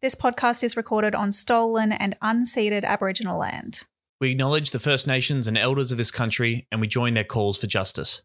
This 0.00 0.14
podcast 0.14 0.62
is 0.62 0.76
recorded 0.76 1.16
on 1.16 1.32
stolen 1.32 1.90
and 1.90 2.16
unceded 2.22 2.84
Aboriginal 2.84 3.36
land. 3.36 3.80
We 4.20 4.30
acknowledge 4.30 4.70
the 4.70 4.78
First 4.78 5.08
Nations 5.08 5.48
and 5.48 5.58
elders 5.58 5.90
of 5.90 5.98
this 5.98 6.12
country 6.12 6.68
and 6.70 6.80
we 6.80 6.86
join 6.86 7.14
their 7.14 7.24
calls 7.24 7.58
for 7.58 7.66
justice. 7.66 8.22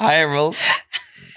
Hi, 0.00 0.14
Emerald. 0.14 0.56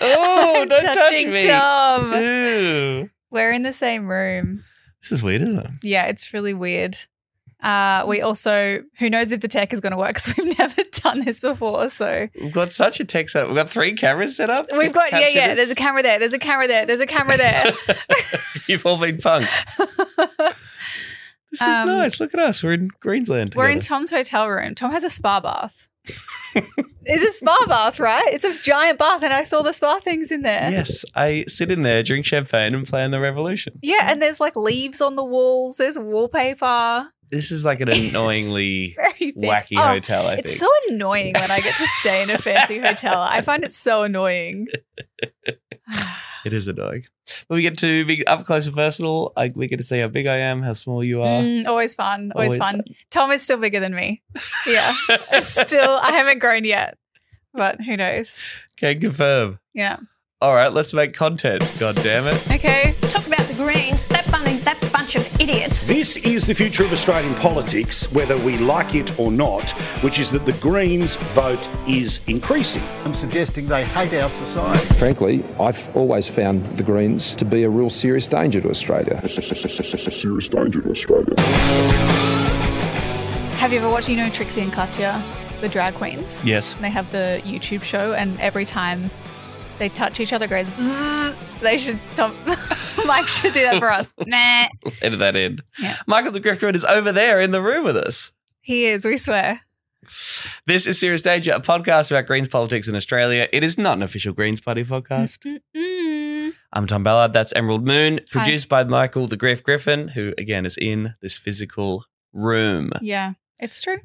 oh, 0.00 0.66
don't 0.68 0.82
touch 0.82 0.96
Touching 0.96 1.30
me. 1.30 1.46
Tom. 1.46 2.12
Ew. 2.12 3.08
We're 3.30 3.52
in 3.52 3.62
the 3.62 3.72
same 3.72 4.08
room. 4.08 4.64
This 5.00 5.12
is 5.12 5.22
weird, 5.22 5.42
isn't 5.42 5.60
it? 5.60 5.70
Yeah, 5.84 6.06
it's 6.06 6.34
really 6.34 6.54
weird. 6.54 6.96
Uh, 7.62 8.04
we 8.06 8.22
also, 8.22 8.82
who 8.98 9.10
knows 9.10 9.32
if 9.32 9.40
the 9.40 9.48
tech 9.48 9.72
is 9.72 9.80
going 9.80 9.90
to 9.92 9.96
work 9.98 10.14
because 10.14 10.34
we've 10.36 10.58
never 10.58 10.82
done 11.02 11.20
this 11.24 11.40
before. 11.40 11.88
So 11.90 12.28
We've 12.40 12.52
got 12.52 12.72
such 12.72 13.00
a 13.00 13.04
tech 13.04 13.28
setup. 13.28 13.48
We've 13.48 13.56
got 13.56 13.68
three 13.70 13.92
cameras 13.94 14.36
set 14.36 14.48
up. 14.50 14.66
we've 14.78 14.92
got, 14.92 15.12
yeah, 15.12 15.28
yeah, 15.28 15.48
this. 15.48 15.56
there's 15.56 15.70
a 15.70 15.74
camera 15.74 16.02
there, 16.02 16.18
there's 16.18 16.32
a 16.32 16.38
camera 16.38 16.66
there, 16.68 16.86
there's 16.86 17.00
a 17.00 17.06
camera 17.06 17.36
there. 17.36 17.72
You've 18.68 18.84
all 18.86 18.96
been 18.98 19.16
punked. 19.18 19.48
This 21.52 21.62
is 21.62 21.66
Um, 21.66 21.88
nice. 21.88 22.20
Look 22.20 22.32
at 22.32 22.38
us. 22.38 22.62
We're 22.62 22.74
in 22.74 22.90
Greensland. 23.00 23.56
We're 23.56 23.70
in. 23.70 23.80
Tom's 23.80 24.10
hotel 24.10 24.48
room. 24.48 24.76
Tom 24.76 24.92
has 24.92 25.02
a 25.02 25.10
spa 25.10 25.40
bath. 25.40 25.88
it's 27.04 27.24
a 27.24 27.32
spa 27.32 27.64
bath, 27.66 27.98
right? 27.98 28.28
It's 28.32 28.44
a 28.44 28.56
giant 28.62 28.98
bath, 29.00 29.24
and 29.24 29.32
I 29.32 29.42
saw 29.42 29.60
the 29.62 29.72
spa 29.72 29.98
things 29.98 30.30
in 30.30 30.42
there. 30.42 30.70
Yes, 30.70 31.04
I 31.16 31.44
sit 31.48 31.72
in 31.72 31.82
there, 31.82 32.04
drink 32.04 32.24
champagne, 32.24 32.72
and 32.72 32.86
plan 32.86 33.10
the 33.10 33.20
revolution. 33.20 33.80
Yeah, 33.82 34.10
and 34.10 34.22
there's 34.22 34.38
like 34.38 34.54
leaves 34.54 35.00
on 35.00 35.16
the 35.16 35.24
walls. 35.24 35.76
There's 35.76 35.98
wallpaper. 35.98 37.08
This 37.30 37.52
is 37.52 37.64
like 37.64 37.80
an 37.80 37.88
annoyingly 37.92 38.96
wacky 39.20 39.78
Oh, 39.78 39.82
hotel. 39.82 40.26
I 40.26 40.34
It's 40.34 40.50
think. 40.50 40.60
so 40.60 40.68
annoying 40.90 41.34
when 41.34 41.50
I 41.50 41.60
get 41.60 41.76
to 41.76 41.86
stay 41.86 42.22
in 42.22 42.30
a 42.30 42.38
fancy 42.38 42.78
hotel. 42.78 43.20
I 43.20 43.40
find 43.40 43.64
it 43.64 43.72
so 43.72 44.02
annoying. 44.02 44.66
It 46.42 46.54
is 46.54 46.66
annoying. 46.68 47.04
But 47.48 47.56
we 47.56 47.60
get 47.60 47.76
to 47.78 48.06
be 48.06 48.26
up 48.26 48.46
close 48.46 48.64
and 48.66 48.74
personal. 48.74 49.30
I, 49.36 49.52
we 49.54 49.66
get 49.66 49.76
to 49.76 49.84
see 49.84 49.98
how 50.00 50.08
big 50.08 50.26
I 50.26 50.36
am, 50.38 50.62
how 50.62 50.72
small 50.72 51.04
you 51.04 51.20
are. 51.20 51.42
Mm, 51.42 51.66
always 51.66 51.92
fun. 51.92 52.32
Always, 52.34 52.52
Always 52.52 52.58
fun. 52.58 52.80
Tom 53.10 53.30
is 53.30 53.42
still 53.42 53.58
bigger 53.58 53.78
than 53.78 53.94
me. 53.94 54.22
Yeah. 54.66 54.94
Still, 55.42 55.98
I 56.00 56.12
haven't 56.12 56.38
grown 56.38 56.64
yet, 56.64 56.96
but 57.52 57.78
who 57.82 57.94
knows? 57.94 58.42
Can 58.78 59.00
confirm. 59.02 59.58
Yeah. 59.74 59.98
All 60.40 60.54
right, 60.54 60.72
let's 60.72 60.94
make 60.94 61.12
content. 61.12 61.62
God 61.78 61.96
damn 61.96 62.26
it. 62.26 62.50
Okay. 62.50 62.94
Talk 63.60 63.68
about 63.68 63.74
the 63.74 63.82
Greens, 63.82 64.04
that, 64.06 64.30
bunny, 64.30 64.56
that 64.58 64.92
bunch 64.92 65.16
of 65.16 65.40
idiots. 65.40 65.84
This 65.84 66.16
is 66.18 66.46
the 66.46 66.54
future 66.54 66.84
of 66.84 66.92
Australian 66.92 67.34
politics, 67.34 68.10
whether 68.12 68.36
we 68.38 68.58
like 68.58 68.94
it 68.94 69.18
or 69.18 69.30
not, 69.30 69.70
which 70.02 70.18
is 70.18 70.30
that 70.30 70.46
the 70.46 70.52
Greens 70.54 71.16
vote 71.16 71.68
is 71.86 72.20
increasing. 72.26 72.82
I'm 73.04 73.14
suggesting 73.14 73.66
they 73.66 73.84
hate 73.84 74.14
our 74.14 74.30
society. 74.30 74.94
Frankly, 74.94 75.44
I've 75.58 75.94
always 75.96 76.28
found 76.28 76.64
the 76.76 76.82
Greens 76.82 77.34
to 77.34 77.44
be 77.44 77.64
a 77.64 77.70
real 77.70 77.90
serious 77.90 78.26
danger 78.26 78.60
to 78.60 78.70
Australia. 78.70 79.20
serious 79.28 80.48
danger 80.48 80.80
to 80.80 80.90
Australia. 80.90 81.40
Have 83.58 83.72
you 83.72 83.78
ever 83.80 83.90
watched, 83.90 84.08
you 84.08 84.16
know, 84.16 84.30
Trixie 84.30 84.62
and 84.62 84.72
Katya, 84.72 85.22
the 85.60 85.68
drag 85.68 85.94
queens? 85.94 86.44
Yes. 86.44 86.74
And 86.74 86.84
they 86.84 86.90
have 86.90 87.10
the 87.12 87.42
YouTube 87.44 87.82
show, 87.82 88.14
and 88.14 88.40
every 88.40 88.64
time 88.64 89.10
they 89.80 89.88
touch 89.88 90.20
each 90.20 90.32
other, 90.32 90.44
it 90.44 90.50
goes, 90.50 90.70
they 91.60 91.76
should, 91.76 91.98
Tom, 92.14 92.36
Mike 93.06 93.26
should 93.26 93.52
do 93.52 93.62
that 93.62 93.78
for 93.80 93.90
us. 93.90 94.14
nah. 94.26 94.66
Edit 95.02 95.18
that 95.18 95.34
in. 95.34 95.58
Yeah. 95.80 95.96
Michael 96.06 96.30
the 96.30 96.40
Griftwood 96.40 96.76
is 96.76 96.84
over 96.84 97.10
there 97.10 97.40
in 97.40 97.50
the 97.50 97.62
room 97.62 97.84
with 97.84 97.96
us. 97.96 98.30
He 98.60 98.84
is, 98.84 99.04
we 99.04 99.16
swear. 99.16 99.62
This 100.66 100.86
is 100.86 101.00
Serious 101.00 101.22
Danger, 101.22 101.52
a 101.52 101.60
podcast 101.60 102.10
about 102.10 102.26
Greens 102.26 102.48
politics 102.48 102.88
in 102.88 102.94
Australia. 102.94 103.48
It 103.52 103.64
is 103.64 103.78
not 103.78 103.96
an 103.96 104.02
official 104.02 104.34
Greens 104.34 104.60
Party 104.60 104.84
podcast. 104.84 105.38
I'm 106.72 106.86
Tom 106.86 107.02
Ballard. 107.02 107.32
That's 107.32 107.52
Emerald 107.54 107.86
Moon, 107.86 108.18
Hi. 108.18 108.24
produced 108.30 108.68
by 108.68 108.84
Michael 108.84 109.26
the 109.28 109.36
Griff 109.36 109.62
Griffin, 109.62 110.08
who 110.08 110.34
again 110.36 110.66
is 110.66 110.76
in 110.76 111.14
this 111.22 111.38
physical 111.38 112.04
room. 112.32 112.90
Yeah, 113.00 113.32
it's 113.58 113.80
true. 113.80 113.98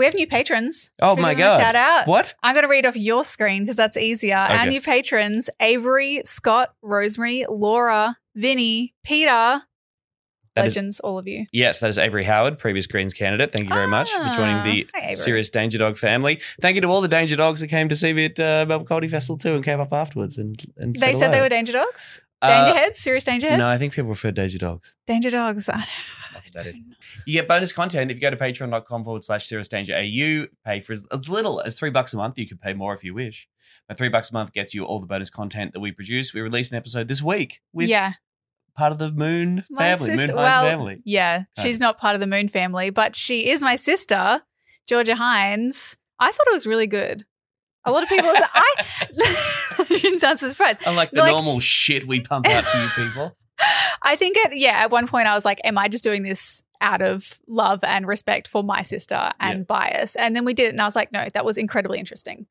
We 0.00 0.06
have 0.06 0.14
new 0.14 0.26
patrons. 0.26 0.90
Oh 1.02 1.14
my 1.14 1.34
give 1.34 1.44
them 1.44 1.46
a 1.46 1.56
God. 1.58 1.60
Shout 1.60 1.74
out. 1.76 2.06
What? 2.06 2.32
I'm 2.42 2.54
going 2.54 2.64
to 2.64 2.70
read 2.70 2.86
off 2.86 2.96
your 2.96 3.22
screen 3.22 3.64
because 3.64 3.76
that's 3.76 3.98
easier. 3.98 4.34
Our 4.36 4.60
Okay. 4.60 4.68
new 4.70 4.80
patrons 4.80 5.50
Avery, 5.60 6.22
Scott, 6.24 6.72
Rosemary, 6.80 7.44
Laura, 7.50 8.16
Vinny, 8.34 8.94
Peter, 9.04 9.28
That 10.54 10.66
is- 10.66 10.74
legends, 10.74 11.00
all 11.00 11.18
of 11.18 11.28
you. 11.28 11.44
Yes, 11.52 11.80
that 11.80 11.90
is 11.90 11.98
Avery 11.98 12.24
Howard, 12.24 12.58
previous 12.58 12.86
Greens 12.86 13.12
candidate. 13.12 13.52
Thank 13.52 13.68
you 13.68 13.74
very 13.74 13.88
much 13.88 14.10
for 14.10 14.24
joining 14.30 14.64
the 14.64 14.88
Ah, 14.94 15.00
hi, 15.08 15.14
Serious 15.14 15.50
Danger 15.50 15.76
Dog 15.76 15.98
family. 15.98 16.40
Thank 16.62 16.76
you 16.76 16.80
to 16.80 16.88
all 16.88 17.02
the 17.02 17.08
Danger 17.08 17.36
Dogs 17.36 17.60
that 17.60 17.68
came 17.68 17.90
to 17.90 17.94
see 17.96 18.14
me 18.14 18.24
at 18.24 18.40
uh, 18.40 18.64
Melbourne 18.66 18.86
Comedy 18.86 19.08
Festival 19.08 19.36
too 19.36 19.54
and 19.54 19.62
came 19.62 19.80
up 19.80 19.92
afterwards 19.92 20.38
and, 20.38 20.58
and 20.78 20.96
They 20.96 21.12
said 21.12 21.30
they 21.30 21.42
were 21.42 21.50
danger 21.50 21.74
dogs? 21.74 22.22
Uh, 22.42 22.64
Danger 22.64 22.78
heads? 22.80 22.98
Serious 22.98 23.24
danger 23.24 23.48
heads? 23.50 23.58
No, 23.58 23.66
I 23.66 23.76
think 23.76 23.92
people 23.92 24.08
prefer 24.08 24.30
Danger 24.30 24.56
Dogs. 24.56 24.94
danger 25.06 25.28
dogs. 25.30 25.68
I 26.56 26.62
that 26.62 26.66
in. 26.68 26.94
You 27.26 27.34
get 27.34 27.48
bonus 27.48 27.72
content 27.72 28.10
if 28.10 28.16
you 28.16 28.20
go 28.20 28.30
to 28.30 28.36
patreon.com 28.36 29.04
forward 29.04 29.24
slash 29.24 29.46
serious 29.46 29.68
danger 29.68 29.94
AU. 29.94 30.46
Pay 30.64 30.80
for 30.80 30.92
as, 30.92 31.06
as 31.12 31.28
little 31.28 31.60
as 31.60 31.78
three 31.78 31.90
bucks 31.90 32.12
a 32.12 32.16
month. 32.16 32.38
You 32.38 32.46
can 32.46 32.58
pay 32.58 32.74
more 32.74 32.94
if 32.94 33.04
you 33.04 33.14
wish. 33.14 33.48
But 33.88 33.98
three 33.98 34.08
bucks 34.08 34.30
a 34.30 34.34
month 34.34 34.52
gets 34.52 34.74
you 34.74 34.84
all 34.84 35.00
the 35.00 35.06
bonus 35.06 35.30
content 35.30 35.72
that 35.72 35.80
we 35.80 35.92
produce. 35.92 36.34
We 36.34 36.40
released 36.40 36.72
an 36.72 36.78
episode 36.78 37.08
this 37.08 37.22
week 37.22 37.60
with 37.72 37.88
yeah. 37.88 38.14
part 38.76 38.92
of 38.92 38.98
the 38.98 39.10
Moon 39.12 39.64
My 39.70 39.96
family, 39.96 40.10
Moon 40.10 40.18
sister- 40.18 40.36
Hines 40.36 40.58
well, 40.58 40.62
family. 40.62 41.02
Yeah, 41.04 41.44
she's 41.60 41.80
not 41.80 41.98
part 41.98 42.14
of 42.14 42.20
the 42.20 42.26
Moon 42.26 42.48
family, 42.48 42.90
but 42.90 43.16
she 43.16 43.50
is 43.50 43.62
my 43.62 43.76
sister, 43.76 44.42
Georgia 44.86 45.16
Hines. 45.16 45.96
I 46.18 46.30
thought 46.32 46.46
it 46.48 46.52
was 46.52 46.66
really 46.66 46.86
good. 46.86 47.24
A 47.84 47.92
lot 47.92 48.02
of 48.02 48.08
people, 48.08 48.30
I 48.34 48.74
you 49.90 49.98
didn't 49.98 50.18
sound 50.18 50.38
surprised. 50.38 50.80
Unlike 50.86 51.12
the 51.12 51.20
Like- 51.22 51.30
normal 51.32 51.60
shit 51.60 52.06
we 52.06 52.20
pump 52.20 52.46
out 52.46 52.64
to 52.64 52.78
you 52.78 52.88
people. 53.08 53.36
I 54.02 54.16
think 54.16 54.36
at 54.38 54.56
yeah, 54.56 54.78
at 54.78 54.90
one 54.90 55.06
point 55.06 55.26
I 55.26 55.34
was 55.34 55.44
like, 55.44 55.60
am 55.64 55.78
I 55.78 55.88
just 55.88 56.04
doing 56.04 56.22
this 56.22 56.62
out 56.80 57.02
of 57.02 57.38
love 57.46 57.84
and 57.84 58.06
respect 58.06 58.48
for 58.48 58.62
my 58.62 58.82
sister 58.82 59.30
and 59.38 59.60
Yeah. 59.60 59.64
bias? 59.64 60.16
And 60.16 60.34
then 60.34 60.44
we 60.44 60.54
did 60.54 60.66
it, 60.66 60.70
and 60.70 60.80
I 60.80 60.86
was 60.86 60.96
like, 60.96 61.12
no, 61.12 61.28
that 61.32 61.44
was 61.44 61.58
incredibly 61.58 61.98
interesting. 61.98 62.46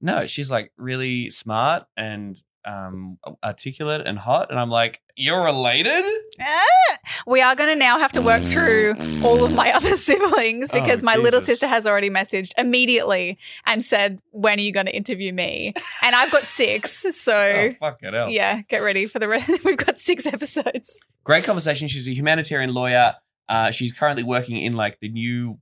No, 0.00 0.26
she's 0.26 0.50
like 0.50 0.72
really 0.76 1.30
smart 1.30 1.84
and 1.96 2.40
um, 2.66 3.18
articulate 3.42 4.06
and 4.06 4.18
hot. 4.18 4.50
And 4.50 4.58
I'm 4.58 4.70
like, 4.70 5.00
you're 5.16 5.42
related? 5.44 6.04
Ah! 6.40 6.96
We 7.26 7.40
are 7.40 7.54
going 7.54 7.72
to 7.72 7.78
now 7.78 7.98
have 7.98 8.12
to 8.12 8.22
work 8.22 8.40
through 8.40 8.92
all 9.24 9.44
of 9.44 9.54
my 9.54 9.72
other 9.74 9.96
siblings 9.96 10.70
Oh, 10.72 10.80
because 10.80 11.02
my 11.02 11.14
little 11.16 11.40
sister 11.40 11.66
has 11.66 11.86
already 11.86 12.10
messaged 12.10 12.52
immediately 12.58 13.38
and 13.64 13.84
said, 13.84 14.20
"When 14.32 14.58
are 14.58 14.62
you 14.62 14.72
going 14.72 14.86
to 14.86 14.94
interview 14.94 15.32
me?" 15.32 15.72
And 16.02 16.14
I've 16.14 16.30
got 16.30 16.48
six. 16.48 17.06
so 17.16 17.70
fuck 17.80 17.98
it 18.02 18.32
yeah, 18.32 18.62
get 18.68 18.78
ready 18.78 19.06
for 19.06 19.18
the 19.18 19.28
rest. 19.28 19.48
We've 19.64 19.76
got 19.76 19.96
six 19.98 20.26
episodes. 20.26 20.98
Great 21.24 21.44
conversation. 21.44 21.88
She's 21.88 22.08
a 22.08 22.12
humanitarian 22.14 22.74
lawyer. 22.74 23.14
Uh, 23.48 23.70
she's 23.70 23.92
currently 23.92 24.24
working 24.24 24.56
in 24.56 24.74
like 24.74 24.98
the 25.00 25.08
new 25.08 25.58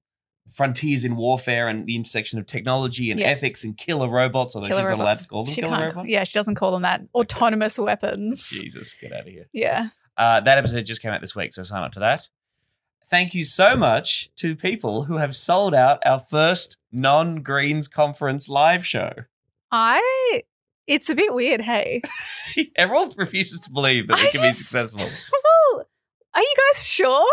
frontiers 0.53 1.05
in 1.05 1.16
warfare 1.16 1.69
and 1.69 1.87
the 1.87 1.97
intersection 1.97 2.38
of 2.38 2.47
technology 2.47 3.10
and 3.10 3.19
Yeah. 3.19 3.27
ethics 3.28 3.65
and 3.65 3.77
killer 3.77 4.09
robots, 4.09 4.55
although 4.55 4.69
Killer 4.69 4.82
she's 4.82 4.88
not 4.91 4.99
allowed 5.00 5.15
to 5.19 5.28
call 5.28 5.44
them 5.44 5.55
She 5.55 5.60
killer 5.62 5.77
can't- 5.77 5.94
robots. 5.97 6.12
Yeah, 6.12 6.25
she 6.25 6.34
doesn't 6.34 6.55
call 6.56 6.72
them 6.72 6.82
that. 6.82 7.03
Autonomous 7.15 7.78
weapons. 7.78 8.49
Jesus, 8.50 8.94
get 9.00 9.12
out 9.12 9.21
of 9.21 9.27
here. 9.27 9.47
Yeah. 9.53 9.88
Uh, 10.16 10.41
that 10.41 10.59
episode 10.59 10.84
just 10.84 11.03
came 11.03 11.12
out 11.12 11.21
this 11.21 11.34
week, 11.34 11.53
so 11.55 11.62
sign 11.62 11.82
up 11.82 11.93
to 11.93 12.00
that. 12.00 12.28
Thank 13.06 13.34
you 13.34 13.44
so 13.44 13.77
much 13.77 14.31
to 14.37 14.55
people 14.56 15.05
who 15.05 15.16
have 15.19 15.34
sold 15.37 15.75
out 15.75 15.99
our 16.06 16.19
first 16.21 16.76
non 16.93 17.43
Greens 17.43 17.88
conference 17.88 18.49
live 18.49 18.87
show. 18.87 19.12
I. 19.72 20.43
It's 20.87 21.09
a 21.09 21.15
bit 21.15 21.32
weird, 21.34 21.62
hey. 21.62 22.03
Everyone 22.76 23.11
refuses 23.16 23.61
to 23.61 23.71
believe 23.72 24.06
that 24.09 24.19
we 24.19 24.31
can 24.31 24.43
be 24.43 24.53
successful. 24.53 25.00
well, 25.75 25.87
are 26.34 26.43
you 26.43 26.55
guys 26.72 26.87
sure? 26.87 27.25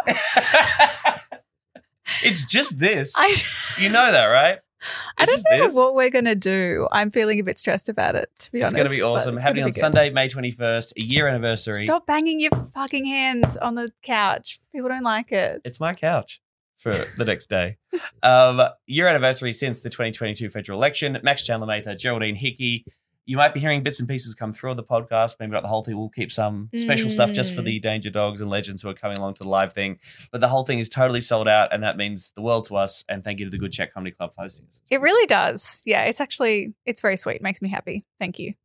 It's 2.23 2.45
just 2.45 2.79
this. 2.79 3.13
I, 3.17 3.35
you 3.79 3.89
know 3.89 4.11
that, 4.11 4.25
right? 4.25 4.59
I 5.17 5.25
don't 5.25 5.43
know 5.51 5.65
this. 5.65 5.75
what 5.75 5.93
we're 5.93 6.09
gonna 6.09 6.35
do. 6.35 6.87
I'm 6.91 7.11
feeling 7.11 7.39
a 7.39 7.43
bit 7.43 7.59
stressed 7.59 7.89
about 7.89 8.15
it. 8.15 8.29
To 8.39 8.51
be 8.51 8.61
honest. 8.61 8.73
It's 8.73 8.79
honest, 8.79 8.89
going 8.89 8.97
to 8.97 9.03
be 9.03 9.03
awesome. 9.03 9.37
Happening 9.37 9.63
on 9.65 9.71
good. 9.71 9.79
Sunday, 9.79 10.09
May 10.09 10.27
21st, 10.27 10.93
a 10.97 11.01
year 11.03 11.27
anniversary. 11.27 11.85
Stop 11.85 12.07
banging 12.07 12.39
your 12.39 12.51
fucking 12.73 13.05
hand 13.05 13.57
on 13.61 13.75
the 13.75 13.91
couch. 14.01 14.59
People 14.71 14.89
don't 14.89 15.03
like 15.03 15.31
it. 15.31 15.61
It's 15.63 15.79
my 15.79 15.93
couch 15.93 16.41
for 16.77 16.91
the 16.91 17.25
next 17.25 17.49
day. 17.49 17.77
Um, 18.23 18.61
year 18.87 19.07
anniversary 19.07 19.51
since 19.51 19.79
the 19.79 19.89
2022 19.89 20.49
federal 20.49 20.77
election. 20.77 21.17
Max 21.23 21.45
Chandler 21.45 21.67
Mather, 21.67 21.95
Geraldine 21.95 22.35
Hickey. 22.35 22.85
You 23.27 23.37
might 23.37 23.53
be 23.53 23.59
hearing 23.59 23.83
bits 23.83 23.99
and 23.99 24.09
pieces 24.09 24.33
come 24.33 24.51
through 24.51 24.71
on 24.71 24.77
the 24.77 24.83
podcast. 24.83 25.35
Maybe 25.39 25.51
not 25.51 25.61
the 25.61 25.67
whole 25.69 25.83
thing. 25.83 25.95
We'll 25.97 26.09
keep 26.09 26.31
some 26.31 26.69
special 26.75 27.09
stuff 27.09 27.31
just 27.31 27.53
for 27.53 27.61
Mm. 27.61 27.65
the 27.65 27.79
Danger 27.79 28.09
Dogs 28.09 28.41
and 28.41 28.49
Legends 28.49 28.81
who 28.81 28.89
are 28.89 28.93
coming 28.95 29.17
along 29.19 29.35
to 29.35 29.43
the 29.43 29.49
live 29.49 29.71
thing. 29.73 29.99
But 30.31 30.41
the 30.41 30.47
whole 30.47 30.63
thing 30.63 30.79
is 30.79 30.89
totally 30.89 31.21
sold 31.21 31.47
out, 31.47 31.71
and 31.73 31.83
that 31.83 31.97
means 31.97 32.31
the 32.31 32.41
world 32.41 32.65
to 32.69 32.75
us. 32.75 33.05
And 33.07 33.23
thank 33.23 33.39
you 33.39 33.45
to 33.45 33.51
the 33.51 33.59
Good 33.59 33.71
Chat 33.71 33.93
Comedy 33.93 34.11
Club 34.11 34.33
for 34.33 34.41
hosting 34.41 34.65
us. 34.67 34.81
It 34.89 35.01
really 35.01 35.27
does. 35.27 35.83
Yeah, 35.85 36.03
it's 36.05 36.19
actually 36.19 36.73
it's 36.85 37.01
very 37.01 37.15
sweet. 37.15 37.41
Makes 37.41 37.61
me 37.61 37.69
happy. 37.69 38.03
Thank 38.19 38.39
you. 38.39 38.55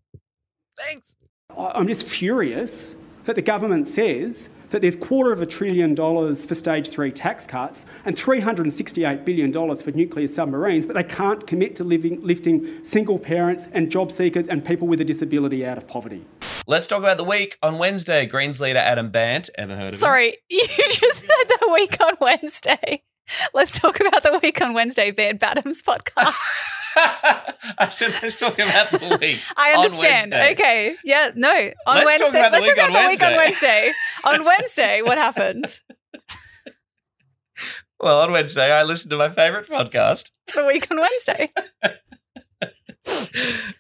Thanks. 0.79 1.17
I'm 1.57 1.87
just 1.87 2.05
furious 2.07 2.95
that 3.25 3.35
the 3.37 3.43
government 3.43 3.87
says 3.87 4.49
that 4.71 4.83
there's 4.83 4.97
quarter 4.97 5.33
of 5.33 5.43
a 5.43 5.47
trillion 5.47 5.95
dollars 5.95 6.45
for 6.45 6.55
stage 6.55 6.89
three 6.89 7.11
tax 7.11 7.47
cuts 7.47 7.87
and 8.05 8.17
$368 8.17 9.25
billion 9.25 9.53
for 9.53 9.91
nuclear 9.93 10.27
submarines, 10.27 10.87
but 10.87 10.95
they 10.95 11.05
can't 11.05 11.47
commit 11.47 11.77
to 11.77 11.85
living, 11.85 12.23
lifting 12.23 12.85
single 12.85 13.19
parents 13.19 13.69
and 13.73 13.91
job 13.91 14.11
seekers 14.11 14.49
and 14.49 14.65
people 14.65 14.87
with 14.87 15.01
a 15.01 15.05
disability 15.05 15.65
out 15.67 15.79
of 15.79 15.87
poverty. 15.87 16.25
Let's 16.67 16.87
talk 16.87 16.99
about 16.99 17.17
the 17.17 17.25
week 17.25 17.59
on 17.63 17.79
Wednesday. 17.79 18.27
Greens 18.27 18.61
leader 18.61 18.81
Adam 18.81 19.11
Bandt. 19.11 19.51
Ever 19.57 19.77
heard 19.77 19.87
of 19.89 19.93
him? 19.95 19.99
Sorry, 19.99 20.39
you 20.51 20.67
just 20.67 21.21
said 21.21 21.45
the 21.49 21.71
week 21.73 22.01
on 22.01 22.15
Wednesday. 22.21 23.03
Let's 23.55 23.79
talk 23.79 24.01
about 24.01 24.23
the 24.23 24.39
week 24.43 24.61
on 24.61 24.75
Wednesday, 24.75 25.11
Van 25.11 25.39
Badham's 25.39 25.83
podcast. 25.83 26.35
I 27.79 27.89
said 27.91 28.15
let's 28.23 28.39
talk 28.39 28.55
about 28.59 28.91
the 28.91 29.19
week. 29.21 29.41
I 29.57 29.73
understand. 29.73 30.33
Okay. 30.33 30.97
Yeah, 31.05 31.31
no. 31.35 31.51
On 31.87 31.97
Let's 32.05 32.15
talk 32.15 32.33
Wednesday. 32.33 32.39
about 32.41 32.53
let's 32.53 32.67
talk 32.67 32.77
about 32.77 33.03
the 33.03 33.09
week 33.11 33.23
on 33.23 33.37
Wednesday. 33.37 33.93
On 34.25 34.45
Wednesday, 34.47 35.03
what 35.03 35.19
happened? 35.19 35.81
Well, 37.99 38.21
on 38.21 38.33
Wednesday, 38.33 38.71
I 38.71 38.83
listened 38.83 39.11
to 39.11 39.17
my 39.17 39.29
favorite 39.31 39.69
podcast. 39.69 40.31
The 40.55 40.67
week 40.67 40.87
on 40.91 41.01
Wednesday. 41.01 41.53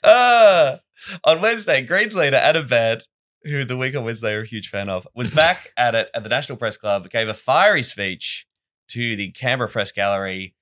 uh, 0.03 0.77
on 1.25 1.41
Wednesday, 1.41 1.83
Greens 1.83 2.17
leader 2.17 2.37
Adam 2.37 2.67
Bandt, 2.67 3.07
who 3.45 3.65
the 3.65 3.77
week 3.77 3.95
on 3.97 4.05
Wednesday 4.05 4.35
we're 4.35 4.43
a 4.43 4.47
huge 4.47 4.69
fan 4.69 4.89
of, 4.89 5.07
was 5.15 5.33
back 5.35 5.69
at 5.77 5.95
it 5.95 6.09
at 6.15 6.23
the 6.23 6.29
National 6.29 6.57
Press 6.59 6.77
Club, 6.77 7.09
gave 7.11 7.29
a 7.29 7.35
fiery 7.35 7.83
speech 7.83 8.47
to 8.89 9.17
the 9.17 9.31
Canberra 9.33 9.69
Press 9.69 9.93
Gallery, 9.93 10.55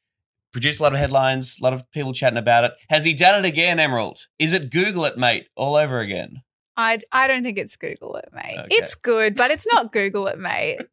produced 0.55 0.79
a 0.79 0.85
lot 0.85 0.93
of 0.93 0.99
headlines, 1.01 1.59
a 1.61 1.65
lot 1.65 1.75
of 1.75 1.91
people 1.91 2.13
chatting 2.15 2.39
about 2.39 2.63
it. 2.63 2.73
Has 2.89 3.05
he 3.05 3.13
done 3.13 3.45
it 3.45 3.47
again, 3.47 3.81
Emerald? 3.81 4.21
Is 4.39 4.53
it 4.53 4.71
Google 4.71 5.05
it, 5.05 5.19
mate, 5.19 5.49
all 5.57 5.75
over 5.75 5.99
again? 5.99 6.43
I 6.77 7.01
I 7.13 7.27
don't 7.27 7.43
think 7.43 7.59
it's 7.59 7.77
Google 7.77 8.17
it, 8.17 8.29
mate. 8.33 8.57
Okay. 8.57 8.69
It's 8.71 8.95
good, 8.95 9.37
but 9.37 9.51
it's 9.51 9.67
not 9.71 9.93
Google 9.93 10.27
it, 10.29 10.39
mate. 10.39 10.81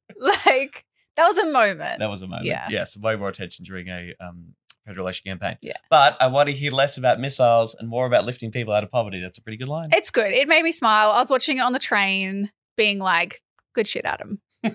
Like 0.46 0.86
that 1.16 1.26
was 1.26 1.40
a 1.40 1.52
moment. 1.52 1.98
That 1.98 2.10
was 2.12 2.22
a 2.22 2.28
moment. 2.28 2.46
Yeah. 2.46 2.68
Yes, 2.70 2.96
way 2.96 3.16
more 3.16 3.28
attention 3.28 3.66
during 3.66 3.88
a 3.88 4.14
um, 4.20 4.54
federal 4.86 5.08
election 5.08 5.32
campaign. 5.32 5.58
Yeah. 5.64 5.78
But 5.90 6.16
I 6.22 6.28
want 6.28 6.50
to 6.50 6.54
hear 6.54 6.72
less 6.72 6.96
about 6.96 7.20
missiles 7.20 7.76
and 7.80 7.90
more 7.90 8.06
about 8.06 8.24
lifting 8.24 8.52
people 8.52 8.72
out 8.72 8.84
of 8.84 8.92
poverty. 8.92 9.20
That's 9.20 9.40
a 9.40 9.42
pretty 9.42 9.58
good 9.58 9.68
line. 9.68 9.90
It's 9.94 10.12
good. 10.12 10.32
It 10.32 10.48
made 10.48 10.62
me 10.62 10.72
smile. 10.72 11.10
I 11.10 11.20
was 11.22 11.32
watching 11.32 11.58
it 11.58 11.62
on 11.62 11.74
the 11.74 11.80
train, 11.80 12.52
being 12.78 13.00
like, 13.00 13.42
"Good 13.74 13.88
shit, 13.88 14.06
Adam." 14.06 14.42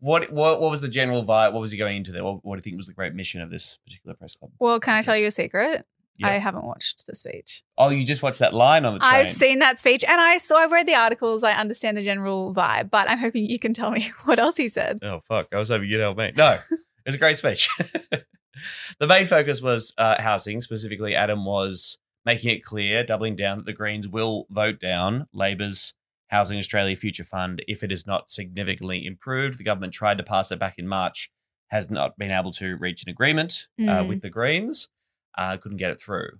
What, 0.00 0.32
what 0.32 0.60
what 0.60 0.70
was 0.70 0.80
the 0.80 0.88
general 0.88 1.24
vibe? 1.24 1.52
What 1.52 1.60
was 1.60 1.72
he 1.72 1.78
going 1.78 1.98
into 1.98 2.10
there? 2.10 2.24
What, 2.24 2.44
what 2.44 2.56
do 2.56 2.58
you 2.58 2.62
think 2.62 2.76
was 2.78 2.86
the 2.86 2.94
great 2.94 3.14
mission 3.14 3.40
of 3.42 3.50
this 3.50 3.78
particular 3.84 4.16
press 4.16 4.34
club? 4.34 4.50
Well, 4.58 4.80
can 4.80 4.94
I 4.94 5.02
tell 5.02 5.16
you 5.16 5.26
a 5.26 5.30
secret? 5.30 5.86
Yeah. 6.20 6.28
I 6.28 6.32
haven't 6.32 6.64
watched 6.64 7.06
the 7.06 7.14
speech. 7.14 7.62
Oh, 7.78 7.88
you 7.88 8.04
just 8.04 8.22
watched 8.22 8.40
that 8.40 8.52
line 8.52 8.84
on 8.84 8.94
the 8.94 9.00
train. 9.00 9.12
I've 9.12 9.30
seen 9.30 9.58
that 9.60 9.78
speech, 9.78 10.04
and 10.04 10.20
I 10.20 10.36
so 10.36 10.56
I've 10.56 10.72
read 10.72 10.86
the 10.86 10.94
articles. 10.94 11.42
I 11.42 11.52
understand 11.52 11.96
the 11.96 12.02
general 12.02 12.54
vibe, 12.54 12.90
but 12.90 13.08
I'm 13.08 13.18
hoping 13.18 13.48
you 13.48 13.58
can 13.58 13.72
tell 13.72 13.90
me 13.90 14.12
what 14.24 14.38
else 14.38 14.56
he 14.56 14.68
said. 14.68 14.98
Oh 15.02 15.20
fuck! 15.20 15.48
I 15.52 15.58
was 15.58 15.70
hoping 15.70 15.88
you'd 15.88 16.00
help 16.00 16.18
me. 16.18 16.32
No, 16.36 16.58
it 16.70 16.80
was 17.06 17.14
a 17.14 17.18
great 17.18 17.38
speech. 17.38 17.70
the 18.98 19.06
main 19.06 19.26
focus 19.26 19.62
was 19.62 19.94
uh, 19.96 20.20
housing. 20.20 20.60
Specifically, 20.60 21.14
Adam 21.14 21.44
was 21.44 21.96
making 22.26 22.50
it 22.50 22.64
clear, 22.64 23.02
doubling 23.02 23.34
down 23.34 23.58
that 23.58 23.66
the 23.66 23.72
Greens 23.72 24.06
will 24.06 24.46
vote 24.50 24.78
down 24.78 25.26
Labor's 25.32 25.94
Housing 26.30 26.58
Australia 26.58 26.96
Future 26.96 27.24
Fund 27.24 27.62
if 27.68 27.82
it 27.82 27.90
is 27.92 28.06
not 28.06 28.30
significantly 28.30 29.04
improved. 29.04 29.58
The 29.58 29.64
government 29.64 29.92
tried 29.92 30.18
to 30.18 30.24
pass 30.24 30.50
it 30.52 30.58
back 30.58 30.78
in 30.78 30.86
March, 30.88 31.30
has 31.70 31.90
not 31.90 32.16
been 32.18 32.30
able 32.32 32.52
to 32.52 32.76
reach 32.76 33.02
an 33.04 33.10
agreement 33.10 33.66
uh, 33.80 33.82
Mm. 33.82 34.08
with 34.08 34.22
the 34.22 34.30
Greens. 34.30 34.88
Uh, 35.36 35.56
couldn't 35.56 35.78
get 35.78 35.90
it 35.90 36.00
through. 36.00 36.38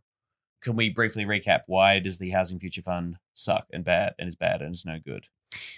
Can 0.63 0.77
we 0.77 0.91
briefly 0.91 1.25
recap 1.25 1.61
why 1.67 1.99
does 2.01 2.19
the 2.19 2.31
Housing 2.31 2.59
Future 2.59 2.83
Fund 2.83 3.17
suck 3.35 3.67
and 3.73 3.85
bad 3.85 4.15
and 4.19 4.29
is 4.29 4.37
bad 4.37 4.61
and 4.63 4.75
is 4.75 4.85
no 4.85 4.99
good? 4.99 5.27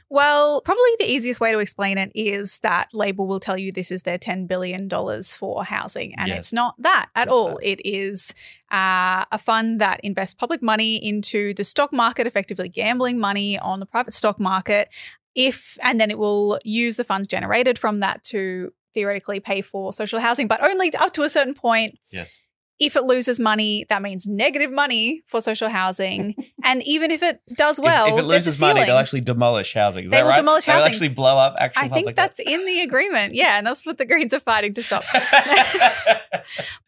Well, 0.08 0.60
probably 0.60 0.90
the 0.98 1.10
easiest 1.10 1.40
way 1.40 1.52
to 1.52 1.58
explain 1.58 1.96
it 1.98 2.12
is 2.14 2.58
that 2.58 2.92
Labor 2.92 3.24
will 3.24 3.40
tell 3.40 3.56
you 3.56 3.72
this 3.72 3.90
is 3.90 4.02
their 4.02 4.18
$10 4.18 4.46
billion 4.46 4.88
for 5.22 5.64
housing. 5.64 6.14
And 6.18 6.28
Yes. 6.28 6.38
it's 6.38 6.52
not 6.52 6.74
that 6.78 7.08
at 7.14 7.28
Not 7.28 7.32
all. 7.32 7.48
that. 7.56 7.66
It 7.68 7.80
is 7.84 8.34
uh, 8.70 9.24
a 9.32 9.38
fund 9.38 9.80
that 9.80 10.00
invests 10.02 10.34
public 10.34 10.62
money 10.62 10.96
into 10.96 11.54
the 11.54 11.64
stock 11.64 11.92
market, 11.92 12.26
effectively 12.26 12.68
gambling 12.68 13.18
money 13.18 13.58
on 13.58 13.80
the 13.80 13.86
private 13.86 14.14
stock 14.14 14.38
market. 14.38 14.88
If 15.34 15.78
and 15.82 15.98
then 15.98 16.10
it 16.10 16.18
will 16.18 16.58
use 16.62 16.96
the 16.96 17.04
funds 17.04 17.26
generated 17.26 17.78
from 17.78 18.00
that 18.00 18.22
to 18.24 18.72
theoretically 18.92 19.40
pay 19.40 19.62
for 19.62 19.92
social 19.94 20.20
housing, 20.20 20.46
but 20.46 20.62
only 20.62 20.94
up 20.96 21.14
to 21.14 21.22
a 21.22 21.28
certain 21.30 21.54
point. 21.54 21.98
Yes. 22.10 22.38
If 22.80 22.96
it 22.96 23.04
loses 23.04 23.38
money, 23.38 23.84
that 23.90 24.02
means 24.02 24.26
negative 24.26 24.72
money 24.72 25.22
for 25.26 25.40
social 25.40 25.68
housing. 25.68 26.34
and 26.64 26.82
even 26.82 27.10
if 27.12 27.22
it 27.22 27.40
does 27.54 27.78
well, 27.78 28.06
if, 28.06 28.14
if 28.14 28.18
it 28.20 28.24
loses 28.24 28.60
money, 28.60 28.84
they'll 28.84 28.96
actually 28.98 29.20
demolish 29.20 29.74
housing. 29.74 30.04
Is 30.06 30.10
They 30.10 30.16
that 30.16 30.24
will 30.24 30.30
right? 30.30 30.36
demolish 30.36 30.66
They'll 30.66 30.76
actually 30.82 31.10
blow 31.10 31.36
up 31.38 31.54
actual 31.60 31.84
I 31.84 31.88
think 31.88 32.16
that's 32.16 32.40
in 32.40 32.66
the 32.66 32.80
agreement. 32.80 33.34
Yeah, 33.42 33.56
and 33.58 33.66
that's 33.66 33.86
what 33.86 33.98
the 33.98 34.04
Greens 34.04 34.34
are 34.34 34.40
fighting 34.40 34.74
to 34.74 34.82
stop. 34.82 35.04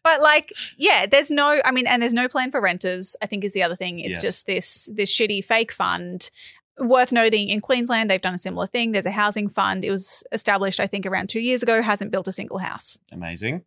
But 0.03 0.21
like, 0.21 0.53
yeah, 0.77 1.05
there's 1.05 1.31
no. 1.31 1.61
I 1.65 1.71
mean, 1.71 1.87
and 1.87 2.01
there's 2.01 2.13
no 2.13 2.27
plan 2.27 2.51
for 2.51 2.61
renters. 2.61 3.15
I 3.21 3.25
think 3.25 3.43
is 3.43 3.53
the 3.53 3.63
other 3.63 3.75
thing. 3.75 3.99
It's 3.99 4.17
Yes. 4.17 4.21
just 4.21 4.45
this 4.45 4.89
this 4.93 5.13
shitty 5.13 5.43
fake 5.43 5.71
fund. 5.71 6.29
Worth 6.77 7.13
noting, 7.13 7.47
in 7.47 7.61
Queensland, 7.61 8.09
they've 8.09 8.21
done 8.21 8.33
a 8.33 8.37
similar 8.37 8.67
thing. 8.67 8.91
There's 8.91 9.05
a 9.05 9.11
housing 9.11 9.47
fund. 9.47 9.85
It 9.85 9.91
was 9.91 10.23
established, 10.33 10.81
I 10.81 10.87
think, 10.87 11.05
around 11.05 11.29
two 11.29 11.39
years 11.39 11.63
ago. 11.63 11.81
Hasn't 11.81 12.11
built 12.11 12.27
a 12.27 12.33
single 12.33 12.57
house. 12.57 12.99
Amazing. 13.13 13.63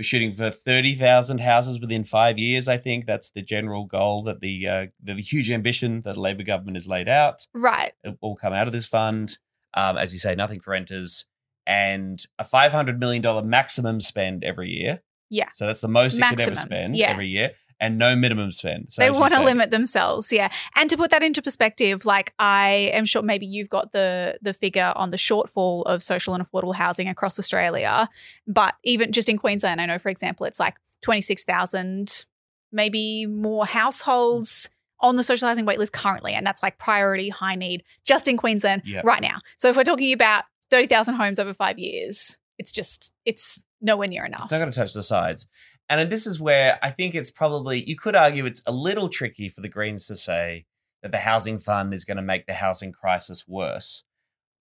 We're 0.00 0.04
shooting 0.04 0.32
for 0.32 0.50
thirty 0.50 0.94
thousand 0.94 1.40
houses 1.40 1.78
within 1.78 2.04
five 2.04 2.38
years. 2.38 2.68
I 2.68 2.78
think 2.78 3.04
that's 3.04 3.28
the 3.28 3.42
general 3.42 3.84
goal 3.84 4.22
that 4.22 4.40
the 4.40 4.66
uh, 4.66 4.86
the, 5.02 5.12
the 5.12 5.20
huge 5.20 5.50
ambition 5.50 6.00
that 6.06 6.14
the 6.14 6.20
Labor 6.22 6.42
government 6.42 6.78
has 6.78 6.88
laid 6.88 7.06
out. 7.06 7.46
Right. 7.52 7.92
It 8.02 8.16
will 8.22 8.34
come 8.34 8.54
out 8.54 8.66
of 8.66 8.72
this 8.72 8.86
fund. 8.86 9.36
Um, 9.74 9.98
as 9.98 10.14
you 10.14 10.18
say, 10.18 10.34
nothing 10.34 10.60
for 10.60 10.70
renters, 10.70 11.26
and 11.66 12.18
a 12.38 12.44
five 12.44 12.72
hundred 12.72 12.98
million 12.98 13.20
dollar 13.20 13.42
maximum 13.42 14.00
spend 14.00 14.42
every 14.42 14.70
year. 14.70 15.02
Yeah. 15.28 15.50
So 15.52 15.66
that's 15.66 15.82
the 15.82 15.88
most 15.88 16.18
it 16.18 16.24
could 16.30 16.40
ever 16.40 16.56
spend 16.56 16.96
yeah. 16.96 17.10
every 17.10 17.28
year, 17.28 17.50
and 17.80 17.98
no 17.98 18.14
minimum 18.14 18.52
spend. 18.52 18.92
So 18.92 19.02
they 19.02 19.10
want 19.10 19.32
to 19.34 19.40
limit 19.42 19.70
themselves, 19.70 20.32
yeah. 20.32 20.50
And 20.76 20.88
to 20.90 20.96
put 20.96 21.10
that 21.10 21.22
into 21.22 21.40
perspective, 21.42 22.04
like 22.04 22.32
I 22.38 22.90
am 22.92 23.04
sure 23.06 23.22
maybe 23.22 23.46
you've 23.46 23.70
got 23.70 23.92
the 23.92 24.38
the 24.42 24.52
figure 24.54 24.92
on 24.96 25.10
the 25.10 25.16
shortfall 25.16 25.82
of 25.86 26.02
social 26.02 26.34
and 26.34 26.44
affordable 26.44 26.74
housing 26.74 27.08
across 27.08 27.38
Australia, 27.38 28.08
but 28.46 28.74
even 28.84 29.12
just 29.12 29.28
in 29.28 29.38
Queensland, 29.38 29.80
I 29.80 29.86
know 29.86 29.98
for 29.98 30.10
example, 30.10 30.46
it's 30.46 30.60
like 30.60 30.76
twenty 31.02 31.22
six 31.22 31.42
thousand, 31.44 32.26
maybe 32.72 33.26
more 33.26 33.66
households 33.66 34.68
on 35.00 35.16
the 35.16 35.24
social 35.24 35.48
housing 35.48 35.64
waitlist 35.64 35.92
currently, 35.92 36.34
and 36.34 36.46
that's 36.46 36.62
like 36.62 36.78
priority 36.78 37.30
high 37.30 37.54
need 37.54 37.82
just 38.04 38.28
in 38.28 38.36
Queensland 38.36 38.82
Yeah. 38.84 39.00
right 39.02 39.22
now. 39.22 39.38
So 39.56 39.68
if 39.70 39.76
we're 39.76 39.84
talking 39.84 40.12
about 40.12 40.44
thirty 40.70 40.86
thousand 40.86 41.14
homes 41.14 41.38
over 41.38 41.54
five 41.54 41.78
years, 41.78 42.36
it's 42.58 42.70
just 42.72 43.12
it's 43.24 43.62
nowhere 43.80 44.08
near 44.08 44.26
enough. 44.26 44.42
It's 44.44 44.50
not 44.52 44.58
going 44.58 44.70
to 44.70 44.78
touch 44.78 44.92
the 44.92 45.02
sides. 45.02 45.46
And 45.90 46.08
this 46.08 46.26
is 46.26 46.40
where 46.40 46.78
I 46.82 46.90
think 46.90 47.14
it's 47.16 47.32
probably, 47.32 47.82
you 47.82 47.96
could 47.96 48.14
argue 48.14 48.46
it's 48.46 48.62
a 48.64 48.72
little 48.72 49.08
tricky 49.08 49.48
for 49.48 49.60
the 49.60 49.68
Greens 49.68 50.06
to 50.06 50.14
say 50.14 50.66
that 51.02 51.10
the 51.10 51.18
housing 51.18 51.58
fund 51.58 51.92
is 51.92 52.04
going 52.04 52.16
to 52.16 52.22
make 52.22 52.46
the 52.46 52.54
housing 52.54 52.92
crisis 52.92 53.46
worse. 53.48 54.04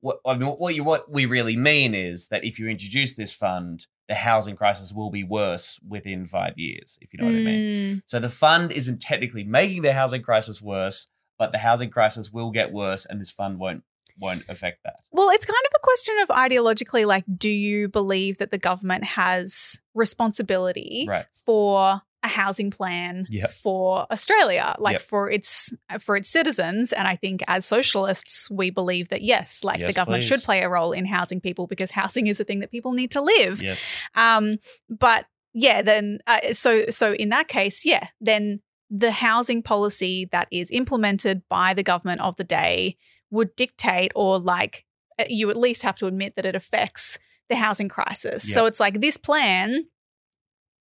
What, 0.02 0.20
I 0.26 0.34
mean, 0.34 0.50
what, 0.50 0.74
you, 0.74 0.84
what 0.84 1.12
we 1.12 1.26
really 1.26 1.56
mean 1.56 1.94
is 1.94 2.30
that 2.30 2.44
if 2.44 2.58
you 2.58 2.68
introduce 2.68 3.14
this 3.14 3.32
fund, 3.32 3.86
the 4.08 4.16
housing 4.16 4.56
crisis 4.56 4.92
will 4.92 5.12
be 5.12 5.24
worse 5.24 5.80
within 5.88 6.26
five 6.26 6.58
years, 6.58 6.98
if 7.00 7.14
you 7.14 7.20
know 7.20 7.26
what 7.26 7.36
I 7.36 7.44
mean. 7.44 7.98
Mm, 7.98 8.02
So 8.08 8.20
the 8.20 8.30
fund 8.30 8.72
isn't 8.72 9.00
technically 9.00 9.44
making 9.44 9.84
the 9.84 9.94
housing 9.94 10.24
crisis 10.24 10.64
worse, 10.64 11.08
but 11.38 11.52
the 11.52 11.60
housing 11.60 11.92
crisis 11.92 12.32
will 12.32 12.50
get 12.50 12.72
worse 12.72 13.06
and 13.06 13.22
this 13.22 13.30
fund 13.30 13.60
won't 13.60 13.84
won't 14.20 14.44
affect 14.50 14.84
that. 14.84 14.96
Well, 15.12 15.30
it's 15.30 15.46
kind 15.46 15.58
of 15.66 15.72
a 15.76 15.80
question 15.84 16.16
of 16.20 16.28
ideologically 16.30 17.06
like, 17.06 17.24
do 17.38 17.50
you 17.50 17.88
believe 17.90 18.38
that 18.40 18.52
the 18.52 18.58
government 18.58 19.04
has 19.06 19.80
responsibility 19.94 21.06
Right. 21.08 21.26
for 21.46 22.02
a 22.22 22.28
housing 22.28 22.70
plan 22.70 23.26
Yep. 23.30 23.52
for 23.52 24.06
Australia, 24.12 24.76
like 24.78 24.94
Yep. 24.96 25.02
for 25.04 25.32
its 25.32 25.74
for 26.02 26.18
its 26.18 26.30
citizens? 26.30 26.92
And 26.92 27.08
I 27.08 27.16
think 27.16 27.42
as 27.48 27.66
socialists, 27.66 28.50
we 28.52 28.70
believe 28.70 29.08
that 29.10 29.22
yes, 29.22 29.64
like 29.64 29.80
the 29.80 29.94
government 29.94 30.24
please. 30.24 30.28
should 30.28 30.44
play 30.44 30.62
a 30.62 30.70
role 30.70 30.92
in 30.92 31.06
housing 31.06 31.40
people 31.40 31.66
because 31.66 31.92
housing 31.92 32.28
is 32.28 32.40
a 32.40 32.44
thing 32.44 32.60
that 32.60 32.72
people 32.72 32.92
need 32.92 33.12
to 33.12 33.22
live. 33.22 33.62
Yes. 33.62 33.82
Um, 34.16 34.58
but 34.90 35.26
yeah, 35.54 35.82
then 35.82 36.20
uh, 36.28 36.52
so 36.54 36.90
so 36.90 37.14
in 37.14 37.30
that 37.30 37.48
case, 37.48 37.86
yeah, 37.86 38.08
then 38.20 38.60
the 38.92 39.12
housing 39.12 39.62
policy 39.64 40.28
that 40.32 40.48
is 40.52 40.70
implemented 40.72 41.44
by 41.48 41.74
the 41.74 41.84
government 41.84 42.20
of 42.22 42.36
the 42.36 42.44
day 42.44 42.98
would 43.32 43.56
dictate, 43.56 44.12
or 44.16 44.40
like 44.40 44.86
uh, 45.20 45.26
you 45.28 45.50
at 45.50 45.58
least 45.58 45.84
have 45.84 45.96
to 45.98 46.08
admit 46.08 46.36
that 46.36 46.46
it 46.46 46.56
affects 46.56 47.20
the 47.50 47.56
housing 47.56 47.90
crisis. 47.90 48.54
So 48.54 48.66
it's 48.66 48.80
like 48.80 49.02
this 49.02 49.18
plan 49.18 49.86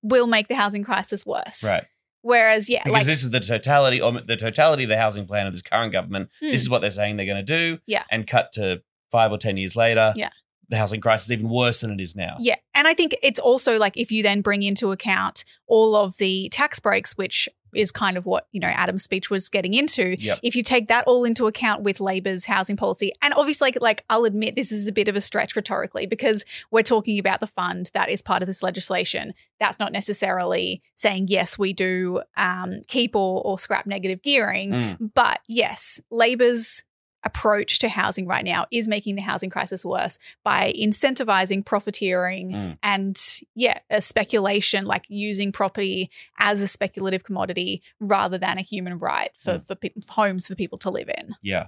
will 0.03 0.27
make 0.27 0.49
the 0.49 0.55
housing 0.55 0.85
crisis 0.85 1.27
worse. 1.27 1.65
Right. 1.65 1.85
Whereas, 2.23 2.69
yeah, 2.69 2.83
Because 2.85 2.93
like 2.93 3.07
this 3.07 3.23
is 3.23 3.31
the 3.31 3.41
totality 3.41 4.01
or 4.01 4.13
the 4.13 4.37
totality 4.37 4.83
of 4.83 4.89
the 4.89 4.99
housing 4.99 5.27
plan 5.27 5.47
of 5.47 5.53
this 5.53 5.63
current 5.63 5.93
government. 5.93 6.31
Hmm. 6.41 6.51
This 6.51 6.63
is 6.63 6.71
what 6.71 6.83
they're 6.83 6.91
saying 6.91 7.17
they're 7.17 7.27
going 7.27 7.37
to 7.37 7.43
do. 7.43 7.79
Yeah. 7.87 8.05
And 8.11 8.27
cut 8.27 8.53
to 8.55 8.83
five 9.11 9.33
or 9.33 9.39
ten 9.39 9.57
years 9.57 9.77
later. 9.77 10.13
Yeah. 10.17 10.31
The 10.69 10.77
housing 10.77 11.01
crisis 11.01 11.29
is 11.29 11.33
even 11.33 11.49
worse 11.49 11.81
than 11.81 11.93
it 11.93 12.01
is 12.01 12.15
now. 12.15 12.37
Yeah. 12.41 12.57
And 12.75 12.87
I 12.87 12.93
think 12.93 13.17
it's 13.23 13.41
also 13.41 13.79
like 13.79 13.97
if 13.97 14.13
you 14.13 14.23
then 14.23 14.43
bring 14.43 14.63
into 14.63 14.93
account 14.93 15.45
all 15.67 15.97
of 15.97 16.19
the 16.19 16.51
tax 16.51 16.79
breaks, 16.79 17.17
which 17.17 17.49
is 17.75 17.93
kind 17.93 18.17
of 18.17 18.27
what 18.27 18.47
you 18.53 18.61
know 18.61 18.69
Adam's 18.69 19.03
speech 19.03 19.31
was 19.31 19.49
getting 19.49 19.75
into. 19.75 20.17
Yep. 20.19 20.41
If 20.43 20.57
you 20.57 20.63
take 20.63 20.89
that 20.89 21.05
all 21.07 21.25
into 21.25 21.47
account 21.47 21.83
with 21.83 22.01
Labor's 22.01 22.45
housing 22.45 22.77
policy, 22.77 23.13
and 23.23 23.35
obviously, 23.35 23.67
like, 23.67 23.81
like 23.83 24.05
I'll 24.11 24.25
admit 24.25 24.55
this 24.55 24.73
is 24.73 24.89
a 24.89 24.93
bit 24.93 25.09
of 25.09 25.17
a 25.17 25.21
stretch 25.21 25.55
rhetorically 25.57 26.07
because 26.07 26.45
we're 26.71 26.83
talking 26.83 27.19
about 27.19 27.41
the 27.41 27.47
fund 27.47 27.91
that 27.95 28.09
is 28.09 28.23
part 28.23 28.43
of 28.43 28.47
this 28.47 28.63
legislation. 28.63 29.35
That's 29.61 29.79
not 29.79 29.93
necessarily 29.93 30.83
saying 30.95 31.27
yes, 31.29 31.59
we 31.59 31.73
do 31.73 32.23
um, 32.37 32.81
keep 32.87 33.15
or, 33.17 33.43
or 33.43 33.59
scrap 33.59 33.87
negative 33.87 34.23
gearing, 34.23 34.71
Mm. 34.71 35.11
but 35.15 35.41
yes, 35.49 36.01
Labor's 36.11 36.85
approach 37.29 37.79
to 37.83 37.89
housing 37.89 38.27
right 38.35 38.45
now 38.55 38.61
is 38.71 38.89
making 38.89 39.15
the 39.17 39.23
housing 39.31 39.51
crisis 39.51 39.85
worse 39.85 40.19
by 40.45 40.73
incentivizing 40.87 41.61
profiteering 41.65 42.47
Mm. 42.53 42.79
and 42.83 43.17
yeah 43.55 43.79
a 43.91 44.01
speculation 44.01 44.85
like 44.95 45.05
using 45.09 45.53
property 45.53 46.11
as 46.39 46.61
a 46.61 46.69
speculative 46.69 47.23
commodity 47.29 47.83
rather 48.01 48.39
than 48.45 48.57
a 48.59 48.63
human 48.73 48.95
right 48.99 49.31
for, 49.39 49.55
Mm. 49.59 49.65
for 49.67 49.75
pe- 49.75 49.91
homes 50.09 50.47
for 50.49 50.55
people 50.55 50.79
to 50.79 50.91
live 50.91 51.09
in 51.19 51.35
Yeah. 51.43 51.67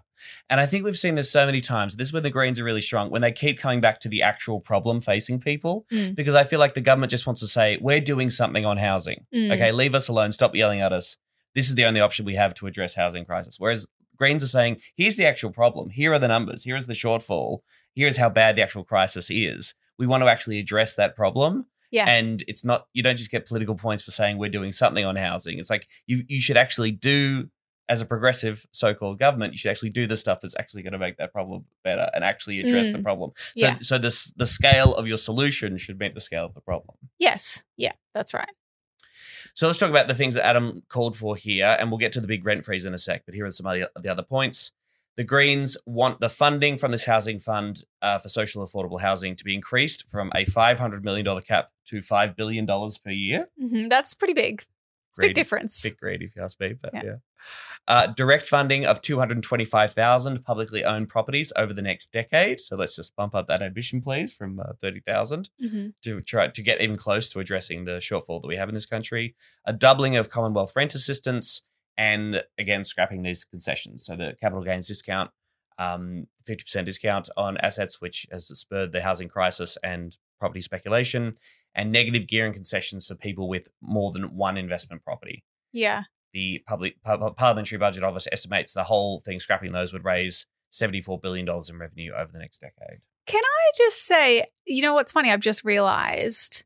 And 0.51 0.61
I 0.61 0.67
think 0.67 0.85
we've 0.85 0.99
seen 1.05 1.15
this 1.15 1.31
so 1.33 1.47
many 1.47 1.63
times. 1.63 1.97
This 1.97 2.09
is 2.09 2.13
when 2.13 2.23
the 2.23 2.31
Greens 2.39 2.59
are 2.61 2.65
really 2.71 2.83
strong, 2.91 3.09
when 3.11 3.23
they 3.23 3.33
keep 3.33 3.59
coming 3.59 3.81
back 3.81 4.01
to 4.01 4.09
the 4.15 4.23
actual 4.23 4.61
problem 4.61 5.01
facing 5.01 5.41
people. 5.41 5.87
Mm. 5.91 6.15
Because 6.15 6.35
I 6.35 6.45
feel 6.45 6.59
like 6.65 6.75
the 6.75 6.83
government 6.83 7.11
just 7.11 7.27
wants 7.27 7.41
to 7.41 7.47
say, 7.47 7.79
we're 7.81 8.01
doing 8.13 8.29
something 8.29 8.67
on 8.67 8.77
housing. 8.77 9.25
Mm. 9.35 9.51
Okay, 9.55 9.73
leave 9.73 9.95
us 9.95 10.09
alone. 10.09 10.31
Stop 10.33 10.55
yelling 10.55 10.81
at 10.83 10.93
us. 10.93 11.17
This 11.55 11.69
is 11.71 11.75
the 11.75 11.87
only 11.87 12.01
option 12.01 12.27
we 12.27 12.35
have 12.35 12.53
to 12.59 12.67
address 12.67 12.95
housing 12.95 13.25
crisis. 13.25 13.57
Whereas 13.59 13.87
Greens 14.21 14.45
are 14.45 14.49
saying, 14.49 14.77
here's 14.97 15.17
the 15.17 15.25
actual 15.27 15.51
problem. 15.51 15.89
Here 15.91 16.13
are 16.13 16.19
the 16.19 16.29
numbers. 16.29 16.63
Here 16.63 16.77
is 16.77 16.87
the 16.87 16.93
shortfall. 16.93 17.61
Here's 17.95 18.19
how 18.19 18.29
bad 18.29 18.55
the 18.55 18.63
actual 18.63 18.85
crisis 18.85 19.31
is. 19.31 19.75
We 19.99 20.07
want 20.07 20.23
to 20.23 20.29
actually 20.29 20.59
address 20.61 20.95
that 20.97 21.17
problem. 21.17 21.67
Yeah. 21.91 22.05
And 22.09 22.45
it's 22.47 22.65
not, 22.65 22.87
you 22.93 23.03
don't 23.03 23.17
just 23.17 23.31
get 23.31 23.47
political 23.47 23.75
points 23.75 24.05
for 24.05 24.11
saying 24.13 24.39
we're 24.39 24.51
doing 24.51 24.73
something 24.73 25.05
on 25.05 25.17
housing. 25.17 25.59
It's 25.59 25.71
like 25.71 25.89
you, 26.07 26.23
you 26.29 26.41
should 26.41 26.57
actually 26.59 26.93
do, 26.93 27.49
as 27.89 28.01
a 28.01 28.07
progressive 28.07 28.65
so 28.71 28.95
called 28.95 29.19
government, 29.19 29.53
you 29.53 29.57
should 29.57 29.71
actually 29.73 29.91
do 29.91 30.07
the 30.07 30.17
stuff 30.17 30.39
that's 30.41 30.55
actually 30.57 30.83
going 30.85 30.93
to 30.93 30.99
make 31.01 31.17
that 31.17 31.33
problem 31.33 31.65
better 31.83 32.09
and 32.15 32.23
actually 32.23 32.61
address 32.61 32.89
the 32.89 32.99
Mm. 32.99 33.03
problem. 33.03 33.31
So, 33.57 33.67
Yeah. 33.67 33.79
so 33.81 33.99
this, 33.99 34.31
the 34.37 34.47
scale 34.47 34.95
of 34.95 35.09
your 35.09 35.19
solution 35.19 35.77
should 35.79 35.99
meet 35.99 36.15
the 36.15 36.21
scale 36.21 36.45
of 36.45 36.55
the 36.55 36.61
problem. 36.61 36.97
yes 37.19 37.65
yeah 37.77 37.93
that's 38.15 38.33
right 38.35 38.51
So 39.55 39.67
let's 39.67 39.79
talk 39.79 39.91
about 39.91 40.09
the 40.09 40.15
things 40.15 40.35
that 40.35 40.47
Adam 40.47 40.83
called 40.89 41.17
for 41.17 41.37
here, 41.37 41.77
and 41.79 41.91
we'll 41.91 41.99
get 41.99 42.13
to 42.13 42.21
the 42.21 42.27
big 42.27 42.45
rent 42.45 42.65
freeze 42.65 42.85
in 42.85 42.95
a 42.95 42.99
sec. 42.99 43.23
But 43.27 43.35
here 43.35 43.47
are 43.47 43.51
some 43.51 43.67
of 43.67 43.75
the, 43.75 43.91
the 44.01 44.11
other 44.11 44.23
points. 44.23 44.73
The 45.17 45.25
Greens 45.25 45.77
want 45.87 46.21
the 46.21 46.29
funding 46.29 46.79
from 46.79 46.93
this 46.93 47.05
housing 47.05 47.39
fund 47.41 47.85
uh, 48.01 48.19
for 48.19 48.29
social 48.29 48.65
affordable 48.65 49.01
housing 49.01 49.37
to 49.37 49.45
be 49.45 49.55
increased 49.55 50.09
from 50.09 50.31
a 50.35 50.45
$500 50.45 51.03
million 51.03 51.43
cap 51.43 51.71
to 51.87 51.99
$5 51.99 52.37
billion 52.37 52.67
per 52.67 53.11
year. 53.11 53.49
hmm 53.61 53.89
that's 53.89 54.15
pretty 54.15 54.33
big 54.33 54.65
a 55.25 55.29
big 55.29 55.35
difference 55.35 55.83
Big 55.83 55.97
greedy, 55.97 56.25
if 56.27 56.37
you 56.37 56.43
ask 56.43 56.59
me, 56.61 56.75
but 56.81 56.93
yeah. 56.95 57.03
Yeah. 57.05 57.15
Uh, 57.89 58.07
direct 58.09 58.47
funding 58.47 58.85
of 58.87 59.01
225,000 59.01 60.45
publicly 60.45 60.85
owned 60.85 61.09
properties 61.09 61.53
over 61.57 61.73
the 61.73 61.83
next 61.83 62.13
decade. 62.13 62.61
So 62.61 62.77
let's 62.77 62.95
just 62.97 63.17
bump 63.17 63.35
up 63.35 63.47
that 63.49 63.63
ambition, 63.63 64.01
please, 64.01 64.33
from 64.33 64.61
uh, 64.61 64.73
30,000 64.81 65.49
Mhm. 65.63 65.95
to 66.03 66.21
try 66.21 66.49
to 66.49 66.63
get 66.63 66.81
even 66.81 66.97
close 66.97 67.31
to 67.33 67.41
addressing 67.41 67.85
the 67.85 67.99
shortfall 67.99 68.41
that 68.43 68.49
we 68.49 68.57
have 68.57 68.69
in 68.69 68.75
this 68.75 68.87
country. 68.87 69.35
A 69.65 69.73
doubling 69.73 70.17
of 70.17 70.29
Commonwealth 70.31 70.73
rent 70.77 70.95
assistance, 70.95 71.63
and 71.97 72.43
again 72.59 72.85
scrapping 72.85 73.23
these 73.23 73.45
concessions. 73.45 74.05
So 74.07 74.17
the 74.17 74.35
capital 74.41 74.65
gains 74.65 74.87
discount, 74.87 75.31
um, 75.79 76.27
50% 76.47 76.87
discount 76.87 77.29
on 77.37 77.57
assets, 77.59 78.01
which 78.01 78.27
has 78.33 78.47
spurred 78.59 78.93
the 78.93 79.03
housing 79.03 79.29
crisis 79.29 79.77
and 79.83 80.17
property 80.39 80.61
speculation, 80.63 81.35
and 81.81 81.91
negative 81.93 82.27
gearing 82.27 82.53
concessions 82.53 83.07
for 83.07 83.15
people 83.15 83.49
with 83.49 83.69
more 83.81 84.13
than 84.13 84.37
one 84.37 84.57
investment 84.57 85.03
property. 85.05 85.43
yeah 85.73 86.03
The 86.33 86.63
public 86.67 87.03
Par- 87.03 87.33
parliamentary 87.35 87.79
budget 87.79 88.05
office 88.05 88.29
estimates 88.31 88.73
the 88.73 88.85
whole 88.85 89.21
thing 89.21 89.41
scrapping 89.41 89.73
those 89.73 89.93
would 89.93 90.05
raise 90.05 90.47
74 90.71 91.19
billion 91.19 91.47
dollars 91.47 91.69
in 91.71 91.79
revenue 91.79 92.13
over 92.13 92.31
the 92.33 92.39
next 92.39 92.59
decade. 92.61 93.01
Can 93.27 93.43
I 93.45 93.65
just 93.77 94.05
say, 94.07 94.47
you 94.65 94.83
know 94.83 94.95
what's 94.95 95.13
funny? 95.13 95.31
I've 95.31 95.41
just 95.41 95.65
realized 95.65 96.65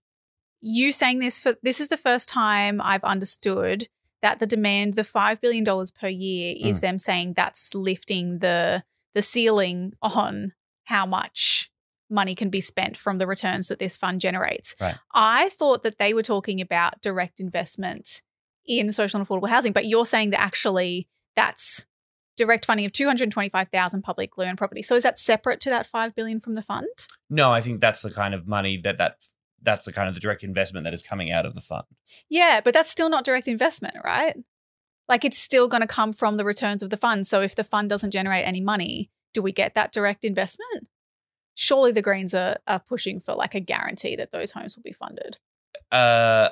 you 0.61 0.93
saying 0.93 1.19
this 1.19 1.41
for 1.41 1.57
this 1.63 1.81
is 1.81 1.89
the 1.89 1.97
first 1.97 2.29
time 2.29 2.81
I've 2.83 3.05
understood 3.05 3.89
that 4.23 4.39
the 4.41 4.47
demand, 4.47 4.95
the 4.95 5.05
five 5.05 5.41
billion 5.41 5.65
dollars 5.65 5.91
per 5.91 6.09
year, 6.09 6.55
is 6.59 6.79
Mm. 6.79 6.81
them 6.83 6.99
saying 6.99 7.33
that's 7.35 7.75
lifting 7.75 8.39
the 8.41 8.83
the 9.15 9.23
ceiling 9.23 9.93
on 10.03 10.53
how 10.85 11.07
much 11.07 11.71
money 12.15 12.35
can 12.35 12.49
be 12.49 12.61
spent 12.61 12.97
from 12.97 13.19
the 13.19 13.27
returns 13.27 13.69
that 13.69 13.79
this 13.79 13.97
fund 13.97 14.21
generates. 14.21 14.75
Right. 14.81 14.97
I 15.13 15.51
thought 15.51 15.83
that 15.83 15.99
they 15.99 16.15
were 16.15 16.23
talking 16.23 16.61
about 16.61 17.03
direct 17.03 17.41
investment 17.41 18.23
in 18.65 18.91
social 18.93 19.21
and 19.21 19.29
affordable 19.29 19.49
housing, 19.49 19.73
but 19.73 19.85
you're 19.85 20.07
saying 20.07 20.31
that 20.31 20.41
actually 20.41 21.09
that's 21.37 21.85
direct 22.37 22.65
funding 22.65 22.87
of 22.87 22.93
225,000 22.93 24.03
publicly 24.03 24.47
owned 24.47 24.59
property. 24.59 24.83
So 24.83 24.95
is 24.95 25.03
that 25.03 25.19
separate 25.19 25.61
to 25.61 25.71
that 25.71 25.87
5 25.87 26.15
billion 26.15 26.41
from 26.41 26.55
the 26.55 26.63
fund? 26.63 26.89
No, 27.29 27.53
I 27.53 27.61
think 27.61 27.81
that's 27.81 28.03
the 28.03 28.11
kind 28.11 28.35
of 28.35 28.47
money 28.47 28.77
that 28.79 28.99
that 28.99 29.19
that's 29.63 29.87
the 29.87 29.93
kind 29.93 30.09
of 30.09 30.15
the 30.15 30.21
direct 30.21 30.45
investment 30.45 30.85
that 30.85 30.93
is 30.93 31.03
coming 31.03 31.33
out 31.33 31.47
of 31.47 31.55
the 31.55 31.61
fund. 31.61 31.85
Yeah, 32.29 32.61
but 32.63 32.75
that's 32.75 32.91
still 32.91 33.09
not 33.09 33.25
direct 33.25 33.49
investment, 33.49 33.97
right? 34.05 34.37
Like 35.09 35.25
it's 35.25 35.39
still 35.39 35.69
going 35.69 35.81
to 35.81 35.87
come 35.87 36.13
from 36.13 36.37
the 36.37 36.45
returns 36.45 36.83
of 36.83 36.91
the 36.91 36.97
fund. 36.97 37.27
So 37.27 37.41
if 37.41 37.55
the 37.55 37.65
fund 37.65 37.89
doesn't 37.89 38.11
generate 38.11 38.47
any 38.47 38.61
money, 38.61 39.11
do 39.33 39.43
we 39.43 39.53
get 39.53 39.75
that 39.75 39.93
direct 39.93 40.25
investment? 40.25 40.87
Surely 41.55 41.93
the 41.93 42.03
Greens 42.03 42.35
are, 42.35 42.57
are 42.67 42.81
pushing 42.81 43.21
for 43.21 43.35
like 43.35 43.55
a 43.55 43.61
guarantee 43.61 44.17
that 44.17 44.33
those 44.33 44.53
homes 44.53 44.77
will 44.77 44.83
be 44.83 44.93
funded. 44.93 45.39
Uh, 45.93 46.49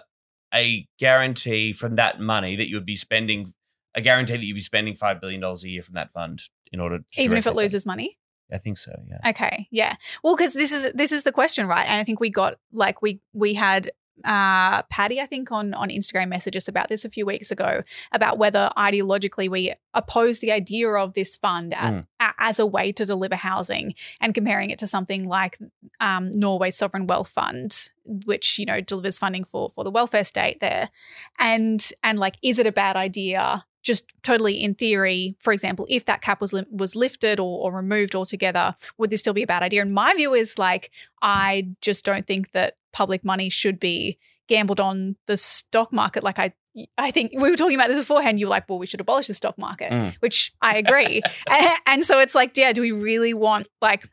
a 0.54 0.87
guarantee 0.99 1.73
from 1.73 1.97
that 1.97 2.21
money 2.21 2.56
that 2.56 2.68
you 2.68 2.76
would 2.76 2.87
be 2.87 2.97
spending, 2.97 3.52
a 3.94 4.00
guarantee 4.00 4.37
that 4.37 4.44
you'd 4.44 4.54
be 4.54 4.61
spending 4.61 4.94
five 4.94 5.21
billion 5.21 5.40
dollars 5.40 5.64
a 5.64 5.68
year 5.68 5.82
from 5.82 5.94
that 5.94 6.11
fund 6.11 6.42
in 6.73 6.80
order 6.80 6.99
to 6.99 7.23
Even 7.23 7.37
if 7.37 7.47
it 7.47 7.54
loses 7.54 7.87
money? 7.87 8.18
I 8.52 8.59
think 8.59 8.76
so. 8.76 8.92
Yeah. 9.09 9.30
Okay, 9.30 9.66
yeah. 9.71 9.97
Well, 10.23 10.37
because 10.37 10.52
this 10.52 10.73
is 10.73 10.92
this 10.94 11.11
is 11.11 11.23
the 11.23 11.32
question, 11.32 11.66
right? 11.66 11.87
And 11.88 11.99
I 11.99 12.04
think 12.04 12.21
we 12.21 12.30
got 12.30 12.59
like 12.73 13.00
we 13.00 13.21
we 13.32 13.54
had 13.54 13.90
uh 14.25 14.83
Patty, 14.85 15.21
I 15.21 15.26
think, 15.26 15.50
on 15.50 15.75
on 15.75 15.88
Instagram 15.88 16.28
messages 16.28 16.69
about 16.69 16.88
this 16.88 17.04
a 17.04 17.11
few 17.11 17.26
weeks 17.26 17.50
ago 17.50 17.83
about 18.12 18.38
whether 18.38 18.71
ideologically 18.76 19.49
we 19.50 19.73
oppose 19.95 20.38
the 20.40 20.52
idea 20.52 20.88
of 20.90 21.14
this 21.14 21.37
fund 21.37 21.73
a- 21.73 21.76
Mm. 21.76 22.07
a- 22.21 22.35
as 22.38 22.59
a 22.59 22.66
way 22.66 22.92
to 22.92 23.04
deliver 23.04 23.37
housing 23.37 23.95
and 24.21 24.35
comparing 24.35 24.71
it 24.71 24.78
to 24.78 24.87
something 24.87 25.26
like 25.28 25.59
um, 26.00 26.31
Norway's 26.33 26.76
sovereign 26.76 27.07
wealth 27.07 27.28
fund, 27.28 27.90
which 28.04 28.59
you 28.59 28.66
know 28.66 28.81
delivers 28.81 29.19
funding 29.19 29.45
for 29.45 29.69
for 29.71 29.83
the 29.85 29.90
welfare 29.90 30.25
state 30.25 30.61
there, 30.61 30.90
and 31.38 31.90
and 32.02 32.19
like, 32.19 32.37
is 32.42 32.59
it 32.59 32.66
a 32.66 32.73
bad 32.73 32.97
idea? 32.97 33.64
Just 33.83 34.04
totally 34.23 34.62
in 34.62 34.75
theory, 34.76 35.35
for 35.40 35.52
example, 35.52 35.87
if 35.90 36.04
that 36.04 36.23
cap 36.23 36.40
was 36.40 36.52
li- 36.52 36.66
was 36.71 36.95
lifted 36.95 37.40
or, 37.40 37.64
or 37.64 37.73
removed 37.75 38.14
altogether, 38.14 38.76
would 38.97 39.11
this 39.11 39.19
still 39.21 39.33
be 39.35 39.42
a 39.42 39.47
bad 39.47 39.62
idea? 39.64 39.83
And 39.83 39.92
my 39.92 40.14
view 40.14 40.35
is 40.35 40.57
like, 40.57 40.92
I 41.21 41.69
just 41.81 42.04
don't 42.04 42.25
think 42.25 42.52
that 42.52 42.76
public 42.92 43.25
money 43.25 43.49
should 43.49 43.78
be 43.80 44.18
gambled 44.49 44.80
on 44.80 45.16
the 45.26 45.37
stock 45.37 45.92
market. 45.92 46.22
Like 46.22 46.38
I, 46.38 46.52
I 46.99 47.11
think 47.11 47.32
we 47.34 47.50
were 47.50 47.56
talking 47.56 47.76
about 47.76 47.88
this 47.88 47.99
beforehand. 47.99 48.38
You 48.40 48.46
were 48.46 48.50
like, 48.50 48.68
well, 48.68 48.78
we 48.78 48.87
should 48.87 49.00
abolish 49.00 49.26
the 49.28 49.34
stock 49.34 49.56
market, 49.58 49.92
Mm. 49.92 50.14
which 50.20 50.52
I 50.61 50.76
agree. 50.76 51.22
and, 51.50 51.68
and 51.87 52.04
so 52.04 52.18
it's 52.18 52.34
like, 52.34 52.56
yeah, 52.56 52.72
do 52.72 52.80
we 52.80 52.92
really 52.92 53.34
want 53.34 53.68
like 53.80 54.08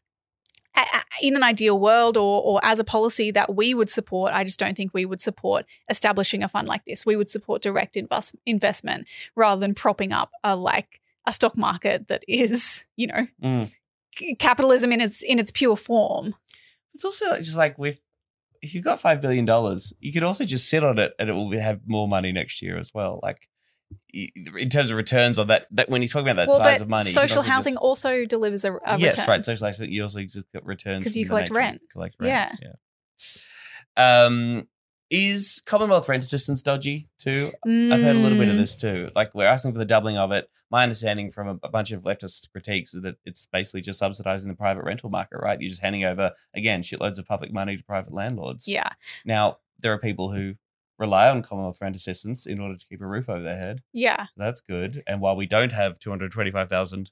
in 1.22 1.36
an 1.36 1.44
ideal 1.44 1.78
world 1.80 2.16
or, 2.16 2.42
or 2.42 2.60
as 2.64 2.80
a 2.80 2.84
policy 2.86 3.32
that 3.32 3.54
we 3.54 3.74
would 3.74 3.90
support, 3.90 4.32
I 4.32 4.44
just 4.46 4.60
don't 4.60 4.78
think 4.78 4.94
we 4.94 5.06
would 5.06 5.20
support 5.20 5.66
establishing 5.90 6.42
a 6.44 6.48
fund 6.48 6.68
like 6.70 6.86
this. 6.86 7.06
We 7.06 7.16
would 7.18 7.30
support 7.30 7.62
direct 7.62 7.98
invest- 7.98 8.36
investment 8.46 9.08
rather 9.36 9.60
than 9.60 9.74
propping 9.74 10.14
up 10.14 10.32
a 10.44 10.56
like 10.56 11.02
a 11.26 11.34
stock 11.34 11.58
market 11.58 12.08
that 12.08 12.24
is, 12.28 12.86
you 12.96 13.08
know, 13.08 13.28
Mm. 13.44 13.72
c- 14.16 14.36
capitalism 14.36 14.92
in 14.94 15.02
its 15.02 15.22
in 15.22 15.38
its 15.40 15.52
pure 15.52 15.76
form. 15.76 16.36
It's 16.94 17.04
also 17.04 17.36
just 17.38 17.58
like 17.58 17.78
with 17.78 18.00
if 18.62 18.74
you've 18.76 18.84
got 18.84 19.00
five 19.00 19.22
billion 19.22 19.46
dollars, 19.46 19.94
you 20.00 20.12
could 20.12 20.24
also 20.24 20.44
just 20.46 20.70
sit 20.70 20.84
on 20.84 21.00
it 21.00 21.14
and 21.20 21.30
it 21.30 21.34
will 21.34 21.52
have 21.60 21.82
more 21.86 22.08
money 22.08 22.32
next 22.32 22.62
year 22.62 22.78
as 22.78 22.92
well. 22.94 23.20
Like 23.24 23.48
in 24.14 24.70
terms 24.70 24.92
of 24.92 24.98
returns 24.98 25.40
on 25.40 25.48
that, 25.48 25.66
that 25.72 25.90
when 25.90 26.02
you're 26.02 26.10
talking 26.10 26.28
about 26.28 26.36
that 26.46 26.50
well, 26.50 26.60
size 26.60 26.82
of 26.82 26.90
money, 26.90 27.10
social 27.12 27.38
also 27.40 27.50
housing 27.50 27.74
just- 27.74 27.82
also 27.82 28.26
delivers 28.26 28.64
a, 28.66 28.74
a 28.86 28.98
yes, 29.00 29.14
return. 29.14 29.26
right. 29.28 29.46
Social 29.46 29.68
housing, 29.68 29.92
you 29.92 30.04
also 30.04 30.22
just 30.22 30.46
get 30.54 30.66
returns 30.66 31.04
'Cause 31.04 31.16
you 31.16 31.26
collect 31.28 31.52
rent. 31.52 31.82
Collect 31.92 32.16
rent. 32.20 32.60
Yeah. 32.62 32.74
Yeah. 33.98 34.26
Um, 34.26 34.68
is 35.10 35.62
Commonwealth 35.66 36.08
rent 36.08 36.24
assistance 36.24 36.62
dodgy 36.62 37.10
too? 37.18 37.52
I've 37.66 38.02
heard 38.02 38.16
a 38.16 38.20
little 38.20 38.38
bit 38.38 38.50
of 38.50 38.56
Mm, 38.56 38.60
this 38.60 38.76
too. 38.76 39.10
Like 39.16 39.34
we're 39.34 39.46
asking 39.48 39.72
for 39.74 39.80
the 39.80 39.86
doubling 39.86 40.18
of 40.18 40.32
it. 40.32 40.50
My 40.70 40.84
understanding 40.84 41.32
from 41.32 41.48
a, 41.48 41.60
a 41.64 41.70
bunch 41.70 41.92
of 41.92 42.04
leftist 42.04 42.52
critiques 42.52 42.94
is 42.94 43.02
that 43.04 43.16
it's 43.26 43.48
basically 43.52 43.82
just 43.82 44.00
subsidizing 44.00 44.50
the 44.50 44.56
private 44.56 44.84
rental 44.84 45.10
market, 45.10 45.40
right? 45.42 45.60
You're 45.60 45.70
just 45.70 45.82
handing 45.82 46.06
over 46.06 46.32
again 46.56 46.82
shitloads 46.82 47.18
of 47.18 47.26
public 47.28 47.52
money 47.52 47.76
to 47.78 47.84
private 47.84 48.14
landlords. 48.14 48.68
Yeah, 48.68 48.90
Now 49.26 49.58
there 49.80 49.94
are 49.94 49.98
people 50.00 50.32
who 50.32 50.56
rely 51.00 51.30
on 51.30 51.42
Commonwealth 51.42 51.80
rent 51.82 51.96
assistance 51.96 52.46
in 52.46 52.60
order 52.60 52.76
to 52.76 52.86
keep 52.86 53.02
a 53.02 53.08
roof 53.08 53.30
over 53.30 53.42
their 53.42 53.58
head. 53.58 53.82
yeah. 53.94 54.28
That's 54.38 54.62
good. 54.62 55.02
And 55.08 55.22
while 55.22 55.36
we 55.36 55.46
don't 55.48 55.72
have 55.72 55.98
225,000 56.00 57.12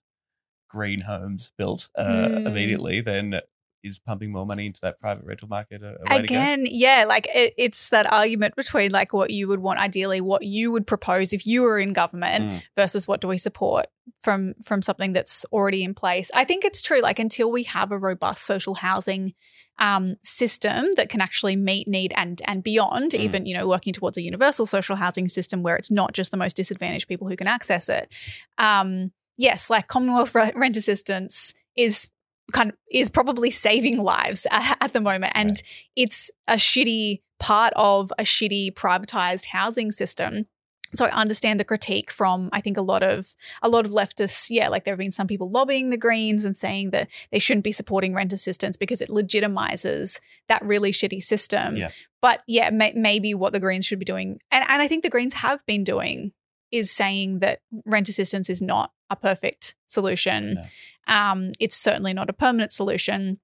green 0.70 1.02
homes 1.02 1.52
built 1.58 1.88
uh, 1.98 2.28
Mm. 2.30 2.48
immediately, 2.48 3.00
then 3.02 3.40
is 3.88 4.00
pumping 4.00 4.32
more 4.32 4.46
money 4.46 4.66
into 4.68 4.80
that 4.82 5.00
private 5.00 5.24
rental 5.26 5.48
market 5.48 5.82
a, 5.84 5.88
a 5.88 6.16
way 6.16 6.22
to 6.22 6.28
go? 6.28 6.36
Again, 6.36 6.68
yeah, 6.70 7.06
like 7.08 7.28
it, 7.34 7.54
it's 7.58 7.90
that 7.90 8.12
argument 8.12 8.56
between 8.56 8.92
like 8.92 9.14
what 9.14 9.32
you 9.32 9.48
would 9.48 9.60
want 9.60 9.80
ideally, 9.80 10.22
what 10.22 10.44
you 10.44 10.72
would 10.72 10.86
propose 10.86 11.34
if 11.34 11.46
you 11.48 11.62
were 11.64 11.80
in 11.80 11.94
government 11.94 12.46
Mm. 12.46 12.62
versus 12.76 13.08
what 13.08 13.22
do 13.22 13.28
we 13.28 13.38
support 13.38 13.88
from 14.22 14.54
from 14.64 14.82
something 14.82 15.14
that's 15.14 15.46
already 15.52 15.84
in 15.84 15.94
place. 15.94 16.30
I 16.34 16.44
think 16.46 16.64
it's 16.66 16.82
true. 16.82 17.02
Like 17.02 17.20
until 17.20 17.52
we 17.52 17.64
have 17.64 17.92
a 17.92 17.98
robust 17.98 18.46
social 18.46 18.76
housing 18.76 19.34
um, 19.80 20.16
system 20.24 20.88
that 20.96 21.10
can 21.10 21.22
actually 21.22 21.56
meet 21.56 21.88
need 21.88 22.14
and 22.16 22.42
and 22.46 22.64
beyond, 22.64 23.12
Mm. 23.12 23.20
even 23.20 23.46
you 23.46 23.54
know 23.58 23.68
working 23.68 23.94
towards 23.94 24.18
a 24.18 24.22
universal 24.22 24.66
social 24.66 24.96
housing 24.96 25.28
system 25.28 25.64
where 25.64 25.76
it's 25.76 25.92
not 25.92 26.14
just 26.14 26.32
the 26.32 26.38
most 26.38 26.56
disadvantaged 26.56 27.08
people 27.08 27.28
who 27.28 27.36
can 27.36 27.48
access 27.48 27.90
it. 27.90 28.12
Um, 28.58 29.12
yes, 29.38 29.70
like 29.70 29.88
Commonwealth 29.88 30.34
rent 30.56 30.78
assistance 30.78 31.54
is 31.76 32.10
kind 32.54 32.70
of 32.72 32.78
is 32.92 33.10
probably 33.10 33.52
saving 33.52 33.98
lives 34.00 34.48
at 34.52 34.94
the 34.94 35.02
moment, 35.02 35.34
and 35.36 35.50
Right. 35.52 35.64
it's 35.96 36.32
a 36.48 36.56
shitty 36.56 37.22
part 37.40 37.74
of 37.76 38.12
a 38.18 38.24
shitty 38.24 38.74
privatized 38.74 39.46
housing 39.48 39.92
system. 39.92 40.48
So 40.96 41.06
I 41.06 41.10
understand 41.10 41.60
the 41.60 41.66
critique 41.66 42.10
from 42.10 42.50
I 42.54 42.62
think 42.62 42.78
a 42.78 42.82
lot 42.82 43.04
of 43.04 43.36
a 43.62 43.68
lot 43.68 43.86
of 43.86 43.92
leftists. 43.92 44.48
Yeah, 44.50 44.70
like 44.70 44.86
there 44.86 44.94
have 44.94 45.00
been 45.00 45.12
some 45.12 45.28
people 45.28 45.52
lobbying 45.52 45.90
the 45.90 45.98
Greens 45.98 46.46
and 46.46 46.56
saying 46.56 46.92
that 46.92 47.10
they 47.30 47.40
shouldn't 47.40 47.66
be 47.66 47.74
supporting 47.74 48.14
rent 48.14 48.32
assistance 48.32 48.78
because 48.78 49.02
it 49.02 49.10
legitimizes 49.10 50.20
that 50.48 50.64
really 50.64 50.92
shitty 50.92 51.22
system. 51.22 51.76
Yeah. 51.76 51.92
But 52.22 52.42
yeah, 52.48 52.70
may- 52.70 52.94
maybe 52.96 53.34
what 53.34 53.54
the 53.54 53.60
Greens 53.60 53.86
should 53.86 54.00
be 54.00 54.06
doing, 54.06 54.40
and, 54.52 54.66
and 54.68 54.82
I 54.82 54.88
think 54.88 55.04
the 55.04 55.10
Greens 55.10 55.36
have 55.36 55.66
been 55.66 55.84
doing, 55.84 56.32
is 56.72 56.92
saying 56.92 57.40
that 57.40 57.62
rent 57.86 58.10
assistance 58.10 58.50
is 58.50 58.62
not 58.62 58.92
a 59.10 59.16
perfect 59.16 59.76
solution. 59.88 60.54
No. 60.54 60.64
Um, 61.08 61.52
it's 61.60 61.78
certainly 61.78 62.14
not 62.14 62.30
a 62.30 62.34
permanent 62.34 62.72
solution. 62.72 63.40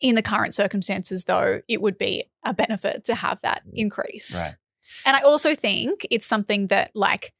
In 0.00 0.14
the 0.14 0.22
current 0.22 0.54
circumstances, 0.54 1.24
though, 1.24 1.60
it 1.66 1.82
would 1.82 1.98
be 1.98 2.24
a 2.44 2.54
benefit 2.54 3.04
to 3.04 3.14
have 3.14 3.40
that 3.40 3.62
increase. 3.72 4.34
Right. 4.34 4.56
And 5.04 5.16
I 5.16 5.22
also 5.22 5.54
think 5.54 6.06
it's 6.10 6.26
something 6.26 6.68
that, 6.68 6.92
like, 6.94 7.32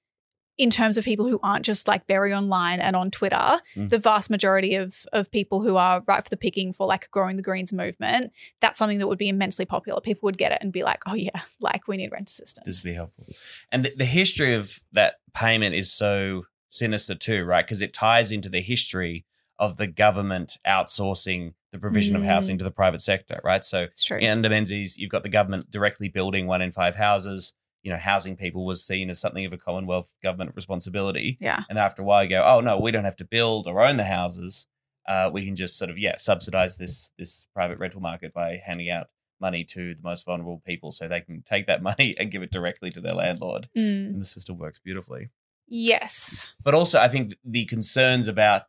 in 0.59 0.71
terms 0.71 0.99
of 0.99 1.05
people 1.05 1.27
who 1.29 1.39
aren't 1.43 1.65
just 1.65 1.87
like 1.89 2.07
very 2.09 2.35
online 2.35 2.81
and 2.81 2.95
on 2.97 3.11
Twitter, 3.11 3.59
Mm. 3.77 3.89
the 3.89 3.99
vast 3.99 4.29
majority 4.29 4.75
of 4.75 5.07
of 5.13 5.31
people 5.31 5.63
who 5.63 5.77
are 5.77 6.03
right 6.09 6.23
for 6.23 6.29
the 6.31 6.37
picking 6.37 6.73
for 6.73 6.87
like 6.87 7.09
growing 7.11 7.37
the 7.37 7.43
Greens 7.43 7.73
movement, 7.73 8.33
that's 8.61 8.79
something 8.79 8.99
that 8.99 9.07
would 9.07 9.19
be 9.19 9.29
immensely 9.29 9.65
popular. 9.65 10.01
People 10.01 10.27
would 10.27 10.37
get 10.39 10.53
it 10.53 10.59
and 10.61 10.73
be 10.73 10.83
like, 10.83 11.01
"Oh 11.07 11.15
yeah, 11.15 11.41
like 11.61 11.87
we 11.89 11.97
need 11.97 12.11
rent 12.13 12.29
assistance." 12.29 12.67
This 12.67 12.83
would 12.85 12.91
be 12.91 12.95
helpful. 12.95 13.25
And 13.73 13.85
the, 13.85 13.93
the 13.97 14.05
history 14.05 14.55
of 14.55 14.81
that 14.93 15.15
payment 15.35 15.75
is 15.75 15.93
so 15.93 16.45
sinister 16.69 17.15
too, 17.15 17.45
right? 17.45 17.65
Because 17.65 17.81
it 17.81 17.93
ties 17.93 18.31
into 18.33 18.49
the 18.49 18.61
history 18.61 19.25
of 19.59 19.77
the 19.77 19.87
government 19.87 20.57
outsourcing 20.67 21.55
the 21.73 21.79
provision 21.79 22.17
of 22.17 22.23
Mm. 22.23 22.27
housing 22.27 22.59
to 22.59 22.65
the 22.65 22.71
private 22.71 23.01
sector, 23.03 23.41
right? 23.45 23.65
So 23.65 23.89
under 24.23 24.49
Menzies, 24.49 24.97
you've 24.97 25.11
got 25.11 25.23
the 25.23 25.29
government 25.29 25.71
directly 25.71 26.09
building 26.09 26.47
one 26.47 26.63
in 26.63 26.73
five 26.73 26.97
houses. 26.97 27.53
You 27.89 27.95
know, 27.95 28.01
housing 28.01 28.37
people 28.37 28.67
was 28.67 28.85
seen 28.85 29.09
as 29.09 29.19
something 29.19 29.47
of 29.47 29.55
a 29.55 29.57
Commonwealth 29.57 30.13
government 30.23 30.53
responsibility. 30.55 31.39
Yeah. 31.41 31.63
And 31.71 31.79
after 31.79 32.03
a 32.03 32.05
while, 32.05 32.23
you 32.23 32.29
go, 32.29 32.43
oh 32.45 32.61
no, 32.61 32.77
we 32.79 32.91
don't 32.91 33.05
have 33.05 33.17
to 33.17 33.25
build 33.25 33.67
or 33.67 33.81
own 33.81 33.97
the 33.97 34.05
houses. 34.05 34.67
Uh, 35.09 35.31
we 35.33 35.43
can 35.43 35.57
just 35.57 35.79
sort 35.79 35.89
of 35.91 35.97
yeah 35.97 36.17
subsidize 36.19 36.77
this 36.77 37.13
this 37.19 37.49
private 37.55 37.79
rental 37.79 38.03
market 38.03 38.35
by 38.35 38.61
handing 38.63 38.91
out 38.91 39.07
money 39.41 39.65
to 39.65 39.95
the 39.95 40.03
most 40.03 40.27
vulnerable 40.27 40.61
people, 40.67 40.93
so 40.93 41.09
they 41.09 41.23
can 41.23 41.41
take 41.43 41.67
that 41.67 41.83
money 41.91 42.15
and 42.19 42.31
give 42.31 42.43
it 42.43 42.51
directly 42.53 42.91
to 42.91 43.01
their 43.01 43.15
landlord, 43.15 43.69
Mm. 43.75 44.09
and 44.11 44.21
the 44.21 44.27
system 44.27 44.59
works 44.59 44.79
beautifully. 44.79 45.31
Yes. 45.67 46.53
But 46.63 46.75
also, 46.75 46.99
I 47.01 47.09
think 47.09 47.37
the 47.45 47.65
concerns 47.65 48.29
about 48.29 48.63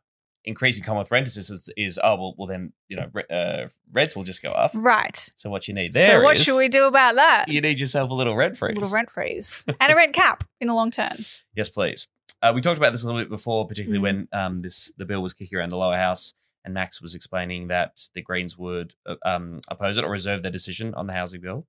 increasing 0.44 0.82
Commonwealth 0.82 1.10
rent 1.10 1.28
assistance 1.28 1.68
is 1.76 1.98
oh 2.02 2.14
well, 2.16 2.34
well 2.38 2.46
then 2.46 2.72
you 2.88 2.96
know 2.96 3.10
uh, 3.34 3.68
rents 3.92 4.16
will 4.16 4.24
just 4.24 4.42
go 4.42 4.52
up. 4.52 4.70
Right. 4.74 5.16
So 5.36 5.50
what 5.50 5.68
you 5.68 5.74
need 5.74 5.92
there 5.92 6.18
so 6.18 6.22
what 6.22 6.36
is 6.36 6.42
should 6.44 6.58
we 6.58 6.68
do 6.68 6.84
about 6.86 7.16
that? 7.16 7.48
you 7.48 7.60
need 7.60 7.78
yourself 7.78 8.10
a 8.10 8.14
little 8.14 8.36
rent 8.36 8.56
freeze. 8.56 8.76
A 8.76 8.80
little 8.80 8.94
rent 8.94 9.10
freeze 9.10 9.64
and 9.80 9.92
a 9.92 9.96
rent 9.96 10.12
cap 10.14 10.44
in 10.60 10.68
the 10.68 10.74
long 10.74 10.90
term. 10.90 11.16
Yes, 11.54 11.68
please. 11.68 12.08
Uh, 12.42 12.52
we 12.54 12.62
talked 12.62 12.78
about 12.78 12.92
this 12.92 13.02
a 13.04 13.06
little 13.06 13.20
bit 13.20 13.28
before, 13.28 13.66
particularly 13.66 13.98
Mm. 13.98 14.02
when 14.02 14.28
um, 14.32 14.58
this 14.60 14.90
the 14.96 15.04
bill 15.04 15.20
was 15.22 15.34
kicking 15.34 15.58
around 15.58 15.68
the 15.68 15.76
lower 15.76 15.96
house, 15.96 16.32
and 16.64 16.72
Max 16.72 17.02
was 17.02 17.14
explaining 17.14 17.68
that 17.68 18.08
the 18.14 18.22
Greens 18.22 18.56
would 18.56 18.94
uh, 19.04 19.16
um, 19.26 19.60
oppose 19.68 19.98
it 19.98 20.04
or 20.04 20.10
reserve 20.10 20.42
their 20.42 20.50
decision 20.50 20.94
on 20.94 21.06
the 21.06 21.12
housing 21.12 21.42
bill. 21.42 21.66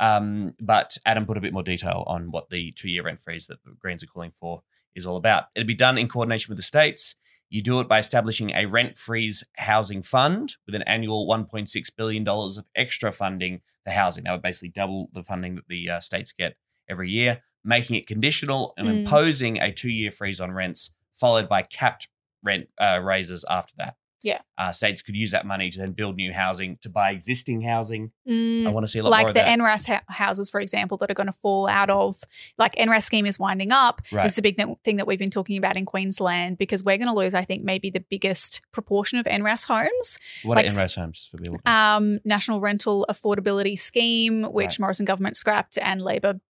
Um, 0.00 0.54
but 0.60 0.96
Adam 1.06 1.26
put 1.26 1.36
a 1.36 1.40
bit 1.40 1.52
more 1.52 1.62
detail 1.62 2.04
on 2.06 2.30
what 2.30 2.50
the 2.50 2.70
two-year 2.72 3.02
rent 3.02 3.20
freeze 3.20 3.46
that 3.48 3.62
the 3.64 3.72
Greens 3.80 4.02
are 4.04 4.06
calling 4.06 4.30
for 4.30 4.62
is 4.94 5.06
all 5.06 5.16
about. 5.16 5.44
It'd 5.54 5.66
be 5.66 5.74
done 5.74 5.98
in 5.98 6.06
coordination 6.08 6.50
with 6.52 6.58
the 6.58 6.62
states. 6.62 7.16
You 7.50 7.62
do 7.62 7.80
it 7.80 7.88
by 7.88 7.98
establishing 7.98 8.50
a 8.54 8.66
rent 8.66 8.96
freeze 8.98 9.42
housing 9.56 10.02
fund 10.02 10.56
with 10.66 10.74
an 10.74 10.82
annual 10.82 11.26
$1.6 11.26 11.90
billion 11.96 12.28
of 12.28 12.64
extra 12.76 13.10
funding 13.10 13.60
for 13.84 13.90
housing. 13.92 14.24
That 14.24 14.32
would 14.32 14.42
basically 14.42 14.68
double 14.68 15.08
the 15.12 15.22
funding 15.22 15.54
that 15.56 15.68
the 15.68 15.88
uh, 15.90 16.00
states 16.00 16.32
get 16.32 16.56
every 16.88 17.10
year, 17.10 17.42
making 17.64 17.96
it 17.96 18.06
conditional 18.06 18.74
and 18.76 18.86
Mm. 18.88 18.98
imposing 19.00 19.58
a 19.58 19.72
two 19.72 19.90
year 19.90 20.10
freeze 20.10 20.40
on 20.40 20.52
rents, 20.52 20.90
followed 21.14 21.48
by 21.48 21.62
capped 21.62 22.08
rent 22.44 22.68
uh, 22.78 23.00
raises 23.02 23.44
after 23.48 23.74
that. 23.78 23.96
Yeah. 24.22 24.40
Uh, 24.56 24.72
states 24.72 25.00
could 25.02 25.14
use 25.14 25.30
that 25.30 25.46
money 25.46 25.70
to 25.70 25.78
then 25.78 25.92
build 25.92 26.16
new 26.16 26.32
housing, 26.32 26.76
to 26.82 26.88
buy 26.88 27.10
existing 27.12 27.62
housing. 27.62 28.10
Mm. 28.28 28.66
I 28.66 28.70
want 28.70 28.84
to 28.84 28.90
see 28.90 28.98
a 28.98 29.02
lot 29.04 29.10
more 29.10 29.18
like 29.18 29.28
of 29.28 29.34
the 29.34 29.40
that. 29.40 29.58
NRAS 29.58 29.86
ha- 29.86 30.02
houses, 30.08 30.50
for 30.50 30.60
example, 30.60 30.96
that 30.98 31.10
are 31.10 31.14
going 31.14 31.28
to 31.28 31.32
fall 31.32 31.68
out 31.68 31.88
of 31.88 32.20
like 32.58 32.74
NRAS 32.74 33.04
scheme 33.04 33.26
is 33.26 33.38
winding 33.38 33.70
up. 33.70 34.02
Right. 34.10 34.24
This 34.24 34.32
is 34.32 34.38
a 34.38 34.42
big 34.42 34.56
th- 34.56 34.76
thing 34.82 34.96
that 34.96 35.06
we've 35.06 35.18
been 35.20 35.30
talking 35.30 35.56
about 35.56 35.76
in 35.76 35.84
Queensland 35.84 36.58
because 36.58 36.82
we're 36.82 36.98
going 36.98 37.08
to 37.08 37.14
lose, 37.14 37.34
I 37.34 37.44
think, 37.44 37.62
maybe 37.62 37.90
the 37.90 38.00
biggest 38.10 38.60
proportion 38.72 39.18
of 39.20 39.26
NRAS 39.26 39.66
homes. 39.66 40.18
what 40.42 40.56
like 40.56 40.66
are 40.66 40.70
NRAS 40.70 40.96
homes, 40.96 41.18
just 41.18 41.30
for 41.30 41.38
people? 41.38 41.60
Um, 41.64 42.18
National 42.24 42.60
Rental 42.60 43.06
Affordability 43.08 43.78
Scheme, 43.78 44.42
which 44.42 44.64
Right. 44.66 44.80
Morrison 44.80 45.04
government 45.06 45.36
scrapped 45.36 45.78
and 45.80 46.02
Labor 46.02 46.40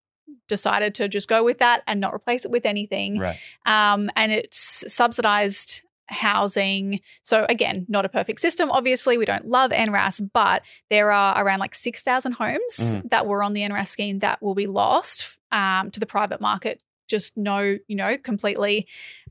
decided 0.47 0.95
to 0.95 1.07
just 1.07 1.27
go 1.27 1.43
with 1.43 1.59
that 1.59 1.83
and 1.85 1.99
not 1.99 2.13
replace 2.13 2.43
it 2.45 2.49
with 2.51 2.65
anything. 2.65 3.19
right. 3.19 3.37
um, 3.67 4.09
and 4.15 4.31
it's 4.31 4.83
subsidized 4.91 5.83
housing. 6.09 6.99
So 7.23 7.45
again, 7.49 7.85
not 7.87 8.05
a 8.05 8.09
perfect 8.09 8.41
system. 8.41 8.69
Obviously, 8.71 9.17
we 9.17 9.25
don't 9.25 9.47
love 9.47 9.71
NRAS, 9.71 10.27
but 10.33 10.61
there 10.89 11.11
are 11.11 11.41
around 11.43 11.59
like 11.59 11.75
six 11.75 12.01
thousand 12.01 12.33
homes 12.33 12.59
Mhm. 12.79 13.09
that 13.09 13.25
were 13.27 13.43
on 13.43 13.53
the 13.53 13.61
NRAS 13.61 13.87
scheme 13.87 14.19
that 14.19 14.41
will 14.41 14.55
be 14.55 14.67
lost 14.67 15.37
um, 15.51 15.91
to 15.91 15.99
the 15.99 16.05
private 16.05 16.41
market. 16.41 16.81
Just 17.07 17.37
no, 17.37 17.77
you 17.87 17.95
know, 17.95 18.17
completely 18.17 18.87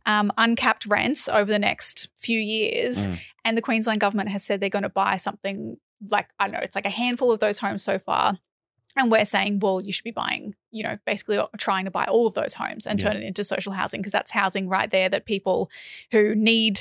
um, 0.06 0.32
uncapped 0.38 0.86
rents 0.86 1.28
over 1.28 1.50
the 1.50 1.58
next 1.58 2.08
few 2.18 2.38
years. 2.38 3.06
Mm. 3.08 3.18
And 3.44 3.56
the 3.56 3.62
Queensland 3.62 4.00
government 4.00 4.30
has 4.30 4.42
said 4.44 4.60
they're 4.60 4.68
going 4.70 4.82
to 4.82 4.88
buy 4.88 5.16
something 5.16 5.76
like 6.10 6.28
I 6.38 6.46
don't 6.46 6.54
know, 6.54 6.60
it's 6.60 6.74
like 6.74 6.86
a 6.86 6.90
handful 6.90 7.30
of 7.30 7.40
those 7.40 7.58
homes 7.58 7.82
so 7.82 7.98
far. 7.98 8.38
And 8.98 9.10
we're 9.12 9.24
saying, 9.24 9.60
well, 9.60 9.80
you 9.80 9.92
should 9.92 10.04
be 10.04 10.10
buying, 10.10 10.56
you 10.72 10.82
know, 10.82 10.98
basically 11.06 11.40
trying 11.56 11.84
to 11.84 11.90
buy 11.90 12.04
all 12.04 12.26
of 12.26 12.34
those 12.34 12.54
homes 12.54 12.84
and 12.84 13.00
Yeah. 13.00 13.08
turn 13.12 13.22
it 13.22 13.24
into 13.24 13.44
social 13.44 13.72
housing 13.72 14.00
because 14.00 14.12
that's 14.12 14.32
housing 14.32 14.68
right 14.68 14.90
there 14.90 15.08
that 15.08 15.24
people 15.24 15.70
who 16.10 16.34
need 16.34 16.80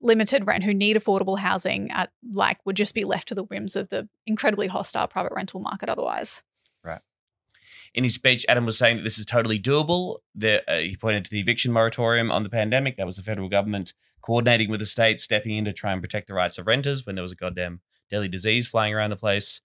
limited 0.00 0.44
rent, 0.44 0.64
who 0.64 0.74
need 0.74 0.96
affordable 0.96 1.38
housing, 1.38 1.88
at, 1.92 2.10
like 2.32 2.58
would 2.66 2.76
just 2.76 2.94
be 2.94 3.04
left 3.04 3.28
to 3.28 3.34
the 3.36 3.44
whims 3.44 3.76
of 3.76 3.88
the 3.90 4.08
incredibly 4.26 4.66
hostile 4.66 5.06
private 5.06 5.32
rental 5.32 5.60
market 5.60 5.88
otherwise. 5.88 6.42
Right. 6.82 7.00
In 7.94 8.02
his 8.02 8.14
speech, 8.14 8.44
Adam 8.48 8.66
was 8.66 8.76
saying 8.76 8.96
that 8.96 9.04
this 9.04 9.18
is 9.20 9.26
totally 9.26 9.60
doable. 9.60 10.18
The, 10.34 10.68
uh, 10.68 10.78
he 10.80 10.96
pointed 10.96 11.24
to 11.26 11.30
the 11.30 11.38
eviction 11.38 11.72
moratorium 11.72 12.32
on 12.32 12.42
the 12.42 12.50
pandemic. 12.50 12.96
That 12.96 13.06
was 13.06 13.14
the 13.14 13.22
federal 13.22 13.48
government 13.48 13.94
coordinating 14.20 14.68
with 14.68 14.80
the 14.80 14.86
states, 14.86 15.22
stepping 15.22 15.56
in 15.56 15.64
to 15.66 15.72
try 15.72 15.92
and 15.92 16.02
protect 16.02 16.26
the 16.26 16.34
rights 16.34 16.58
of 16.58 16.66
renters 16.66 17.06
when 17.06 17.14
there 17.14 17.22
was 17.22 17.32
a 17.32 17.36
goddamn 17.36 17.80
deadly 18.10 18.28
disease 18.28 18.66
flying 18.66 18.92
around 18.92 19.10
the 19.10 19.16
place. 19.16 19.60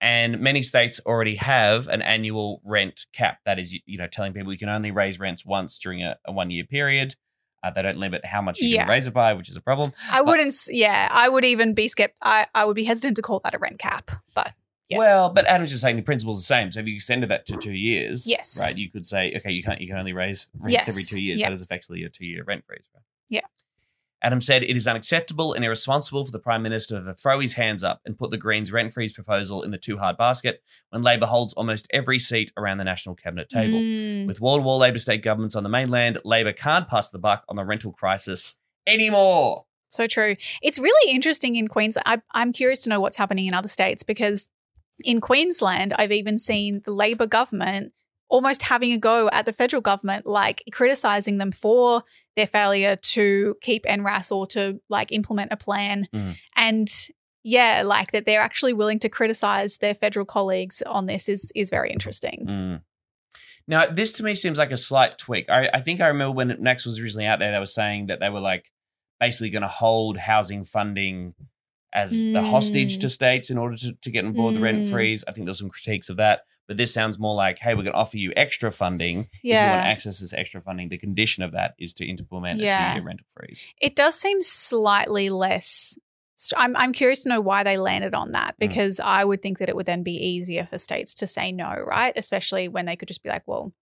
And 0.00 0.40
many 0.40 0.62
states 0.62 1.00
already 1.04 1.34
have 1.36 1.86
an 1.88 2.00
annual 2.02 2.62
rent 2.64 3.06
cap. 3.12 3.38
That 3.44 3.58
is, 3.58 3.78
you 3.84 3.98
know, 3.98 4.06
telling 4.06 4.32
people 4.32 4.52
you 4.52 4.58
can 4.58 4.68
only 4.70 4.90
raise 4.90 5.18
rents 5.20 5.44
once 5.44 5.78
during 5.78 6.02
a, 6.02 6.16
a 6.24 6.32
one 6.32 6.50
year 6.50 6.64
period. 6.64 7.14
Uh, 7.62 7.70
they 7.70 7.82
don't 7.82 7.98
limit 7.98 8.24
how 8.24 8.40
much 8.40 8.58
you 8.60 8.68
Yeah. 8.68 8.84
can 8.84 8.90
raise 8.90 9.06
it 9.06 9.12
by, 9.12 9.34
which 9.34 9.50
is 9.50 9.56
a 9.56 9.60
problem. 9.60 9.92
I 10.10 10.22
wouldn't, 10.22 10.54
yeah, 10.68 11.08
I 11.10 11.28
would 11.28 11.44
even 11.44 11.74
be 11.74 11.88
skept. 11.88 12.12
I, 12.22 12.46
I 12.54 12.64
would 12.64 12.76
be 12.76 12.84
hesitant 12.84 13.16
to 13.16 13.22
call 13.22 13.40
that 13.44 13.54
a 13.54 13.58
rent 13.58 13.78
cap, 13.78 14.10
but 14.34 14.54
Yeah. 14.88 14.96
Well, 14.96 15.28
but 15.28 15.46
Adam's 15.46 15.68
just 15.70 15.82
saying 15.82 15.96
the 15.96 16.02
principle's 16.02 16.38
the 16.38 16.44
same. 16.46 16.70
So 16.70 16.80
if 16.80 16.88
you 16.88 16.94
extended 16.94 17.28
that 17.28 17.44
to 17.46 17.56
two 17.56 17.74
years, 17.74 18.26
Yes. 18.26 18.58
right, 18.58 18.74
you 18.74 18.90
could 18.90 19.06
say, 19.06 19.34
okay, 19.36 19.52
you 19.52 19.62
can't, 19.62 19.78
you 19.82 19.88
can 19.88 19.98
only 19.98 20.14
raise 20.14 20.48
rents 20.58 20.88
every 20.88 21.02
two 21.04 21.22
years. 21.22 21.38
Yeah. 21.38 21.48
That 21.48 21.52
is 21.52 21.60
effectively 21.60 22.02
a 22.04 22.08
two-year 22.08 22.44
rent 22.44 22.64
freeze. 22.66 22.84
Right? 22.94 23.02
Yeah. 23.28 23.40
Adam 24.22 24.40
said 24.40 24.62
it 24.62 24.76
is 24.76 24.86
unacceptable 24.86 25.52
and 25.52 25.64
irresponsible 25.64 26.24
for 26.24 26.32
the 26.32 26.38
Prime 26.38 26.62
Minister 26.62 27.02
to 27.02 27.14
throw 27.14 27.40
his 27.40 27.54
hands 27.54 27.82
up 27.82 28.00
and 28.04 28.18
put 28.18 28.30
the 28.30 28.36
Greens 28.36 28.72
rent 28.72 28.92
freeze 28.92 29.12
proposal 29.12 29.62
in 29.62 29.70
the 29.70 29.78
too 29.78 29.96
hard 29.96 30.16
basket 30.16 30.62
when 30.90 31.02
Labor 31.02 31.26
holds 31.26 31.52
almost 31.54 31.86
every 31.92 32.18
seat 32.18 32.52
around 32.56 32.78
the 32.78 32.84
national 32.84 33.14
cabinet 33.14 33.48
table. 33.48 33.78
Mm. 33.78 34.26
With 34.26 34.40
wall 34.40 34.58
to 34.58 34.62
wall 34.62 34.78
Labor 34.78 34.98
state 34.98 35.22
governments 35.22 35.56
on 35.56 35.62
the 35.62 35.68
mainland, 35.68 36.18
Labor 36.24 36.52
can't 36.52 36.88
pass 36.88 37.10
the 37.10 37.18
buck 37.18 37.44
on 37.48 37.56
the 37.56 37.64
rental 37.64 37.92
crisis 37.92 38.54
anymore. 38.86 39.64
So 39.88 40.06
true. 40.06 40.34
It's 40.62 40.78
really 40.78 41.12
interesting 41.12 41.56
in 41.56 41.66
Queensland. 41.66 42.04
I, 42.06 42.22
I'm 42.32 42.52
curious 42.52 42.80
to 42.80 42.88
know 42.88 43.00
what's 43.00 43.16
happening 43.16 43.46
in 43.46 43.54
other 43.54 43.68
states 43.68 44.02
because 44.02 44.48
in 45.04 45.20
Queensland, 45.20 45.94
I've 45.98 46.12
even 46.12 46.38
seen 46.38 46.82
the 46.84 46.92
Labor 46.92 47.26
government 47.26 47.92
almost 48.30 48.62
having 48.62 48.92
a 48.92 48.98
go 48.98 49.28
at 49.32 49.44
the 49.44 49.52
federal 49.52 49.82
government, 49.82 50.24
like 50.24 50.62
criticizing 50.72 51.38
them 51.38 51.52
for 51.52 52.02
their 52.36 52.46
failure 52.46 52.96
to 52.96 53.56
keep 53.60 53.84
NRAS 53.84 54.32
or 54.32 54.46
to 54.46 54.80
like 54.88 55.12
implement 55.12 55.52
a 55.52 55.56
plan. 55.56 56.08
Mhm. 56.14 56.36
And 56.56 56.88
yeah, 57.42 57.82
like 57.84 58.12
that 58.12 58.26
they're 58.26 58.40
actually 58.40 58.72
willing 58.72 59.00
to 59.00 59.08
criticize 59.08 59.78
their 59.78 59.94
federal 59.94 60.24
colleagues 60.24 60.82
on 60.86 61.06
this 61.06 61.28
is 61.28 61.52
is 61.54 61.70
very 61.70 61.90
interesting. 61.90 62.46
Mm. 62.48 62.82
Now, 63.66 63.86
this 63.86 64.12
to 64.12 64.22
me 64.22 64.34
seems 64.34 64.58
like 64.58 64.72
a 64.72 64.76
slight 64.76 65.16
tweak. 65.18 65.48
I, 65.48 65.68
I 65.72 65.80
think 65.80 66.00
I 66.00 66.08
remember 66.08 66.32
when 66.32 66.56
Next 66.60 66.86
was 66.86 66.98
originally 66.98 67.26
out 67.26 67.38
there, 67.38 67.52
they 67.52 67.58
were 67.58 67.66
saying 67.66 68.06
that 68.06 68.20
they 68.20 68.30
were 68.30 68.40
like 68.40 68.70
basically 69.18 69.50
going 69.50 69.62
to 69.62 69.68
hold 69.68 70.16
housing 70.16 70.64
funding 70.64 71.34
as 71.92 72.10
the 72.10 72.42
hostage 72.42 72.96
Mm. 72.96 73.00
to 73.00 73.10
states 73.10 73.50
in 73.50 73.58
order 73.58 73.76
to, 73.76 73.92
to 73.94 74.10
get 74.10 74.24
on 74.24 74.32
board 74.32 74.54
the 74.54 74.60
rent 74.60 74.86
Mm. 74.86 74.90
freeze. 74.90 75.24
I 75.26 75.32
think 75.32 75.46
there's 75.46 75.58
some 75.58 75.68
critiques 75.70 76.08
of 76.08 76.16
that. 76.18 76.44
But 76.68 76.76
this 76.76 76.92
sounds 76.94 77.18
more 77.18 77.34
like, 77.34 77.58
hey, 77.58 77.74
we're 77.74 77.82
going 77.82 77.92
to 77.94 77.98
offer 77.98 78.16
you 78.16 78.32
extra 78.36 78.70
funding. 78.70 79.20
If 79.20 79.44
you 79.44 79.50
Yeah. 79.54 79.74
want 79.76 79.86
access 79.86 80.18
to 80.18 80.24
this 80.24 80.32
extra 80.32 80.60
funding, 80.60 80.88
the 80.88 80.98
condition 80.98 81.42
of 81.42 81.50
that 81.52 81.74
is 81.78 81.94
to 81.94 82.06
implement 82.06 82.60
Yeah. 82.60 82.90
a 82.90 82.94
two 82.94 82.98
year 83.00 83.06
rental 83.06 83.26
freeze. 83.36 83.66
It 83.80 83.96
does 83.96 84.14
seem 84.14 84.40
slightly 84.40 85.30
less. 85.30 85.98
I'm, 86.56 86.74
I'm 86.76 86.92
curious 86.92 87.24
to 87.24 87.28
know 87.28 87.40
why 87.40 87.64
they 87.64 87.76
landed 87.76 88.14
on 88.14 88.32
that 88.32 88.54
Mm. 88.54 88.58
because 88.60 89.00
I 89.00 89.24
would 89.24 89.42
think 89.42 89.58
that 89.58 89.68
it 89.68 89.74
would 89.76 89.86
then 89.86 90.02
be 90.04 90.14
easier 90.14 90.66
for 90.70 90.78
states 90.78 91.12
to 91.14 91.26
say 91.26 91.50
no, 91.52 91.74
right? 91.86 92.12
Especially 92.16 92.68
when 92.68 92.86
they 92.86 92.96
could 92.96 93.08
just 93.08 93.22
be 93.22 93.28
like, 93.30 93.46
well, 93.48 93.72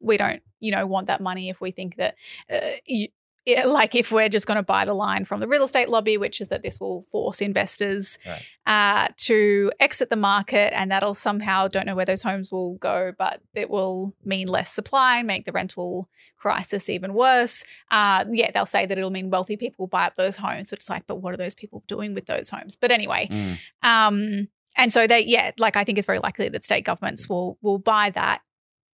we 0.00 0.16
don't, 0.16 0.42
you 0.58 0.72
know, 0.72 0.84
want 0.86 1.06
that 1.08 1.20
money 1.20 1.48
if 1.48 1.60
we 1.60 1.70
think 1.70 1.96
that, 1.96 2.16
uh, 2.52 2.58
you, 2.86 3.08
yeah, 3.44 3.64
like 3.66 3.94
if 3.94 4.12
we're 4.12 4.28
just 4.28 4.46
going 4.46 4.56
to 4.56 4.62
buy 4.62 4.84
the 4.84 4.94
line 4.94 5.24
from 5.24 5.40
the 5.40 5.48
real 5.48 5.64
estate 5.64 5.88
lobby, 5.88 6.16
which 6.16 6.40
is 6.40 6.48
that 6.48 6.62
this 6.62 6.78
will 6.80 7.02
force 7.10 7.40
investors 7.40 8.18
Right. 8.26 8.42
uh, 8.66 9.08
to 9.16 9.72
exit 9.80 10.10
the 10.10 10.16
market, 10.16 10.72
and 10.76 10.90
that'll 10.92 11.14
somehow 11.14 11.66
don't 11.68 11.86
know 11.86 11.94
where 11.96 12.04
those 12.04 12.22
homes 12.22 12.52
will 12.52 12.74
go, 12.74 13.12
but 13.18 13.40
it 13.54 13.68
will 13.68 14.14
mean 14.24 14.46
less 14.48 14.72
supply, 14.72 15.22
make 15.22 15.44
the 15.44 15.52
rental 15.52 16.08
crisis 16.36 16.88
even 16.88 17.14
worse. 17.14 17.64
Uh, 17.90 18.24
yeah, 18.30 18.50
they'll 18.52 18.64
say 18.66 18.86
that 18.86 18.96
it'll 18.96 19.10
mean 19.10 19.30
wealthy 19.30 19.56
people 19.56 19.82
will 19.84 19.88
buy 19.88 20.06
up 20.06 20.14
those 20.14 20.36
homes, 20.36 20.70
but 20.70 20.78
it's 20.78 20.88
like, 20.90 21.06
but 21.08 21.16
what 21.16 21.34
are 21.34 21.38
those 21.38 21.54
people 21.54 21.82
doing 21.88 22.14
with 22.14 22.26
those 22.26 22.50
homes? 22.50 22.76
But 22.76 22.92
anyway, 22.92 23.28
Mm. 23.30 23.58
um, 23.82 24.48
and 24.76 24.92
so 24.92 25.06
they, 25.06 25.20
yeah, 25.20 25.50
like 25.58 25.76
I 25.76 25.84
think 25.84 25.98
it's 25.98 26.06
very 26.06 26.18
likely 26.20 26.48
that 26.48 26.64
state 26.64 26.84
governments 26.84 27.28
will 27.28 27.58
will 27.60 27.78
buy 27.78 28.10
that 28.10 28.40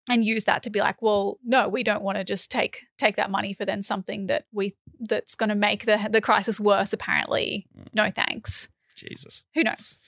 and 0.08 0.24
use 0.24 0.44
that 0.44 0.62
to 0.64 0.70
be 0.70 0.80
like, 0.80 1.02
well, 1.02 1.38
no, 1.44 1.68
we 1.68 1.82
don't 1.82 2.02
want 2.02 2.18
to 2.18 2.24
just 2.24 2.50
take 2.50 2.86
take 2.96 3.16
that 3.16 3.30
money 3.30 3.54
for 3.54 3.64
then 3.64 3.82
something 3.82 4.26
that 4.26 4.44
we 4.52 4.74
that's 5.00 5.34
going 5.34 5.48
to 5.50 5.54
make 5.54 5.86
the 5.86 6.08
the 6.10 6.20
crisis 6.20 6.58
worse. 6.60 6.92
Apparently, 6.92 7.66
no 7.92 8.10
thanks. 8.10 8.68
Jesus. 8.96 9.44
Who 9.54 9.62
knows? 9.64 9.98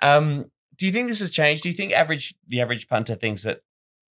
Um, 0.00 0.50
do 0.76 0.86
you 0.86 0.92
think 0.92 1.08
this 1.08 1.20
has 1.20 1.30
changed? 1.30 1.62
Do 1.62 1.68
you 1.68 1.74
think 1.74 1.92
average 1.92 2.34
the 2.46 2.60
average 2.60 2.88
punter 2.88 3.14
thinks 3.14 3.44
that 3.44 3.60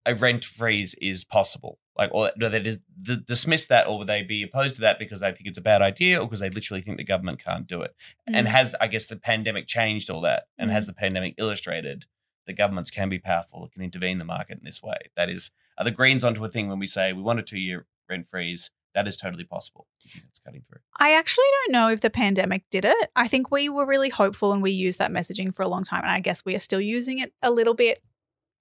a 0.05 0.15
rent 0.15 0.43
freeze 0.45 0.95
is 1.01 1.23
possible? 1.23 1.79
Like, 1.97 2.09
or 2.13 2.31
do 2.39 2.47
they 2.49 2.59
dis- 2.59 2.79
dismiss 3.27 3.67
that, 3.67 3.85
or 3.87 3.97
would 3.99 4.07
they 4.07 4.23
be 4.23 4.43
opposed 4.43 4.75
to 4.75 4.81
that 4.81 4.97
because 4.97 5.19
they 5.19 5.31
think 5.31 5.45
it's 5.47 5.57
a 5.57 5.61
bad 5.61 5.81
idea, 5.81 6.19
or 6.19 6.25
because 6.25 6.39
they 6.39 6.49
literally 6.49 6.81
think 6.81 6.97
the 6.97 7.03
government 7.03 7.43
can't 7.43 7.67
do 7.67 7.81
it? 7.81 7.93
And 8.27 8.47
Mm. 8.47 8.51
has 8.51 8.75
I 8.79 8.87
guess 8.87 9.07
the 9.07 9.17
pandemic 9.17 9.67
changed 9.67 10.09
all 10.09 10.21
that, 10.21 10.43
and 10.57 10.69
Mm. 10.69 10.73
has 10.73 10.87
the 10.87 10.93
pandemic 10.93 11.35
illustrated 11.37 12.05
that 12.47 12.53
governments 12.57 12.89
can 12.91 13.09
be 13.09 13.19
powerful, 13.19 13.65
it 13.65 13.71
can 13.71 13.81
intervene 13.83 14.13
in 14.13 14.17
the 14.19 14.25
market 14.25 14.59
in 14.59 14.65
this 14.65 14.81
way? 14.81 14.97
That 15.15 15.29
is, 15.29 15.51
are 15.77 15.85
the 15.85 15.91
Greens 15.91 16.23
onto 16.23 16.43
a 16.43 16.49
thing 16.49 16.67
when 16.69 16.79
we 16.79 16.87
say 16.87 17.13
we 17.13 17.21
want 17.21 17.39
a 17.39 17.43
two 17.43 17.59
year 17.59 17.85
rent 18.09 18.27
freeze? 18.27 18.71
That 18.93 19.07
is 19.07 19.15
totally 19.15 19.45
possible. 19.45 19.87
Do 20.01 20.09
you 20.09 20.13
think 20.13 20.25
It's 20.29 20.39
cutting 20.39 20.61
through. 20.63 20.79
I 20.99 21.13
actually 21.13 21.45
don't 21.63 21.71
know 21.71 21.87
if 21.87 22.01
the 22.01 22.09
pandemic 22.09 22.65
did 22.69 22.83
it. 22.83 23.09
I 23.15 23.27
think 23.29 23.49
we 23.49 23.69
were 23.69 23.87
really 23.87 24.09
hopeful 24.09 24.51
and 24.51 24.61
we 24.61 24.71
used 24.71 24.99
that 24.99 25.11
messaging 25.11 25.53
for 25.55 25.63
a 25.63 25.69
long 25.69 25.83
time. 25.85 26.01
And 26.01 26.11
I 26.11 26.19
guess 26.19 26.43
we 26.43 26.55
are 26.55 26.59
still 26.59 26.81
using 26.81 27.19
it 27.19 27.33
a 27.41 27.51
little 27.51 27.73
bit 27.73 28.03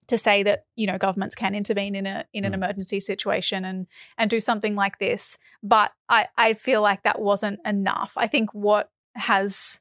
to 0.06 0.16
say 0.18 0.42
that, 0.44 0.66
you 0.76 0.86
know, 0.86 0.98
governments 0.98 1.34
can 1.34 1.54
intervene 1.54 1.94
in 1.96 2.06
a 2.06 2.26
in 2.32 2.44
an 2.44 2.52
Mm. 2.52 2.56
emergency 2.56 3.00
situation 3.00 3.64
and 3.64 3.86
and 4.18 4.30
do 4.30 4.38
something 4.40 4.76
like 4.76 4.98
this. 4.98 5.36
But 5.64 5.92
I, 6.08 6.28
I 6.36 6.54
feel 6.54 6.82
like 6.82 7.02
that 7.02 7.20
wasn't 7.20 7.58
enough. 7.66 8.12
I 8.16 8.26
think 8.28 8.54
what 8.54 8.90
has 9.16 9.80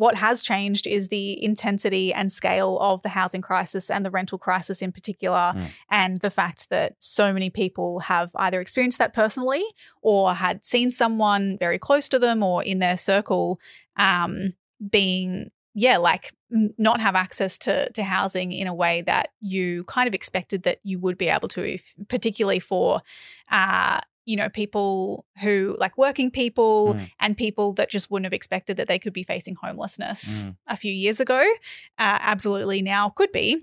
what 0.00 0.14
has 0.14 0.40
changed 0.40 0.86
is 0.86 1.08
the 1.08 1.26
intensity 1.50 2.06
and 2.18 2.32
scale 2.32 2.78
of 2.80 3.02
the 3.02 3.10
housing 3.10 3.42
crisis 3.42 3.90
and 3.90 4.02
the 4.04 4.10
rental 4.10 4.38
crisis 4.38 4.80
in 4.82 4.92
particular, 4.92 5.52
Mm. 5.54 5.64
and 5.90 6.12
the 6.20 6.30
fact 6.30 6.60
that 6.70 6.94
so 7.00 7.32
many 7.36 7.50
people 7.50 8.00
have 8.12 8.30
either 8.36 8.60
experienced 8.60 8.98
that 8.98 9.12
personally 9.12 9.64
or 10.00 10.34
had 10.34 10.64
seen 10.64 10.90
someone 10.90 11.58
very 11.58 11.78
close 11.78 12.08
to 12.08 12.18
them 12.18 12.42
or 12.42 12.62
in 12.64 12.78
their 12.78 12.96
circle 12.96 13.60
um, 13.96 14.54
being, 14.90 15.50
yeah, 15.74 15.98
like 15.98 16.32
not 16.78 16.98
have 17.00 17.14
access 17.14 17.58
to 17.58 17.74
to 17.92 18.02
housing 18.02 18.52
in 18.52 18.66
a 18.66 18.74
way 18.74 19.02
that 19.02 19.26
you 19.40 19.84
kind 19.84 20.08
of 20.08 20.14
expected 20.14 20.62
that 20.62 20.78
you 20.82 20.98
would 20.98 21.18
be 21.18 21.28
able 21.28 21.48
to, 21.48 21.62
if, 21.74 21.94
particularly 22.08 22.60
for. 22.60 23.02
Uh, 23.50 24.00
you 24.24 24.36
know, 24.36 24.48
people 24.48 25.24
who 25.40 25.76
like 25.80 25.96
working 25.98 26.30
people 26.30 26.94
Mm. 26.94 27.10
and 27.20 27.36
people 27.36 27.72
that 27.74 27.90
just 27.90 28.10
wouldn't 28.10 28.26
have 28.26 28.32
expected 28.32 28.76
that 28.76 28.86
they 28.88 28.98
could 28.98 29.12
be 29.12 29.22
facing 29.22 29.54
homelessness 29.56 30.44
Mm. 30.44 30.56
a 30.68 30.76
few 30.76 30.92
years 30.92 31.20
ago, 31.20 31.40
uh, 31.98 32.18
absolutely 32.20 32.82
now 32.82 33.08
could 33.10 33.32
be. 33.32 33.56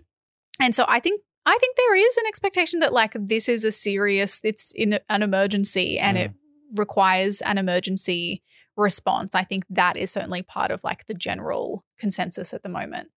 And 0.60 0.76
so 0.76 0.86
I 0.88 1.00
think 1.00 1.22
I 1.46 1.58
think 1.60 1.78
there 1.78 1.96
is 1.96 2.18
an 2.18 2.26
expectation 2.28 2.82
that 2.82 2.92
like 2.92 3.14
this 3.18 3.48
is 3.48 3.64
a 3.64 3.72
serious, 3.72 4.42
it's 4.44 4.74
in 4.76 5.00
an 5.08 5.24
emergency 5.24 5.98
and 5.98 6.18
it 6.18 6.32
requires 6.76 7.40
an 7.42 7.58
emergency 7.58 8.44
response. 8.76 9.34
I 9.34 9.46
think 9.46 9.64
that 9.70 9.96
is 9.96 10.12
certainly 10.12 10.42
part 10.42 10.72
of 10.72 10.84
like 10.84 11.06
the 11.06 11.14
general 11.14 11.86
consensus 11.98 12.54
at 12.54 12.64
the 12.64 12.70
moment. 12.70 13.12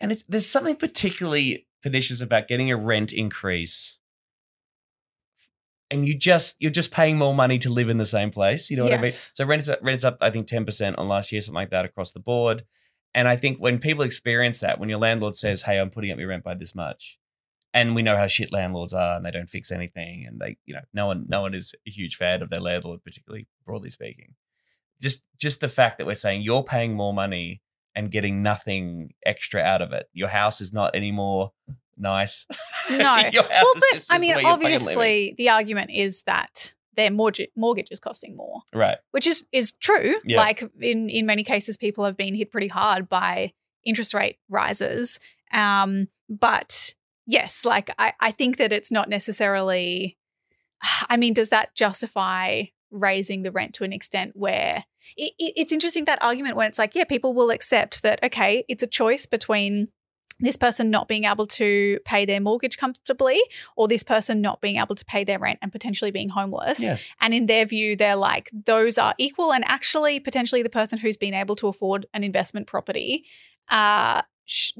And 0.00 0.10
it's, 0.10 0.22
there's 0.22 0.48
something 0.48 0.76
particularly 0.76 1.66
pernicious 1.82 2.22
about 2.22 2.48
getting 2.48 2.70
a 2.70 2.76
rent 2.78 3.12
increase, 3.12 3.98
and 5.90 6.06
you 6.06 6.16
just 6.16 6.56
you're 6.58 6.70
just 6.70 6.90
paying 6.90 7.16
more 7.16 7.34
money 7.34 7.58
to 7.60 7.70
live 7.70 7.88
in 7.88 7.98
the 7.98 8.06
same 8.06 8.30
place. 8.30 8.70
You 8.70 8.76
know 8.76 8.84
what 8.84 8.92
I 8.92 8.96
mean? 8.96 9.04
Yes. 9.06 9.30
So 9.34 9.44
rent's 9.44 9.68
up, 9.68 9.78
rent's 9.82 10.04
up, 10.04 10.18
I 10.20 10.30
think 10.30 10.46
ten 10.46 10.64
percent 10.64 10.98
on 10.98 11.08
last 11.08 11.32
year, 11.32 11.40
something 11.40 11.54
like 11.54 11.70
that 11.70 11.84
across 11.84 12.12
the 12.12 12.20
board. 12.20 12.64
And 13.14 13.28
I 13.28 13.36
think 13.36 13.58
when 13.58 13.78
people 13.78 14.04
experience 14.04 14.60
that, 14.60 14.78
when 14.78 14.88
your 14.88 14.98
landlord 14.98 15.36
says, 15.36 15.62
"Hey, 15.62 15.78
I'm 15.78 15.90
putting 15.90 16.12
up 16.12 16.18
your 16.18 16.28
rent 16.28 16.44
by 16.44 16.54
this 16.54 16.74
much," 16.74 17.18
and 17.72 17.94
we 17.94 18.02
know 18.02 18.16
how 18.16 18.26
shit 18.26 18.52
landlords 18.52 18.92
are, 18.92 19.16
and 19.16 19.24
they 19.24 19.30
don't 19.30 19.50
fix 19.50 19.70
anything, 19.70 20.26
and 20.26 20.40
they, 20.40 20.56
you 20.66 20.74
know, 20.74 20.82
no 20.92 21.06
one, 21.06 21.26
no 21.28 21.42
one 21.42 21.54
is 21.54 21.74
a 21.86 21.90
huge 21.90 22.16
fan 22.16 22.42
of 22.42 22.50
their 22.50 22.60
landlord, 22.60 23.04
particularly 23.04 23.46
broadly 23.64 23.90
speaking. 23.90 24.34
Just, 25.00 25.24
just 25.38 25.60
the 25.60 25.68
fact 25.68 25.98
that 25.98 26.06
we're 26.06 26.14
saying 26.14 26.40
you're 26.40 26.62
paying 26.62 26.94
more 26.94 27.12
money 27.12 27.60
and 27.94 28.10
getting 28.10 28.42
nothing 28.42 29.12
extra 29.24 29.60
out 29.60 29.82
of 29.82 29.92
it. 29.92 30.08
Your 30.14 30.28
house 30.28 30.60
is 30.62 30.72
not 30.72 30.94
any 30.94 31.12
more 31.12 31.52
nice. 31.96 32.46
No. 32.88 33.16
Well, 33.32 33.72
but 33.74 34.06
I 34.10 34.18
mean, 34.18 34.34
where 34.34 34.42
you're 34.42 34.50
fucking 34.50 34.62
living. 34.62 34.76
obviously, 34.76 35.34
the 35.36 35.48
argument 35.48 35.90
is 35.90 36.22
that 36.22 36.74
their 36.94 37.10
mortgage 37.10 37.50
mortgage 37.56 37.88
is 37.90 37.98
costing 37.98 38.36
more, 38.36 38.62
right. 38.72 38.98
which 39.10 39.26
is 39.26 39.44
is 39.50 39.72
true. 39.72 40.16
Yeah. 40.24 40.38
Like 40.38 40.62
in 40.80 41.08
in 41.08 41.26
many 41.26 41.42
cases, 41.42 41.76
people 41.76 42.04
have 42.04 42.16
been 42.16 42.34
hit 42.34 42.52
pretty 42.52 42.68
hard 42.68 43.08
by 43.08 43.52
interest 43.84 44.14
rate 44.14 44.38
rises. 44.48 45.18
Um, 45.52 46.08
but 46.28 46.94
yes, 47.26 47.64
like 47.64 47.90
I, 47.98 48.12
I 48.20 48.30
think 48.30 48.56
that 48.58 48.72
it's 48.72 48.90
not 48.92 49.08
necessarily. 49.08 50.16
I 51.08 51.16
mean, 51.16 51.34
does 51.34 51.48
that 51.50 51.74
justify 51.74 52.64
raising 52.90 53.42
the 53.42 53.50
rent 53.50 53.74
to 53.74 53.84
an 53.84 53.92
extent 53.92 54.32
where 54.34 54.84
it, 55.16 55.32
it, 55.38 55.52
it's 55.56 55.72
interesting 55.72 56.04
that 56.04 56.22
argument 56.22 56.56
when 56.56 56.68
it's 56.68 56.78
like, 56.78 56.94
yeah, 56.94 57.04
people 57.04 57.34
will 57.34 57.50
accept 57.50 58.02
that 58.02 58.22
okay, 58.22 58.64
it's 58.68 58.82
a 58.82 58.86
choice 58.86 59.26
between 59.26 59.88
this 60.40 60.56
person 60.56 60.90
not 60.90 61.08
being 61.08 61.24
able 61.24 61.46
to 61.46 61.98
pay 62.04 62.24
their 62.24 62.40
mortgage 62.40 62.76
comfortably 62.76 63.40
or 63.76 63.88
this 63.88 64.02
person 64.02 64.40
not 64.40 64.60
being 64.60 64.76
able 64.76 64.94
to 64.94 65.04
pay 65.04 65.24
their 65.24 65.38
rent 65.38 65.58
and 65.62 65.72
potentially 65.72 66.10
being 66.10 66.28
homeless. 66.28 66.80
Yes. 66.80 67.10
And 67.20 67.32
in 67.32 67.46
their 67.46 67.64
view, 67.64 67.96
they're 67.96 68.16
like, 68.16 68.50
those 68.52 68.98
are 68.98 69.14
equal. 69.18 69.52
And 69.52 69.64
actually, 69.66 70.20
potentially, 70.20 70.62
the 70.62 70.70
person 70.70 70.98
who's 70.98 71.16
been 71.16 71.34
able 71.34 71.56
to 71.56 71.68
afford 71.68 72.06
an 72.12 72.22
investment 72.22 72.66
property, 72.66 73.24
uh, 73.68 74.22
sh- 74.44 74.72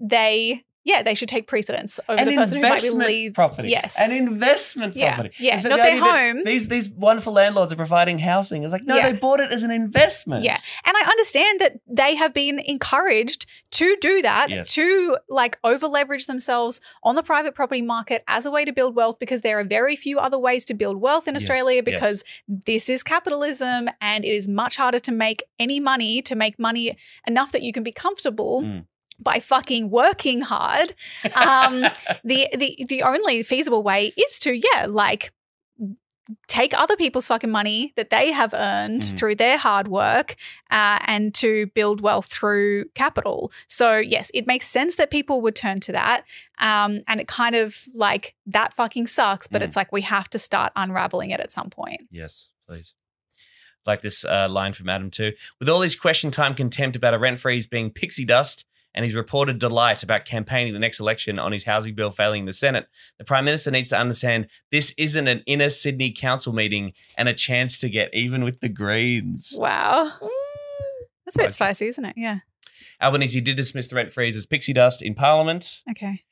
they, 0.00 0.64
yeah, 0.86 1.02
they 1.02 1.14
should 1.14 1.28
take 1.28 1.46
precedence 1.48 1.98
over 2.08 2.20
An 2.22 2.28
the 2.28 2.34
person 2.36 2.56
who 2.58 2.62
might 2.68 2.80
be 2.80 2.90
leave. 2.90 3.34
property. 3.34 3.68
Yes. 3.68 3.98
An 4.00 4.12
investment 4.12 4.94
Yeah, 4.96 5.14
property. 5.16 5.34
yeah, 5.40 5.56
so 5.56 5.68
not 5.68 5.76
the 5.78 5.82
their 5.82 5.98
home. 5.98 6.44
These 6.44 6.68
these 6.68 6.88
wonderful 6.90 7.32
landlords 7.34 7.72
are 7.72 7.76
providing 7.76 8.18
housing. 8.20 8.62
It's 8.62 8.72
like, 8.72 8.84
no, 8.84 8.96
Yeah. 8.96 9.10
they 9.10 9.18
bought 9.18 9.40
it 9.40 9.50
as 9.52 9.62
an 9.64 9.70
investment. 9.72 10.44
Yeah. 10.44 10.56
And 10.84 10.96
I 10.96 11.02
understand 11.10 11.60
that 11.60 11.72
they 11.86 12.14
have 12.14 12.32
been 12.32 12.58
encouraged 12.60 13.46
to 13.72 13.96
do 14.00 14.22
that, 14.22 14.48
Yes. 14.48 14.72
to 14.74 15.18
like 15.28 15.58
over 15.64 15.86
leverage 15.88 16.26
themselves 16.26 16.80
on 17.02 17.14
the 17.16 17.22
private 17.22 17.54
property 17.54 17.82
market 17.82 18.22
as 18.28 18.46
a 18.46 18.50
way 18.50 18.64
to 18.64 18.72
build 18.72 18.94
wealth 18.94 19.18
because 19.18 19.42
there 19.42 19.58
are 19.58 19.64
very 19.64 19.96
few 19.96 20.18
other 20.20 20.38
ways 20.38 20.64
to 20.66 20.74
build 20.74 20.96
wealth 21.00 21.26
in 21.28 21.34
Yes, 21.34 21.42
Australia 21.42 21.82
yes. 21.84 21.84
because 21.84 22.24
this 22.48 22.88
is 22.88 23.02
capitalism 23.02 23.88
and 24.00 24.24
it 24.24 24.28
is 24.28 24.46
much 24.48 24.76
harder 24.76 25.00
to 25.00 25.12
make 25.12 25.42
any 25.58 25.80
money, 25.80 26.22
to 26.22 26.34
make 26.36 26.58
money 26.58 26.96
enough 27.26 27.50
that 27.52 27.62
you 27.62 27.72
can 27.72 27.82
be 27.82 27.92
comfortable. 27.92 28.62
Mm. 28.62 28.84
By 29.18 29.40
fucking 29.40 29.90
working 29.90 30.42
hard, 30.42 30.94
um, 31.34 31.80
the 32.24 32.48
the 32.56 32.84
the 32.88 33.02
only 33.02 33.42
feasible 33.42 33.82
way 33.82 34.12
is 34.16 34.38
to 34.40 34.52
yeah, 34.52 34.86
like 34.88 35.32
take 36.48 36.76
other 36.76 36.96
people's 36.96 37.28
fucking 37.28 37.50
money 37.50 37.92
that 37.96 38.10
they 38.10 38.32
have 38.32 38.52
earned 38.52 39.02
Mhm. 39.02 39.16
through 39.18 39.34
their 39.36 39.56
hard 39.56 39.86
work 39.86 40.34
uh, 40.72 40.98
and 41.06 41.32
to 41.34 41.68
build 41.68 42.00
wealth 42.00 42.26
through 42.26 42.86
capital. 42.96 43.52
So, 43.68 43.98
yes, 43.98 44.28
it 44.34 44.44
makes 44.44 44.66
sense 44.66 44.96
that 44.96 45.12
people 45.12 45.40
would 45.42 45.54
turn 45.54 45.78
to 45.80 45.92
that. 45.92 46.24
Um, 46.58 47.02
and 47.06 47.20
it 47.20 47.28
kind 47.28 47.54
of 47.54 47.84
like 47.94 48.34
that 48.46 48.74
fucking 48.74 49.06
sucks, 49.06 49.46
but 49.46 49.62
Mm. 49.62 49.66
it's 49.66 49.76
like 49.76 49.92
we 49.92 50.02
have 50.02 50.28
to 50.30 50.38
start 50.38 50.72
unraveling 50.74 51.30
it 51.30 51.38
at 51.38 51.52
some 51.52 51.70
point. 51.70 52.08
Yes, 52.10 52.50
please. 52.68 52.94
Like 53.86 54.02
this 54.02 54.24
uh, 54.24 54.48
line 54.50 54.72
from 54.72 54.88
Adam 54.88 55.12
too. 55.12 55.32
With 55.60 55.68
all 55.68 55.82
his 55.82 55.94
question 55.94 56.32
time 56.32 56.56
contempt 56.56 56.96
about 56.96 57.14
a 57.14 57.18
rent 57.18 57.38
freeze 57.38 57.68
being 57.68 57.92
pixie 57.92 58.24
dust 58.24 58.64
and 58.96 59.04
his 59.04 59.14
reported 59.14 59.58
delight 59.60 60.02
about 60.02 60.24
campaigning 60.24 60.72
the 60.72 60.78
next 60.80 60.98
election 60.98 61.38
on 61.38 61.52
his 61.52 61.64
housing 61.64 61.94
bill 61.94 62.10
failing 62.10 62.40
in 62.40 62.46
the 62.46 62.52
Senate, 62.52 62.88
the 63.18 63.24
Prime 63.24 63.44
Minister 63.44 63.70
needs 63.70 63.90
to 63.90 63.98
understand 63.98 64.48
this 64.72 64.92
isn't 64.98 65.28
an 65.28 65.42
inner 65.46 65.68
Sydney 65.70 66.10
council 66.10 66.52
meeting 66.52 66.92
and 67.18 67.28
a 67.28 67.34
chance 67.34 67.78
to 67.80 67.88
get 67.90 68.12
even 68.14 68.42
with 68.42 68.60
the 68.60 68.68
Greens. 68.70 69.54
Wow. 69.56 70.12
That's 71.24 71.36
a 71.36 71.38
bit 71.42 71.52
spicy, 71.52 71.88
isn't 71.88 72.04
it? 72.04 72.14
Yeah. 72.16 72.38
Albanese 73.02 73.40
did 73.40 73.56
dismiss 73.56 73.88
the 73.88 73.96
rent 73.96 74.12
freeze 74.12 74.36
as 74.36 74.46
pixie 74.46 74.72
dust 74.72 75.02
in 75.02 75.14
Parliament. 75.14 75.82
Okay. 75.90 76.22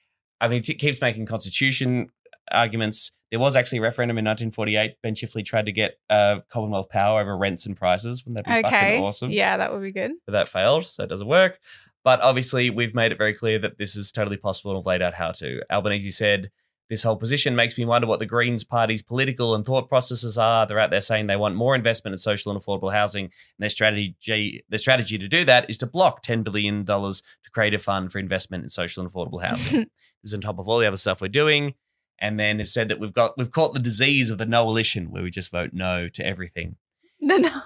I 0.40 0.48
mean, 0.48 0.62
he 0.62 0.74
keeps 0.74 1.00
making 1.00 1.27
constitution 1.27 2.09
arguments. 2.50 3.11
There 3.31 3.40
was 3.40 3.57
actually 3.57 3.79
a 3.79 3.83
referendum 3.83 4.16
in 4.18 4.24
1948. 4.24 4.94
Ben 5.03 5.14
Chifley 5.14 5.44
tried 5.44 5.66
to 5.66 5.72
get 5.72 5.98
uh, 6.09 6.40
Commonwealth 6.48 6.88
power 6.88 7.20
over 7.20 7.37
rents 7.37 7.66
and 7.66 7.77
prices. 7.77 8.24
Wouldn't 8.24 8.44
that 8.46 8.62
be 8.62 8.66
Okay. 8.66 8.70
fucking 8.88 9.03
awesome? 9.03 9.31
Yeah, 9.31 9.57
that 9.57 9.72
would 9.72 9.83
be 9.83 9.90
good. 9.90 10.12
But 10.27 10.33
that 10.33 10.48
failed, 10.48 10.85
so 10.87 11.03
it 11.03 11.09
doesn't 11.09 11.27
work. 11.27 11.59
But 12.05 12.21
obviously, 12.21 12.69
we've 12.69 12.95
made 12.95 13.12
it 13.12 13.19
very 13.19 13.33
clear 13.33 13.59
that 13.59 13.79
this 13.79 13.97
is 13.97 14.12
totally 14.12 14.37
possible 14.37 14.73
and 14.73 14.79
have 14.79 14.87
laid 14.87 15.03
out 15.03 15.14
how 15.14 15.33
to. 15.33 15.62
Albanese 15.73 16.11
said, 16.11 16.51
This 16.90 17.03
whole 17.03 17.17
position 17.17 17.57
makes 17.57 17.79
me 17.79 17.87
wonder 17.87 18.07
what 18.07 18.19
the 18.19 18.27
Greens 18.27 18.62
Party's 18.62 19.03
political 19.03 19.55
and 19.55 19.64
thought 19.64 19.88
processes 19.88 20.37
are. 20.37 20.67
They're 20.67 20.79
out 20.79 20.90
there 20.90 21.01
saying 21.01 21.27
they 21.27 21.37
want 21.37 21.57
more 21.57 21.75
investment 21.75 22.12
in 22.12 22.19
social 22.19 22.53
and 22.53 22.61
affordable 22.61 22.93
housing, 22.93 23.25
and 23.25 23.33
their 23.59 23.71
strategy, 23.71 24.62
their 24.69 24.79
strategy 24.79 25.17
to 25.17 25.29
do 25.29 25.47
that 25.47 25.69
is 25.71 25.79
to 25.79 25.87
block 25.87 26.23
$10 26.23 26.45
billion 26.45 26.85
to 26.85 27.23
create 27.53 27.73
a 27.73 27.79
fund 27.79 28.12
for 28.12 28.19
investment 28.19 28.64
in 28.64 28.69
social 28.69 29.03
and 29.03 29.11
affordable 29.11 29.43
housing. 29.43 29.81
this 30.23 30.31
is 30.31 30.35
on 30.35 30.43
top 30.43 30.59
of 30.59 30.69
all 30.69 30.79
the 30.79 30.87
other 30.87 30.99
stuff 30.99 31.23
we're 31.23 31.29
doing. 31.29 31.75
And 32.21 32.38
then 32.38 32.61
it 32.61 32.69
said 32.69 32.88
that 32.88 33.01
we've 33.01 33.12
got 33.14 33.37
we've 33.38 33.51
caught 33.51 33.73
the 33.73 33.81
disease 33.81 34.31
of 34.31 34.38
the 34.38 34.47
no-alition, 34.47 35.11
where 35.11 35.23
we 35.23 35.31
just 35.31 35.51
vote 35.51 35.71
no 35.73 36.09
to 36.09 36.25
everything. 36.25 36.77
No, 37.21 37.38
no. 37.38 37.62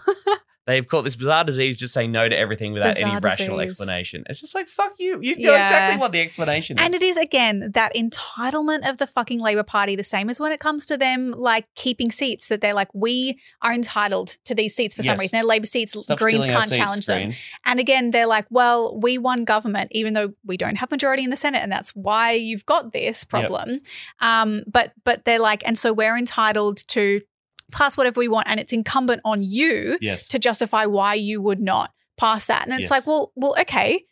They've 0.69 0.87
caught 0.87 1.03
this 1.03 1.17
bizarre 1.17 1.45
disease 1.45 1.79
just 1.79 1.95
saying 1.95 2.13
no 2.13 2.29
to 2.29 2.39
everything 2.39 2.75
without 2.75 2.97
any 2.99 3.11
Bizarre 3.11 3.21
rational 3.21 3.57
disease. 3.57 3.73
explanation. 3.73 4.23
It's 4.29 4.41
just 4.41 4.55
like, 4.55 4.69
fuck 4.69 4.93
you. 4.99 5.19
You 5.21 5.35
know 5.39 5.53
Yeah. 5.55 5.63
exactly 5.63 5.99
what 5.99 6.13
the 6.13 6.21
explanation 6.21 6.79
is. 6.79 6.85
And 6.85 6.95
it 6.95 7.01
is 7.03 7.17
again 7.17 7.71
that 7.73 7.95
entitlement 7.95 8.89
of 8.89 8.99
the 8.99 9.07
fucking 9.07 9.41
Labor 9.41 9.63
Party, 9.63 9.97
the 9.97 10.05
same 10.05 10.29
as 10.29 10.39
when 10.39 10.53
it 10.53 10.61
comes 10.61 10.85
to 10.87 10.99
them 10.99 11.31
like 11.33 11.65
keeping 11.75 12.13
seats, 12.13 12.49
that 12.49 12.61
they're 12.61 12.75
like, 12.75 12.89
we 12.95 13.41
are 13.63 13.73
entitled 13.73 14.37
to 14.45 14.55
these 14.55 14.75
seats 14.75 14.95
for 14.95 15.03
some 15.03 15.17
reason. 15.17 15.37
They're 15.37 15.45
Labor 15.45 15.67
seats, 15.67 15.93
Stop 15.99 16.19
Greens 16.19 16.45
can't 16.45 16.65
seats, 16.65 16.77
challenge 16.77 17.07
them. 17.07 17.19
Greens. 17.19 17.49
And 17.65 17.81
again, 17.81 18.11
they're 18.11 18.27
like, 18.27 18.45
well, 18.51 18.95
we 19.01 19.17
won 19.17 19.45
government, 19.45 19.89
even 19.93 20.13
though 20.13 20.35
we 20.45 20.59
don't 20.59 20.77
have 20.77 20.91
majority 20.91 21.25
in 21.25 21.31
the 21.31 21.37
Senate, 21.37 21.63
and 21.63 21.73
that's 21.73 21.91
why 21.97 22.33
you've 22.33 22.67
got 22.67 22.93
this 22.93 23.25
problem. 23.25 23.81
Um, 24.21 24.65
but 24.67 24.93
but 25.03 25.25
they're 25.25 25.41
like, 25.41 25.63
and 25.67 25.79
so 25.79 25.95
we're 25.95 26.19
entitled 26.19 26.87
to 26.89 27.23
pass 27.73 27.97
whatever 27.97 28.19
we 28.21 28.29
want, 28.29 28.47
and 28.49 28.59
it's 28.61 28.73
incumbent 28.73 29.21
on 29.25 29.43
you 29.43 29.99
Yes. 30.01 30.27
to 30.29 30.39
justify 30.39 30.87
why 30.87 31.15
you 31.15 31.41
would 31.43 31.61
not 31.61 31.93
pass 32.17 32.47
that. 32.47 32.65
And 32.65 32.73
it's 32.73 32.83
Yes. 32.83 32.91
like, 32.91 33.07
well, 33.07 33.33
well, 33.37 33.55
okay. 33.61 34.05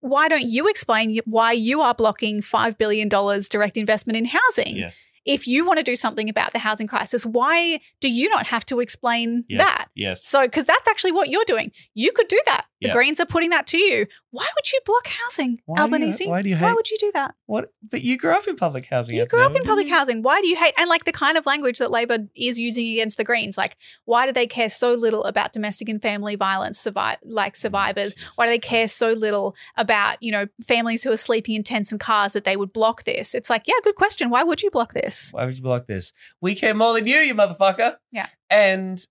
Why 0.00 0.28
don't 0.28 0.44
you 0.46 0.68
explain 0.68 1.18
why 1.24 1.52
you 1.52 1.80
are 1.80 1.94
blocking 1.94 2.42
$5 2.42 2.76
billion 2.76 3.08
direct 3.08 3.76
investment 3.76 4.16
in 4.18 4.26
housing? 4.26 4.76
Yes. 4.76 5.04
If 5.24 5.46
you 5.46 5.66
want 5.66 5.78
to 5.78 5.82
do 5.82 5.94
something 5.96 6.28
about 6.28 6.52
the 6.52 6.58
housing 6.58 6.86
crisis, 6.86 7.24
why 7.26 7.80
do 8.00 8.10
you 8.10 8.28
not 8.30 8.46
have 8.46 8.64
to 8.66 8.80
explain 8.80 9.44
Yes. 9.48 9.60
that? 9.60 9.88
Yes. 9.94 10.24
So, 10.26 10.42
because 10.42 10.64
that's 10.66 10.88
actually 10.88 11.12
what 11.12 11.28
you're 11.28 11.44
doing. 11.46 11.70
You 11.94 12.12
could 12.12 12.28
do 12.28 12.40
that. 12.46 12.66
The 12.80 12.88
Yeah. 12.88 12.94
Greens 12.94 13.20
are 13.20 13.26
putting 13.26 13.50
that 13.50 13.66
to 13.68 13.78
you. 13.78 14.06
Why 14.30 14.46
would 14.54 14.70
you 14.72 14.80
block 14.84 15.06
housing, 15.06 15.60
Why 15.64 15.76
do 15.76 15.80
you- 15.80 15.84
Albanese? 15.84 16.26
why 16.26 16.42
do 16.42 16.48
you 16.50 16.56
hate? 16.56 16.64
Why 16.64 16.74
would 16.74 16.90
you 16.90 16.98
do 16.98 17.10
that? 17.14 17.34
what? 17.46 17.72
But 17.90 18.02
you 18.02 18.18
grew 18.18 18.32
up 18.32 18.46
in 18.46 18.56
public 18.56 18.84
housing. 18.84 19.16
You 19.16 19.26
grew 19.26 19.42
up 19.42 19.56
in 19.56 19.62
public 19.62 19.88
housing. 19.88 20.22
Why 20.22 20.42
do 20.42 20.48
you 20.48 20.56
hate 20.56 20.74
and 20.76 20.88
like 20.88 21.04
the 21.04 21.12
kind 21.12 21.38
of 21.38 21.46
language 21.46 21.78
that 21.78 21.90
Labor 21.90 22.18
is 22.36 22.58
using 22.58 22.86
against 22.88 23.16
the 23.16 23.24
Greens? 23.24 23.56
Like, 23.56 23.76
why 24.04 24.26
do 24.26 24.32
they 24.32 24.46
care 24.46 24.68
so 24.68 24.92
little 24.92 25.24
about 25.24 25.52
domestic 25.52 25.88
and 25.88 26.00
family 26.02 26.36
violence 26.36 26.84
survi- 26.84 27.16
like 27.24 27.54
oh, 27.56 27.58
survivors? 27.58 28.14
Why 28.34 28.46
do 28.46 28.50
they 28.50 28.58
care 28.58 28.86
so 28.88 29.12
little 29.12 29.54
about 29.76 30.22
you 30.22 30.30
know 30.30 30.46
families 30.66 31.02
who 31.02 31.10
are 31.10 31.16
sleeping 31.16 31.54
in 31.54 31.62
tents 31.62 31.90
and 31.90 32.00
cars 32.00 32.34
that 32.34 32.44
they 32.44 32.56
would 32.56 32.72
block 32.72 33.04
this? 33.04 33.34
It's 33.34 33.48
like, 33.48 33.66
yeah, 33.66 33.74
good 33.82 33.96
question. 33.96 34.28
Why 34.28 34.42
would 34.42 34.62
you 34.62 34.70
block 34.70 34.92
this? 34.92 35.30
Why 35.32 35.46
would 35.46 35.56
you 35.56 35.62
block 35.62 35.86
this? 35.86 36.12
We 36.42 36.54
care 36.54 36.74
more 36.74 36.92
than 36.92 37.06
you, 37.06 37.16
you 37.16 37.34
motherfucker. 37.34 37.96
Yeah. 38.12 38.26
And 38.50 39.04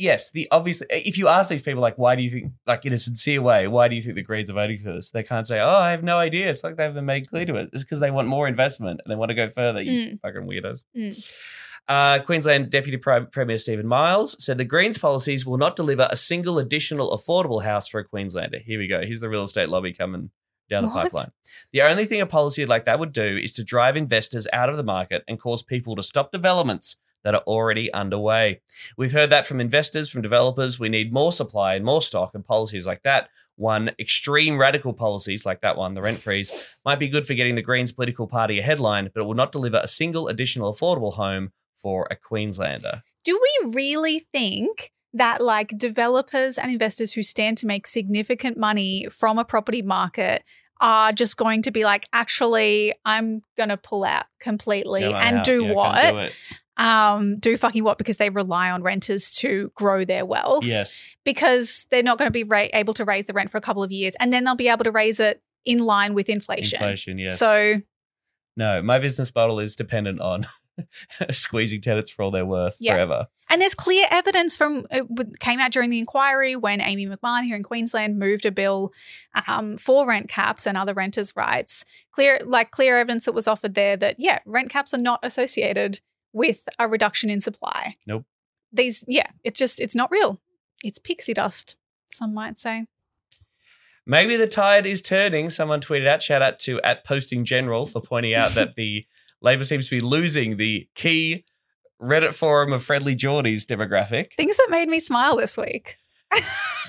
yes, 0.00 0.30
the 0.30 0.48
obvious. 0.50 0.82
If 0.90 1.18
you 1.18 1.28
ask 1.28 1.50
these 1.50 1.62
people, 1.62 1.82
like, 1.82 1.96
why 1.96 2.16
do 2.16 2.22
you 2.22 2.30
think, 2.30 2.52
like, 2.66 2.84
in 2.84 2.92
a 2.92 2.98
sincere 2.98 3.42
way, 3.42 3.68
why 3.68 3.88
do 3.88 3.96
you 3.96 4.02
think 4.02 4.14
the 4.16 4.22
Greens 4.22 4.50
are 4.50 4.54
voting 4.54 4.78
for 4.78 4.92
this? 4.92 5.10
They 5.10 5.22
can't 5.22 5.46
say, 5.46 5.60
oh, 5.60 5.68
I 5.68 5.90
have 5.90 6.02
no 6.02 6.18
idea. 6.18 6.48
It's 6.50 6.64
like 6.64 6.76
they 6.76 6.84
haven't 6.84 7.04
made 7.04 7.28
clear 7.28 7.44
to 7.46 7.56
it. 7.56 7.70
It's 7.72 7.84
because 7.84 8.00
they 8.00 8.10
want 8.10 8.28
more 8.28 8.48
investment 8.48 9.00
and 9.04 9.12
they 9.12 9.16
want 9.16 9.30
to 9.30 9.34
go 9.34 9.48
further. 9.48 9.82
You 9.82 10.18
fucking 10.22 10.42
weirdos. 10.42 10.84
Mm. 10.96 11.32
Uh, 11.88 12.20
Queensland 12.20 12.70
Deputy 12.70 12.96
Prime 12.96 13.26
Premier 13.26 13.58
Steven 13.58 13.86
Miles 13.86 14.36
said 14.42 14.58
the 14.58 14.64
Greens 14.64 14.98
policies 14.98 15.44
will 15.44 15.58
not 15.58 15.76
deliver 15.76 16.06
a 16.10 16.16
single 16.16 16.58
additional 16.58 17.16
affordable 17.16 17.64
house 17.64 17.88
for 17.88 17.98
a 17.98 18.04
Queenslander. 18.04 18.58
Here 18.58 18.78
we 18.78 18.86
go. 18.86 19.00
Here's 19.00 19.20
the 19.20 19.28
real 19.28 19.44
estate 19.44 19.68
lobby 19.68 19.92
coming 19.92 20.30
down 20.68 20.84
the 20.84 20.90
pipeline. 20.90 21.32
The 21.72 21.82
only 21.82 22.04
thing 22.04 22.20
a 22.20 22.26
policy 22.26 22.64
like 22.64 22.84
that 22.84 23.00
would 23.00 23.12
do 23.12 23.36
is 23.36 23.52
to 23.54 23.64
drive 23.64 23.96
investors 23.96 24.46
out 24.52 24.68
of 24.68 24.76
the 24.76 24.84
market 24.84 25.24
and 25.26 25.40
cause 25.40 25.64
people 25.64 25.96
to 25.96 26.02
stop 26.02 26.30
developments 26.30 26.96
that 27.24 27.34
are 27.34 27.42
already 27.46 27.92
underway. 27.92 28.60
We've 28.96 29.12
heard 29.12 29.30
that 29.30 29.46
from 29.46 29.60
investors, 29.60 30.10
from 30.10 30.22
developers. 30.22 30.78
We 30.78 30.88
need 30.88 31.12
more 31.12 31.32
supply 31.32 31.74
and 31.74 31.84
more 31.84 32.02
stock, 32.02 32.34
and 32.34 32.44
policies 32.44 32.86
like 32.86 33.02
that. 33.02 33.28
One 33.56 33.90
extreme 33.98 34.58
radical 34.58 34.94
policies 34.94 35.44
like 35.44 35.60
that 35.60 35.76
one, 35.76 35.94
the 35.94 36.02
rent 36.02 36.18
freeze, 36.18 36.76
might 36.84 36.98
be 36.98 37.08
good 37.08 37.26
for 37.26 37.34
getting 37.34 37.56
the 37.56 37.62
Greens 37.62 37.92
political 37.92 38.26
party 38.26 38.58
a 38.58 38.62
headline, 38.62 39.10
but 39.14 39.20
it 39.20 39.26
will 39.26 39.34
not 39.34 39.52
deliver 39.52 39.78
a 39.82 39.88
single 39.88 40.28
additional 40.28 40.72
affordable 40.72 41.14
home 41.14 41.52
for 41.76 42.06
a 42.10 42.16
Queenslander. 42.16 43.02
Do 43.24 43.38
we 43.40 43.72
really 43.74 44.20
think 44.32 44.92
that 45.12 45.42
like 45.42 45.76
developers 45.76 46.56
and 46.56 46.70
investors 46.70 47.12
who 47.12 47.22
stand 47.22 47.58
to 47.58 47.66
make 47.66 47.86
significant 47.86 48.56
money 48.56 49.08
from 49.10 49.38
a 49.38 49.44
property 49.44 49.82
market 49.82 50.44
are 50.80 51.12
just 51.12 51.36
going 51.36 51.62
to 51.62 51.70
be 51.70 51.84
like, 51.84 52.06
actually, 52.12 52.94
I'm 53.04 53.42
gonna 53.56 53.76
pull 53.76 54.04
out 54.04 54.24
completely 54.38 55.02
Go 55.02 55.12
and 55.12 55.38
out. 55.38 55.44
do 55.44 55.64
Yeah, 55.64 55.72
what? 55.72 56.12
do. 56.28 56.32
Um, 56.80 57.38
do 57.38 57.56
fucking 57.58 57.84
what 57.84 57.98
because 57.98 58.16
they 58.16 58.30
rely 58.30 58.70
on 58.70 58.82
renters 58.82 59.30
to 59.32 59.70
grow 59.74 60.04
their 60.04 60.24
wealth. 60.24 60.64
Yes. 60.64 61.06
Because 61.24 61.84
they're 61.90 62.02
not 62.02 62.16
going 62.16 62.28
to 62.28 62.32
be 62.32 62.42
ra- 62.44 62.68
able 62.72 62.94
to 62.94 63.04
raise 63.04 63.26
the 63.26 63.34
rent 63.34 63.50
for 63.50 63.58
a 63.58 63.60
couple 63.60 63.82
of 63.82 63.92
years 63.92 64.14
and 64.18 64.32
then 64.32 64.44
they'll 64.44 64.54
be 64.54 64.68
able 64.68 64.84
to 64.84 64.90
raise 64.90 65.20
it 65.20 65.42
in 65.66 65.80
line 65.80 66.14
with 66.14 66.30
inflation. 66.30 66.76
Inflation, 66.80 67.18
yes. 67.18 67.38
So, 67.38 67.82
no, 68.56 68.80
my 68.82 68.98
business 68.98 69.30
model 69.34 69.60
is 69.60 69.76
dependent 69.76 70.20
on 70.20 70.46
squeezing 71.30 71.80
tenants 71.82 72.10
for 72.10 72.22
all 72.22 72.30
they're 72.30 72.46
worth 72.46 72.76
Yeah. 72.80 72.94
forever. 72.94 73.26
and 73.50 73.60
there's 73.60 73.74
clear 73.74 74.06
evidence 74.10 74.56
from 74.56 74.86
it 74.90 75.06
came 75.40 75.60
out 75.60 75.72
during 75.72 75.90
the 75.90 75.98
inquiry 75.98 76.56
when 76.56 76.80
Amy 76.80 77.06
MacMahon 77.06 77.44
here 77.44 77.56
in 77.56 77.62
Queensland 77.62 78.18
moved 78.18 78.46
a 78.46 78.50
bill 78.50 78.92
um, 79.46 79.76
for 79.76 80.06
rent 80.06 80.28
caps 80.28 80.66
and 80.66 80.78
other 80.78 80.94
renters' 80.94 81.34
rights. 81.36 81.84
Clear, 82.12 82.38
like 82.44 82.70
clear 82.70 82.96
evidence 82.98 83.24
that 83.26 83.32
was 83.32 83.46
offered 83.48 83.74
there 83.74 83.96
that 83.98 84.16
yeah, 84.18 84.38
rent 84.46 84.70
caps 84.70 84.94
are 84.94 84.98
not 84.98 85.20
associated 85.22 86.00
with 86.32 86.68
a 86.78 86.88
reduction 86.88 87.30
in 87.30 87.40
supply. 87.40 87.96
Nope. 88.06 88.24
These, 88.72 89.04
yeah, 89.08 89.26
it's 89.42 89.58
just 89.58 89.80
it's 89.80 89.94
not 89.94 90.10
real. 90.10 90.40
It's 90.84 90.98
pixie 90.98 91.34
dust. 91.34 91.76
Some 92.12 92.34
might 92.34 92.58
say. 92.58 92.86
Maybe 94.06 94.36
the 94.36 94.48
tide 94.48 94.86
is 94.86 95.02
turning. 95.02 95.50
Someone 95.50 95.80
tweeted 95.80 96.06
out, 96.06 96.22
shout 96.22 96.42
out 96.42 96.58
to 96.60 96.80
at 96.82 97.04
Posting 97.04 97.44
General 97.44 97.86
for 97.86 98.00
pointing 98.00 98.34
out 98.34 98.52
that 98.54 98.74
the 98.76 99.06
Labor 99.42 99.64
seems 99.64 99.88
to 99.88 99.96
be 99.96 100.00
losing 100.00 100.56
the 100.56 100.88
key 100.94 101.44
Reddit 102.00 102.34
forum 102.34 102.72
of 102.72 102.82
friendly 102.82 103.14
Jordies 103.14 103.64
demographic. 103.64 104.34
Things 104.36 104.56
that 104.56 104.68
made 104.70 104.88
me 104.88 104.98
smile 104.98 105.36
this 105.36 105.56
week. 105.56 105.96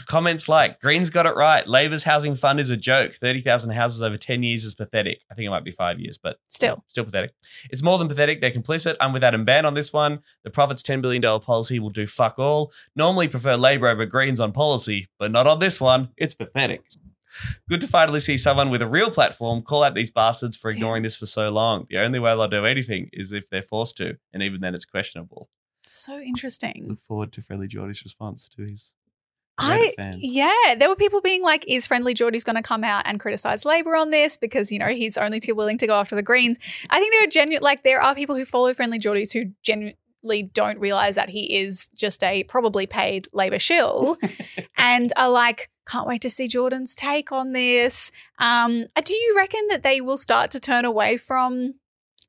Comments 0.07 0.49
like 0.49 0.79
Green's 0.81 1.09
got 1.09 1.25
it 1.25 1.35
right. 1.35 1.65
Labor's 1.65 2.03
housing 2.03 2.35
fund 2.35 2.59
is 2.59 2.69
a 2.69 2.77
joke. 2.77 3.13
30,000 3.13 3.71
houses 3.71 4.03
over 4.03 4.17
10 4.17 4.43
years 4.43 4.63
is 4.63 4.73
pathetic. 4.75 5.21
I 5.31 5.35
think 5.35 5.47
it 5.47 5.49
might 5.51 5.63
be 5.63 5.71
five 5.71 5.99
years, 5.99 6.17
but 6.17 6.37
Still. 6.49 6.83
still 6.87 7.05
pathetic. 7.05 7.31
It's 7.69 7.83
more 7.83 7.97
than 7.97 8.07
pathetic. 8.07 8.41
They're 8.41 8.51
complicit. 8.51 8.95
I'm 8.99 9.13
with 9.13 9.23
Adam 9.23 9.45
Bandt 9.45 9.65
on 9.67 9.73
this 9.73 9.93
one. 9.93 10.21
The 10.43 10.49
Profits 10.49 10.83
$10 10.83 11.01
billion 11.01 11.21
policy 11.39 11.79
will 11.79 11.89
do 11.91 12.07
fuck 12.07 12.35
all. 12.39 12.71
Normally 12.95 13.27
prefer 13.27 13.55
Labor 13.55 13.87
over 13.87 14.05
Greens 14.05 14.39
on 14.39 14.51
policy, 14.51 15.07
but 15.17 15.31
not 15.31 15.47
on 15.47 15.59
this 15.59 15.79
one. 15.79 16.09
It's 16.17 16.33
pathetic. 16.33 16.83
Good 17.69 17.79
to 17.81 17.87
finally 17.87 18.19
see 18.19 18.37
someone 18.37 18.69
with 18.69 18.81
a 18.81 18.87
real 18.87 19.09
platform 19.09 19.61
call 19.61 19.83
out 19.83 19.93
these 19.95 20.11
bastards 20.11 20.57
for 20.57 20.69
ignoring 20.69 21.03
this 21.03 21.15
for 21.15 21.25
so 21.25 21.49
long. 21.49 21.85
The 21.89 21.99
only 21.99 22.19
way 22.19 22.31
they'll 22.31 22.47
do 22.49 22.65
anything 22.65 23.09
is 23.13 23.31
if 23.31 23.49
they're 23.49 23.61
forced 23.61 23.95
to, 23.97 24.17
and 24.33 24.43
even 24.43 24.59
then 24.59 24.75
it's 24.75 24.83
questionable. 24.85 25.49
So 25.87 26.19
interesting. 26.19 26.85
Look 26.87 26.99
forward 26.99 27.31
to 27.33 27.41
Friendly 27.41 27.69
Jordies' 27.69 28.03
response 28.03 28.49
to 28.49 28.63
his 28.63 28.93
I 29.61 29.77
Reddit 29.77 29.95
fans. 29.95 30.17
yeah, 30.21 30.75
there 30.77 30.89
were 30.89 30.95
people 30.95 31.21
being 31.21 31.41
like, 31.43 31.65
"Is 31.67 31.87
Friendly 31.87 32.13
Jordies 32.13 32.43
going 32.43 32.55
to 32.55 32.61
come 32.61 32.83
out 32.83 33.03
and 33.05 33.19
criticize 33.19 33.65
Labor 33.65 33.95
on 33.95 34.11
this 34.11 34.37
because 34.37 34.71
you 34.71 34.79
know 34.79 34.87
he's 34.87 35.17
only 35.17 35.39
too 35.39 35.55
willing 35.55 35.77
to 35.77 35.87
go 35.87 35.95
after 35.95 36.15
the 36.15 36.23
Greens?" 36.23 36.57
I 36.89 36.99
think 36.99 37.13
there 37.13 37.23
are 37.23 37.27
genuine 37.27 37.63
like 37.63 37.83
there 37.83 38.01
are 38.01 38.15
people 38.15 38.35
who 38.35 38.45
follow 38.45 38.73
Friendly 38.73 38.99
Jordies 38.99 39.33
who 39.33 39.51
genuinely 39.63 40.43
don't 40.53 40.79
realize 40.79 41.15
that 41.15 41.29
he 41.29 41.55
is 41.57 41.89
just 41.89 42.23
a 42.23 42.43
probably 42.43 42.85
paid 42.85 43.27
Labor 43.33 43.59
shill, 43.59 44.17
and 44.77 45.11
are 45.15 45.29
like, 45.29 45.69
"Can't 45.87 46.07
wait 46.07 46.21
to 46.21 46.29
see 46.29 46.47
Jordan's 46.47 46.95
take 46.95 47.31
on 47.31 47.53
this." 47.53 48.11
Um, 48.39 48.85
uh, 48.95 49.01
do 49.01 49.13
you 49.13 49.35
reckon 49.37 49.61
that 49.69 49.83
they 49.83 50.01
will 50.01 50.17
start 50.17 50.51
to 50.51 50.59
turn 50.59 50.85
away 50.85 51.17
from 51.17 51.75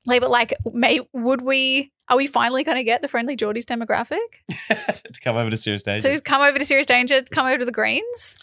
Labor? 0.06 0.28
Like, 0.28 0.54
may 0.72 1.00
would 1.12 1.42
we? 1.42 1.92
Are 2.08 2.16
we 2.16 2.26
finally 2.26 2.64
going 2.64 2.76
to 2.76 2.84
get 2.84 3.00
the 3.02 3.08
friendly 3.08 3.36
Jordies 3.36 3.64
demographic? 3.64 4.18
to 4.68 5.20
come 5.20 5.36
over 5.36 5.50
to 5.50 5.56
Serious 5.56 5.82
Danger. 5.82 6.02
So 6.02 6.10
he's 6.10 6.20
come 6.20 6.42
over 6.42 6.58
to 6.58 6.64
Serious 6.64 6.86
Danger, 6.86 7.20
to 7.22 7.34
come 7.34 7.46
over 7.46 7.58
to 7.58 7.64
the 7.64 7.72
Greens. 7.72 8.36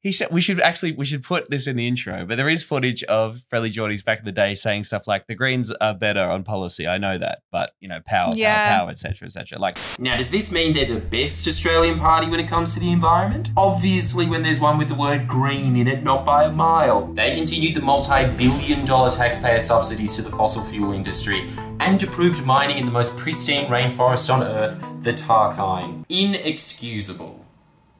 He 0.00 0.12
said 0.12 0.28
we 0.30 0.40
should 0.40 0.60
actually 0.60 0.92
we 0.92 1.04
should 1.04 1.24
put 1.24 1.50
this 1.50 1.66
in 1.66 1.74
the 1.74 1.88
intro, 1.88 2.24
but 2.26 2.36
there 2.36 2.48
is 2.48 2.62
footage 2.62 3.02
of 3.04 3.40
Friendly 3.48 3.70
Jordies 3.70 4.04
back 4.04 4.20
in 4.20 4.24
the 4.24 4.30
day 4.30 4.54
saying 4.54 4.84
stuff 4.84 5.08
like 5.08 5.26
the 5.26 5.34
Greens 5.34 5.72
are 5.80 5.94
better 5.94 6.20
on 6.20 6.44
policy. 6.44 6.86
I 6.86 6.98
know 6.98 7.18
that, 7.18 7.40
but 7.50 7.72
you 7.80 7.88
know, 7.88 8.00
power, 8.06 8.30
Yeah. 8.36 8.68
power, 8.68 8.78
power, 8.82 8.90
etc., 8.90 9.26
etc. 9.26 9.58
Like 9.58 9.76
Now, 9.98 10.16
does 10.16 10.30
this 10.30 10.52
mean 10.52 10.74
they're 10.74 10.86
the 10.86 11.00
best 11.00 11.48
Australian 11.48 11.98
party 11.98 12.28
when 12.28 12.38
it 12.38 12.46
comes 12.46 12.72
to 12.74 12.80
the 12.80 12.92
environment? 12.92 13.50
Obviously, 13.56 14.26
when 14.28 14.42
there's 14.44 14.60
one 14.60 14.78
with 14.78 14.88
the 14.88 14.94
word 14.94 15.26
green 15.26 15.74
in 15.74 15.88
it, 15.88 16.04
not 16.04 16.24
by 16.24 16.44
a 16.44 16.52
mile. 16.52 17.06
They 17.14 17.34
continued 17.34 17.74
the 17.74 17.82
multi 17.82 18.26
billion 18.36 18.84
dollar 18.84 19.10
taxpayer 19.10 19.58
subsidies 19.58 20.14
to 20.16 20.22
the 20.22 20.30
fossil 20.30 20.62
fuel 20.62 20.92
industry 20.92 21.50
and 21.80 22.00
approved 22.02 22.44
mining 22.46 22.78
in 22.78 22.86
the 22.86 22.92
most 22.92 23.05
pristine 23.10 23.68
rainforest 23.68 24.32
on 24.32 24.42
Earth, 24.42 24.78
the 25.02 25.12
Tarkine. 25.12 26.04
Inexcusable. 26.08 27.44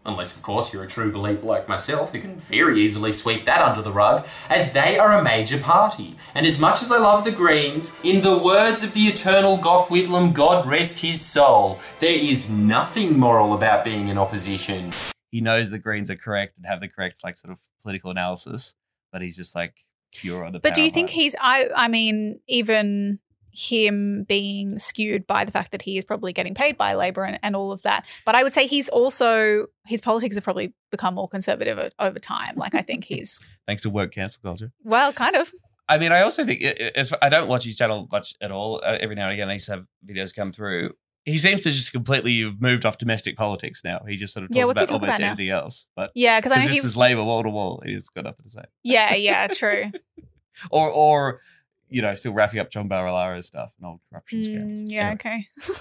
Unless, 0.06 0.36
of 0.36 0.42
course, 0.42 0.72
you're 0.72 0.84
a 0.84 0.86
true 0.86 1.10
believer 1.10 1.44
like 1.44 1.68
myself 1.68 2.12
who 2.12 2.20
can 2.20 2.36
very 2.36 2.80
easily 2.80 3.10
sweep 3.10 3.44
that 3.44 3.60
under 3.60 3.82
the 3.82 3.92
rug, 3.92 4.24
as 4.48 4.72
they 4.72 4.98
are 4.98 5.18
a 5.18 5.22
major 5.22 5.58
party. 5.58 6.16
And 6.34 6.46
as 6.46 6.60
much 6.60 6.80
as 6.80 6.92
I 6.92 6.98
love 6.98 7.24
the 7.24 7.32
Greens, 7.32 7.92
in 8.04 8.20
the 8.20 8.38
words 8.38 8.84
of 8.84 8.94
the 8.94 9.08
eternal 9.08 9.56
Gough 9.56 9.88
Whitlam, 9.88 10.32
God 10.32 10.64
rest 10.64 11.00
his 11.00 11.20
soul, 11.20 11.80
there 11.98 12.16
is 12.16 12.48
nothing 12.48 13.18
moral 13.18 13.52
about 13.52 13.82
being 13.82 14.06
in 14.06 14.16
opposition. 14.16 14.92
he 15.32 15.40
knows 15.40 15.70
the 15.70 15.78
Greens 15.78 16.08
are 16.08 16.16
correct 16.16 16.56
and 16.56 16.66
have 16.66 16.80
the 16.80 16.88
correct 16.88 17.24
like 17.24 17.36
sort 17.36 17.50
of 17.50 17.60
political 17.82 18.12
analysis, 18.12 18.76
but 19.12 19.22
he's 19.22 19.36
just 19.36 19.56
like 19.56 19.74
pure 20.14 20.44
on 20.44 20.52
the. 20.52 20.60
But 20.60 20.74
do 20.74 20.82
you 20.82 20.90
think 20.90 21.10
vibe. 21.10 21.14
he's 21.14 21.36
I 21.40 21.68
I 21.74 21.88
mean 21.88 22.40
even 22.46 23.18
him 23.56 24.24
being 24.24 24.78
skewed 24.78 25.26
by 25.26 25.44
the 25.44 25.50
fact 25.52 25.70
that 25.72 25.80
he 25.82 25.96
is 25.96 26.04
probably 26.04 26.30
getting 26.32 26.54
paid 26.54 26.76
by 26.76 26.92
labor 26.92 27.24
and, 27.24 27.38
and 27.42 27.56
all 27.56 27.72
of 27.72 27.80
that 27.82 28.04
but 28.26 28.34
i 28.34 28.42
would 28.42 28.52
say 28.52 28.66
he's 28.66 28.88
also 28.90 29.64
his 29.86 30.02
politics 30.02 30.34
have 30.34 30.44
probably 30.44 30.74
become 30.90 31.14
more 31.14 31.26
conservative 31.28 31.78
o- 31.78 31.88
over 32.06 32.18
time 32.18 32.54
like 32.56 32.74
i 32.74 32.82
think 32.82 33.04
he's 33.12 33.40
thanks 33.66 33.80
to 33.82 33.88
work 33.90 34.12
cancel 34.12 34.40
culture? 34.42 34.70
well 34.84 35.12
kind 35.12 35.34
of 35.36 35.52
I 35.88 35.98
mean, 35.98 36.10
I 36.10 36.22
also 36.22 36.44
think 36.44 36.64
i- 36.64 36.74
i- 36.80 36.90
as 36.96 37.14
I 37.22 37.28
don't 37.28 37.46
watch 37.46 37.62
his 37.62 37.78
channel 37.78 38.08
much 38.10 38.34
at 38.40 38.50
all. 38.50 38.80
Uh, 38.84 38.98
every 38.98 39.14
now 39.14 39.26
and 39.26 39.34
again, 39.34 39.48
I 39.48 39.52
used 39.52 39.66
to 39.66 39.72
have 39.76 39.86
videos 40.04 40.34
come 40.34 40.50
through. 40.50 40.90
He 41.24 41.38
seems 41.38 41.62
to 41.62 41.70
just 41.70 41.92
completely 41.92 42.42
have 42.42 42.60
moved 42.60 42.84
off 42.84 42.98
domestic 42.98 43.36
politics 43.36 43.82
now. 43.84 44.00
He 44.08 44.16
just 44.16 44.34
sort 44.34 44.42
of 44.42 44.48
talks 44.50 44.56
Yeah, 44.56 44.64
what's 44.64 44.80
he 44.80 44.84
about 44.86 44.94
almost 45.02 45.18
about 45.20 45.24
anything 45.28 45.50
else. 45.50 45.86
But 45.94 46.10
yeah 46.16 46.40
because 46.40 46.50
i 46.50 46.56
know 46.56 46.62
this 46.66 46.72
he 46.72 46.78
is 46.78 46.96
Labor 46.96 47.22
wall 47.22 47.44
to 47.44 47.50
wall. 47.50 47.84
He's 47.86 48.08
got 48.08 48.24
nothing 48.24 48.46
to 48.46 48.50
say. 48.50 48.64
yeah 48.82 49.14
yeah 49.14 49.46
true 49.46 49.92
Or, 50.72 50.90
or 50.90 51.40
you 51.88 52.03
know, 52.03 52.14
still 52.14 52.33
wrapping 52.33 52.59
up 52.61 52.70
John 52.70 52.88
Barilaro's 52.88 53.46
stuff 53.46 53.72
and 53.79 53.87
old 53.87 54.01
corruption 54.11 54.40
scams. 54.40 54.81
Mm, 54.81 54.90
yeah 54.90 55.01
Anyway. 55.03 55.14
okay 55.14 55.46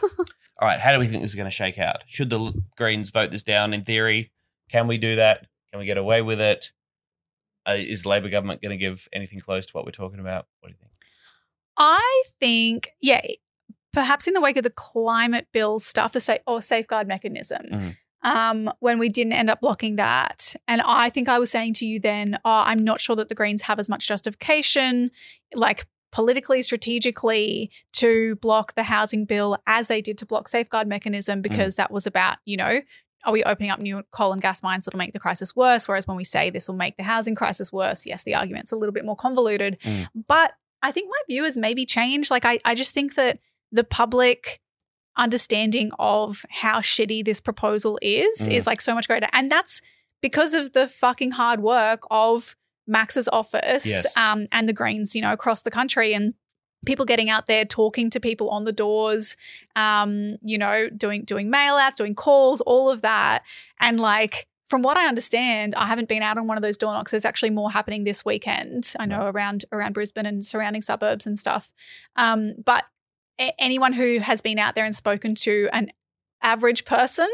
All 0.61 0.67
right, 0.67 0.79
how 0.79 0.93
do 0.93 0.99
we 0.99 1.07
think 1.07 1.21
this 1.21 1.31
is 1.31 1.35
going 1.35 1.49
to 1.49 1.51
shake 1.55 1.77
out? 1.77 2.03
Should 2.07 2.29
the 2.29 2.53
Greens 2.77 3.09
vote 3.09 3.29
this 3.31 3.43
down? 3.43 3.73
In 3.73 3.83
theory, 3.83 4.31
can 4.69 4.87
we 4.87 4.97
do 4.97 5.15
that? 5.17 5.47
Can 5.71 5.79
we 5.79 5.85
get 5.85 5.97
away 5.97 6.21
with 6.21 6.39
it? 6.39 6.71
Uh, 7.67 7.73
is 7.77 8.03
the 8.03 8.09
Labor 8.09 8.29
government 8.29 8.61
going 8.61 8.69
to 8.71 8.77
give 8.77 9.07
anything 9.11 9.39
close 9.39 9.65
to 9.65 9.73
what 9.73 9.83
we're 9.85 9.91
talking 9.91 10.19
about? 10.19 10.47
What 10.61 10.69
do 10.69 10.73
you 10.73 10.77
think? 10.79 10.91
I 11.77 12.23
think, 12.39 12.91
yeah, 13.01 13.21
perhaps 13.91 14.27
in 14.27 14.33
the 14.33 14.39
wake 14.41 14.55
of 14.57 14.63
the 14.63 14.69
climate 14.69 15.47
bill 15.51 15.79
stuff, 15.79 16.13
the 16.13 16.19
sa- 16.19 16.37
or 16.47 16.61
safeguard 16.61 17.07
mechanism, 17.07 17.63
Mhm. 17.71 17.97
um, 18.23 18.71
when 18.79 18.97
we 18.97 19.09
didn't 19.09 19.33
end 19.33 19.49
up 19.49 19.59
blocking 19.61 19.97
that, 19.97 20.55
and 20.67 20.81
I 20.81 21.09
think 21.09 21.27
I 21.27 21.37
was 21.39 21.51
saying 21.51 21.73
to 21.75 21.85
you 21.85 21.99
then, 21.99 22.35
oh, 22.45 22.63
I'm 22.65 22.79
not 22.83 23.01
sure 23.01 23.15
that 23.17 23.27
the 23.27 23.35
Greens 23.35 23.63
have 23.63 23.79
as 23.79 23.89
much 23.89 24.07
justification, 24.07 25.11
like 25.53 25.85
politically, 26.15 26.61
strategically, 26.61 27.69
to 27.91 28.37
block 28.37 28.73
the 28.75 28.83
housing 28.83 29.25
bill 29.25 29.57
as 29.67 29.89
they 29.89 30.01
did 30.01 30.17
to 30.19 30.25
block 30.25 30.47
safeguard 30.47 30.87
mechanism 30.87 31.41
because 31.41 31.75
that 31.75 31.91
was 31.91 32.07
about, 32.07 32.37
you 32.45 32.55
know. 32.57 32.79
Are 33.25 33.33
we 33.33 33.43
opening 33.43 33.71
up 33.71 33.81
new 33.81 34.03
coal 34.11 34.31
and 34.33 34.41
gas 34.41 34.61
mines 34.63 34.85
that'll 34.85 34.99
make 34.99 35.11
the 35.11 35.19
crisis 35.19 35.55
worse? 35.55 35.87
Whereas 35.87 36.07
when 36.07 36.15
we 36.15 36.23
say 36.23 36.49
this 36.51 36.67
will 36.69 36.75
make 36.75 36.95
the 36.95 37.03
housing 37.03 37.33
crisis 37.35 37.73
worse, 37.73 38.05
yes, 38.05 38.23
the 38.23 38.35
argument's 38.35 38.71
a 38.71 38.75
little 38.75 38.93
bit 38.93 39.03
more 39.03 39.15
convoluted. 39.15 39.77
Mm. 39.81 40.07
But 40.27 40.53
I 40.81 40.91
think 40.91 41.09
my 41.09 41.21
view 41.27 41.43
has 41.43 41.57
maybe 41.57 41.85
changed. 41.85 42.29
Like 42.31 42.45
I, 42.45 42.59
I 42.63 42.75
just 42.75 42.93
think 42.93 43.15
that 43.15 43.39
the 43.71 43.83
public 43.83 44.61
understanding 45.17 45.91
of 45.99 46.45
how 46.49 46.79
shitty 46.81 47.25
this 47.25 47.41
proposal 47.41 47.97
is 48.01 48.47
Mm. 48.47 48.53
is 48.53 48.67
like 48.67 48.79
so 48.79 48.93
much 48.93 49.07
greater. 49.07 49.27
And 49.33 49.51
that's 49.51 49.81
because 50.21 50.53
of 50.53 50.73
the 50.73 50.87
fucking 50.87 51.31
hard 51.31 51.61
work 51.61 52.01
of 52.11 52.55
Max's 52.87 53.27
office 53.27 53.85
Yes. 53.85 54.15
um, 54.17 54.47
and 54.51 54.67
the 54.69 54.73
Greens, 54.73 55.15
you 55.15 55.21
know, 55.21 55.33
across 55.33 55.61
the 55.63 55.71
country 55.71 56.13
and 56.13 56.33
people 56.85 57.05
getting 57.05 57.29
out 57.29 57.47
there 57.47 57.65
talking 57.65 58.09
to 58.11 58.19
people 58.19 58.49
on 58.49 58.63
the 58.63 58.71
doors, 58.71 59.35
um, 59.75 60.37
you 60.43 60.57
know, 60.57 60.87
doing 60.89 61.23
doing 61.23 61.49
mail 61.49 61.75
outs, 61.75 61.95
doing 61.95 62.13
calls, 62.15 62.61
all 62.61 62.89
of 62.91 63.01
that. 63.01 63.43
And 63.79 63.99
like 63.99 64.47
from 64.67 64.81
what 64.81 64.97
I 64.97 65.07
understand, 65.07 65.73
I 65.75 65.85
haven't 65.87 66.09
been 66.09 66.21
out 66.23 66.37
on 66.37 66.47
one 66.47 66.57
of 66.57 66.63
those 66.63 66.77
door 66.77 66.93
knocks. 66.93 67.11
There's 67.11 67.25
actually 67.25 67.51
more 67.51 67.71
happening 67.71 68.03
this 68.03 68.23
weekend. 68.25 68.93
I 68.99 69.05
know 69.05 69.27
around 69.27 69.65
around 69.71 69.93
Brisbane 69.93 70.25
and 70.25 70.43
surrounding 70.45 70.81
suburbs 70.81 71.25
and 71.25 71.37
stuff. 71.39 71.73
Um, 72.15 72.53
but 72.63 72.83
a- 73.39 73.53
anyone 73.59 73.93
who 73.93 74.19
has 74.19 74.41
been 74.41 74.59
out 74.59 74.75
there 74.75 74.85
and 74.85 74.95
spoken 74.95 75.33
to 75.35 75.69
an 75.73 75.91
average 76.41 76.85
person 76.85 77.29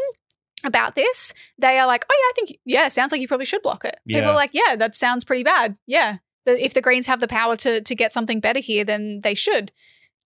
about 0.63 0.95
this, 0.95 1.33
they 1.57 1.77
are 1.79 1.87
like, 1.87 2.05
"Oh 2.09 2.15
yeah, 2.17 2.29
I 2.29 2.33
think 2.35 2.59
yeah, 2.65 2.87
sounds 2.87 3.11
like 3.11 3.21
you 3.21 3.27
probably 3.27 3.45
should 3.45 3.61
block 3.61 3.85
it." 3.85 3.99
People 4.07 4.29
are 4.29 4.35
like, 4.35 4.51
"Yeah, 4.53 4.75
that 4.77 4.95
sounds 4.95 5.23
pretty 5.23 5.43
bad." 5.43 5.77
Yeah, 5.87 6.17
the, 6.45 6.63
if 6.63 6.73
the 6.73 6.81
Greens 6.81 7.07
have 7.07 7.19
the 7.19 7.27
power 7.27 7.55
to 7.57 7.81
to 7.81 7.95
get 7.95 8.13
something 8.13 8.39
better 8.39 8.59
here, 8.59 8.83
then 8.83 9.21
they 9.21 9.35
should. 9.35 9.71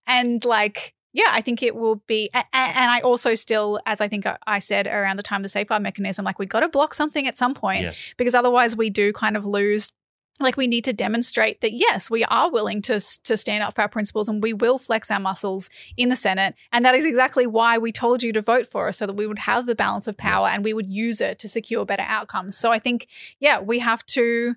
And 0.06 0.44
like, 0.44 0.94
yeah, 1.12 1.28
I 1.30 1.40
think 1.40 1.62
it 1.62 1.74
will 1.74 1.96
be. 2.06 2.30
a- 2.34 2.38
a- 2.38 2.56
And 2.56 2.90
I 2.90 3.00
also 3.00 3.34
still, 3.34 3.80
as 3.86 4.00
I 4.00 4.08
think 4.08 4.24
I- 4.46 4.58
said 4.58 4.86
around 4.86 5.16
the 5.18 5.22
time 5.22 5.40
of 5.40 5.42
the 5.44 5.48
safeguard 5.48 5.82
mechanism, 5.82 6.24
like 6.24 6.38
we 6.38 6.46
got 6.46 6.60
to 6.60 6.68
block 6.68 6.94
something 6.94 7.26
at 7.26 7.36
some 7.36 7.54
point 7.54 7.82
Yes. 7.82 8.14
because 8.16 8.34
otherwise 8.34 8.76
we 8.76 8.90
do 8.90 9.12
kind 9.12 9.36
of 9.36 9.44
lose 9.46 9.92
like 10.40 10.56
we 10.56 10.66
need 10.66 10.84
to 10.84 10.92
demonstrate 10.92 11.60
that 11.60 11.72
yes 11.72 12.10
we 12.10 12.24
are 12.24 12.50
willing 12.50 12.82
to 12.82 13.00
to 13.24 13.36
stand 13.36 13.62
up 13.62 13.74
for 13.74 13.82
our 13.82 13.88
principles 13.88 14.28
and 14.28 14.42
we 14.42 14.52
will 14.52 14.78
flex 14.78 15.10
our 15.10 15.20
muscles 15.20 15.70
in 15.96 16.08
the 16.08 16.16
senate. 16.16 16.54
And 16.72 16.84
that 16.84 16.94
is 16.94 17.04
exactly 17.04 17.46
why 17.46 17.78
we 17.78 17.92
told 17.92 18.22
you 18.22 18.32
to 18.32 18.42
vote 18.42 18.66
for 18.66 18.88
us 18.88 18.98
so 18.98 19.06
that 19.06 19.16
we 19.16 19.26
would 19.26 19.40
have 19.40 19.66
the 19.66 19.74
balance 19.74 20.06
of 20.06 20.16
power 20.16 20.48
and 20.48 20.64
we 20.64 20.74
would 20.74 20.88
use 20.88 21.20
it 21.20 21.38
to 21.40 21.48
secure 21.48 21.84
better 21.84 22.04
outcomes. 22.06 22.56
So 22.56 22.72
i 22.72 22.78
think 22.78 23.06
yeah 23.40 23.60
we 23.60 23.78
have 23.78 24.04
to 24.06 24.54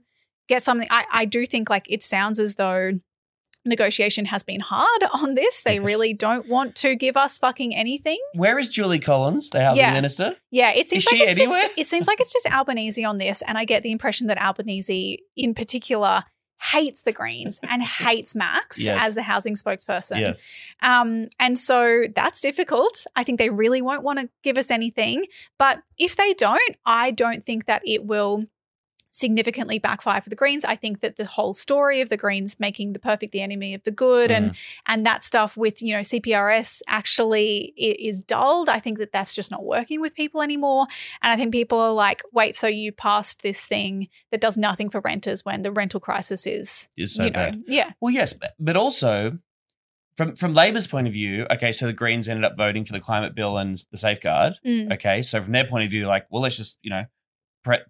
get 0.47 0.63
something 0.63 0.87
i, 0.89 1.05
I 1.11 1.25
do 1.25 1.45
think 1.45 1.69
like 1.69 1.85
it 1.89 2.03
sounds 2.03 2.39
as 2.39 2.55
though 2.55 2.99
negotiation 3.65 4.25
has 4.25 4.43
been 4.43 4.59
hard 4.61 5.03
on 5.13 5.35
this 5.35 5.61
they 5.63 5.75
Yes. 5.75 5.85
really 5.85 6.13
don't 6.13 6.47
want 6.47 6.75
to 6.77 6.95
give 6.95 7.17
us 7.17 7.37
fucking 7.39 7.75
anything 7.75 8.19
Where 8.33 8.57
is 8.57 8.69
Julie 8.69 8.99
Collins, 8.99 9.49
the 9.49 9.61
housing 9.61 9.83
Yeah. 9.83 9.93
minister? 9.93 10.35
yeah, 10.51 10.71
it 10.71 10.87
seems 10.89 11.05
Is 11.05 11.11
like 11.11 11.21
it's 11.21 11.39
anywhere? 11.39 11.59
just 11.61 11.77
it 11.77 11.85
seems 11.87 12.07
like 12.07 12.19
it's 12.19 12.33
just 12.33 12.49
Albanese 12.51 13.03
on 13.03 13.17
this, 13.17 13.41
and 13.41 13.57
I 13.57 13.65
get 13.65 13.83
the 13.83 13.91
impression 13.91 14.27
that 14.27 14.41
Albanese, 14.41 15.19
in 15.35 15.53
particular, 15.53 16.23
hates 16.73 17.03
the 17.03 17.11
Greens 17.13 17.59
and 17.63 17.81
hates 18.05 18.35
Max 18.35 18.81
Yes. 18.81 19.01
as 19.01 19.15
the 19.15 19.21
housing 19.23 19.55
spokesperson. 19.55 20.19
Yes. 20.19 20.43
Um, 20.81 21.27
and 21.39 21.57
so 21.57 22.03
that's 22.13 22.41
difficult. 22.41 23.05
I 23.15 23.23
think 23.23 23.37
they 23.39 23.49
really 23.49 23.81
won't 23.81 24.03
want 24.03 24.19
to 24.19 24.29
give 24.43 24.57
us 24.57 24.69
anything, 24.69 25.25
but 25.57 25.81
if 25.97 26.15
they 26.17 26.33
don't, 26.33 26.75
I 26.85 27.11
don't 27.11 27.41
think 27.41 27.65
that 27.65 27.81
it 27.85 28.05
will 28.05 28.45
significantly 29.11 29.79
backfire 29.79 30.21
for 30.21 30.29
the 30.29 30.35
Greens. 30.35 30.63
I 30.63 30.75
think 30.75 30.99
that 31.01 31.15
the 31.15 31.25
whole 31.25 31.53
story 31.53 32.01
of 32.01 32.09
the 32.09 32.17
Greens 32.17 32.59
making 32.59 32.93
the 32.93 32.99
perfect 32.99 33.31
the 33.31 33.41
enemy 33.41 33.73
of 33.73 33.83
the 33.83 33.91
good 33.91 34.31
and 34.31 34.55
and 34.85 35.05
that 35.05 35.23
stuff 35.23 35.57
with 35.57 35.81
you 35.81 35.93
know 35.93 36.01
CPRS 36.01 36.81
actually 36.87 37.73
is 37.77 38.21
dulled. 38.21 38.69
I 38.69 38.79
think 38.79 38.99
that 38.99 39.11
that's 39.11 39.33
just 39.33 39.51
not 39.51 39.63
working 39.63 40.01
with 40.01 40.15
people 40.15 40.41
anymore. 40.41 40.87
And 41.21 41.31
I 41.31 41.35
think 41.35 41.51
people 41.51 41.79
are 41.79 41.91
like, 41.91 42.21
wait, 42.31 42.55
so 42.55 42.67
you 42.67 42.91
passed 42.91 43.41
this 43.41 43.65
thing 43.65 44.09
that 44.31 44.41
does 44.41 44.57
nothing 44.57 44.89
for 44.89 45.01
renters 45.01 45.45
when 45.45 45.61
the 45.61 45.71
rental 45.71 45.99
crisis 45.99 46.45
is 46.45 46.89
Is 46.97 47.13
so 47.13 47.25
you 47.25 47.31
know, 47.31 47.39
bad. 47.39 47.63
yeah, 47.67 47.91
Well, 47.99 48.13
yes, 48.13 48.33
but, 48.33 48.53
but 48.59 48.77
also 48.77 49.39
from 50.19 50.35
from 50.35 50.53
Labor's 50.53 50.85
point 50.85 51.07
of 51.07 51.13
view, 51.13 51.47
okay, 51.49 51.71
so 51.71 51.87
the 51.87 51.93
Greens 51.93 52.27
ended 52.27 52.43
up 52.43 52.57
voting 52.57 52.83
for 52.83 52.93
the 52.93 52.99
climate 52.99 53.35
bill 53.35 53.57
and 53.57 53.83
the 53.91 53.97
safeguard. 53.97 54.55
Mm. 54.65 54.93
Okay, 54.93 55.21
so 55.21 55.41
from 55.41 55.53
their 55.53 55.65
point 55.65 55.85
of 55.85 55.91
view, 55.91 56.05
like, 56.05 56.27
well, 56.29 56.41
let's 56.41 56.57
just 56.57 56.77
you 56.81 56.89
know 56.89 57.05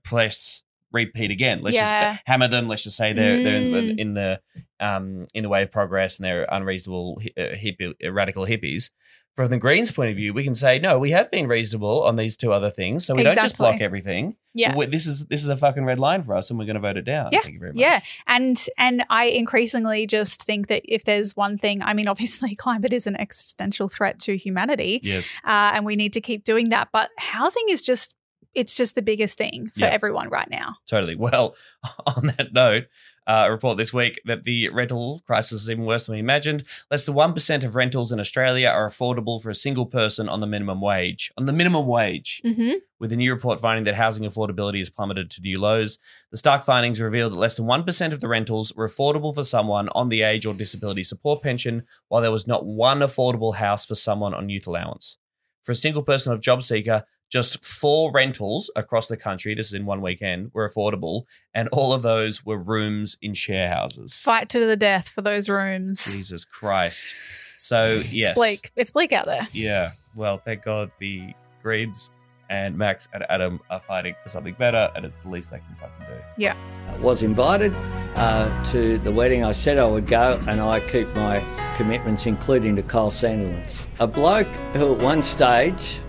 press 0.03 0.63
repeat 0.91 1.31
again. 1.31 1.61
Let's 1.61 1.75
Yeah. 1.75 2.11
just 2.13 2.23
hammer 2.25 2.47
them. 2.47 2.67
Let's 2.67 2.83
just 2.83 2.97
say 2.97 3.13
they're 3.13 3.43
they're 3.43 3.57
in, 3.57 3.71
Mm. 3.71 3.99
in 3.99 4.13
the 4.13 4.41
um 4.79 5.27
in 5.33 5.43
the 5.43 5.49
way 5.49 5.61
of 5.63 5.71
progress 5.71 6.17
and 6.17 6.25
they're 6.25 6.47
unreasonable 6.51 7.21
uh, 7.37 7.41
hippie, 7.55 7.93
uh, 8.05 8.11
radical 8.11 8.45
hippies. 8.45 8.89
From 9.35 9.49
the 9.51 9.57
Greens' 9.59 9.91
point 9.91 10.09
of 10.09 10.17
view, 10.17 10.33
we 10.33 10.43
can 10.43 10.53
say 10.55 10.79
no. 10.79 10.99
We 10.99 11.11
have 11.11 11.31
been 11.31 11.47
reasonable 11.47 12.03
on 12.03 12.17
these 12.17 12.35
two 12.35 12.51
other 12.51 12.69
things, 12.69 13.05
so 13.05 13.15
we 13.15 13.23
don't 13.23 13.35
just 13.35 13.57
block 13.57 13.79
everything. 13.79 14.35
Yeah. 14.53 14.75
We- 14.75 14.87
this 14.87 15.07
is 15.07 15.27
this 15.27 15.43
is 15.43 15.47
a 15.47 15.55
fucking 15.55 15.85
red 15.85 15.97
line 15.99 16.23
for 16.23 16.35
us, 16.35 16.49
and 16.49 16.59
we're 16.59 16.65
going 16.65 16.73
to 16.75 16.81
vote 16.81 16.97
it 16.97 17.05
down. 17.05 17.29
Yeah, 17.31 17.39
Thank 17.41 17.53
you 17.53 17.59
very 17.59 17.71
much. 17.71 17.79
Yeah, 17.79 18.01
and 18.27 18.61
and 18.77 19.05
I 19.09 19.25
increasingly 19.25 20.07
just 20.07 20.43
think 20.43 20.67
that 20.67 20.81
if 20.85 21.05
there's 21.05 21.37
one 21.37 21.57
thing, 21.57 21.81
I 21.81 21.93
mean, 21.93 22.09
obviously 22.09 22.53
climate 22.65 22.91
is 22.91 23.07
an 23.07 23.15
existential 23.15 23.87
threat 23.87 24.19
to 24.21 24.35
humanity, 24.35 24.99
Yes. 25.03 25.29
uh, 25.45 25.71
and 25.73 25.85
we 25.85 25.95
need 25.95 26.11
to 26.13 26.21
keep 26.21 26.43
doing 26.43 26.69
that. 26.71 26.89
But 26.91 27.09
housing 27.17 27.63
is 27.69 27.81
just 27.81 28.15
it's 28.59 28.75
just 28.75 28.93
the 28.95 29.01
biggest 29.01 29.37
thing 29.37 29.67
for 29.73 29.81
Yeah. 29.85 29.87
everyone 29.97 30.29
right 30.29 30.49
now. 30.49 30.75
Totally. 30.87 31.15
Well, 31.15 31.55
on 32.15 32.25
that 32.37 32.51
note, 32.53 32.85
uh, 33.27 33.43
a 33.47 33.51
report 33.51 33.77
this 33.77 33.93
week 33.93 34.19
that 34.25 34.43
the 34.43 34.69
rental 34.69 35.21
crisis 35.25 35.61
is 35.61 35.69
even 35.69 35.85
worse 35.85 36.07
than 36.07 36.13
we 36.15 36.19
imagined. 36.19 36.63
Less 36.89 37.05
than 37.05 37.13
1% 37.15 37.63
of 37.63 37.75
rentals 37.75 38.11
in 38.11 38.19
Australia 38.19 38.67
are 38.69 38.87
affordable 38.89 39.41
for 39.41 39.49
a 39.51 39.55
single 39.55 39.85
person 39.85 40.27
on 40.27 40.39
the 40.41 40.47
minimum 40.47 40.81
wage. 40.81 41.31
On 41.37 41.45
the 41.45 41.53
minimum 41.53 41.85
wage. 41.85 42.41
Mm-hmm. 42.43 42.71
With 42.99 43.13
a 43.13 43.15
new 43.15 43.31
report 43.33 43.59
finding 43.61 43.85
that 43.85 43.95
housing 43.95 44.23
affordability 44.25 44.79
has 44.79 44.89
plummeted 44.89 45.29
to 45.31 45.41
new 45.41 45.59
lows, 45.59 45.99
the 46.31 46.37
stark 46.37 46.63
findings 46.63 46.99
reveal 46.99 47.29
that 47.29 47.37
less 47.37 47.55
than 47.55 47.65
1% 47.67 48.13
of 48.13 48.19
the 48.19 48.27
rentals 48.27 48.73
were 48.75 48.87
affordable 48.87 49.33
for 49.33 49.43
someone 49.43 49.89
on 49.93 50.09
the 50.09 50.21
age 50.23 50.45
or 50.47 50.53
disability 50.55 51.03
support 51.03 51.41
pension, 51.43 51.83
while 52.09 52.21
there 52.23 52.31
was 52.37 52.47
not 52.47 52.65
one 52.65 52.99
affordable 52.99 53.55
house 53.55 53.85
for 53.85 53.95
someone 53.95 54.33
on 54.33 54.49
youth 54.49 54.67
allowance. 54.67 55.17
For 55.61 55.71
a 55.73 55.75
single 55.75 56.03
person 56.03 56.33
of 56.33 56.41
job 56.41 56.63
seeker, 56.63 57.03
just 57.29 57.63
four 57.63 58.11
rentals 58.11 58.71
across 58.75 59.07
the 59.07 59.17
country, 59.17 59.53
this 59.53 59.67
is 59.67 59.73
in 59.73 59.85
one 59.85 60.01
weekend, 60.01 60.51
were 60.53 60.67
affordable, 60.67 61.23
and 61.53 61.69
all 61.69 61.93
of 61.93 62.01
those 62.01 62.45
were 62.45 62.57
rooms 62.57 63.17
in 63.21 63.33
share 63.33 63.69
houses. 63.69 64.15
Fight 64.15 64.49
to 64.49 64.65
the 64.65 64.75
death 64.75 65.07
for 65.07 65.21
those 65.21 65.47
rooms. 65.49 66.03
Jesus 66.15 66.43
Christ. 66.45 67.13
So, 67.59 68.01
yes. 68.09 68.29
It's 68.29 68.35
bleak. 68.35 68.71
It's 68.75 68.91
bleak 68.91 69.13
out 69.13 69.25
there. 69.25 69.47
Yeah. 69.51 69.91
Well, 70.15 70.37
thank 70.37 70.63
God 70.63 70.91
the 70.99 71.33
Greens 71.61 72.11
and 72.49 72.75
Max 72.75 73.07
and 73.13 73.23
Adam 73.29 73.59
are 73.69 73.79
fighting 73.79 74.15
for 74.23 74.29
something 74.29 74.55
better, 74.55 74.91
and 74.95 75.05
it's 75.05 75.15
the 75.17 75.29
least 75.29 75.51
they 75.51 75.59
can 75.59 75.75
fucking 75.75 76.05
do. 76.07 76.13
Yeah. 76.37 76.55
I 76.87 76.97
was 76.97 77.21
invited 77.21 77.73
uh, 78.15 78.63
to 78.65 78.97
the 78.97 79.11
wedding. 79.11 79.43
I 79.43 79.51
said 79.51 79.77
I 79.77 79.85
would 79.85 80.07
go, 80.07 80.41
and 80.47 80.59
I 80.59 80.79
keep 80.79 81.07
my 81.13 81.43
commitments, 81.77 82.25
including 82.25 82.75
to 82.77 82.81
Kyle 82.81 83.11
Sandilands. 83.11 83.85
A 83.99 84.07
bloke 84.07 84.47
who 84.75 84.95
at 84.95 84.99
one 84.99 85.21
stage 85.21 86.01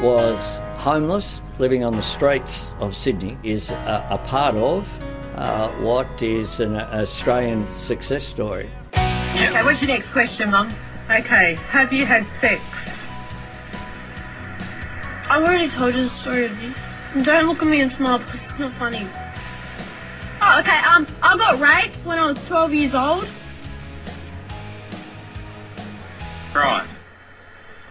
was 0.00 0.60
homeless, 0.84 1.42
living 1.58 1.82
on 1.82 1.96
the 1.96 2.02
streets 2.02 2.70
of 2.78 2.94
Sydney, 2.94 3.38
is 3.42 3.70
a, 3.70 4.06
a 4.10 4.18
part 4.18 4.54
of 4.54 5.00
uh, 5.34 5.70
what 5.80 6.22
is 6.22 6.60
an 6.60 6.76
Australian 6.76 7.68
success 7.70 8.22
story. 8.22 8.68
Okay, 8.92 9.62
what's 9.64 9.80
your 9.80 9.88
next 9.88 10.10
question, 10.10 10.50
Mum? 10.50 10.70
Okay, 11.10 11.54
have 11.70 11.90
you 11.90 12.04
had 12.04 12.28
sex? 12.28 12.60
I've 15.30 15.42
already 15.42 15.70
told 15.70 15.94
you 15.94 16.02
the 16.02 16.10
story 16.10 16.44
of 16.44 16.60
this. 16.60 17.24
Don't 17.24 17.46
look 17.46 17.62
at 17.62 17.66
me 17.66 17.80
and 17.80 17.90
smile 17.90 18.18
because 18.18 18.46
it's 18.50 18.58
not 18.58 18.72
funny. 18.72 19.08
Oh, 20.42 20.60
okay, 20.60 20.80
um, 20.80 21.06
I 21.22 21.38
got 21.38 21.58
raped 21.60 22.04
when 22.04 22.18
I 22.18 22.26
was 22.26 22.46
12 22.46 22.74
years 22.74 22.94
old. 22.94 23.26
Right. 26.54 26.86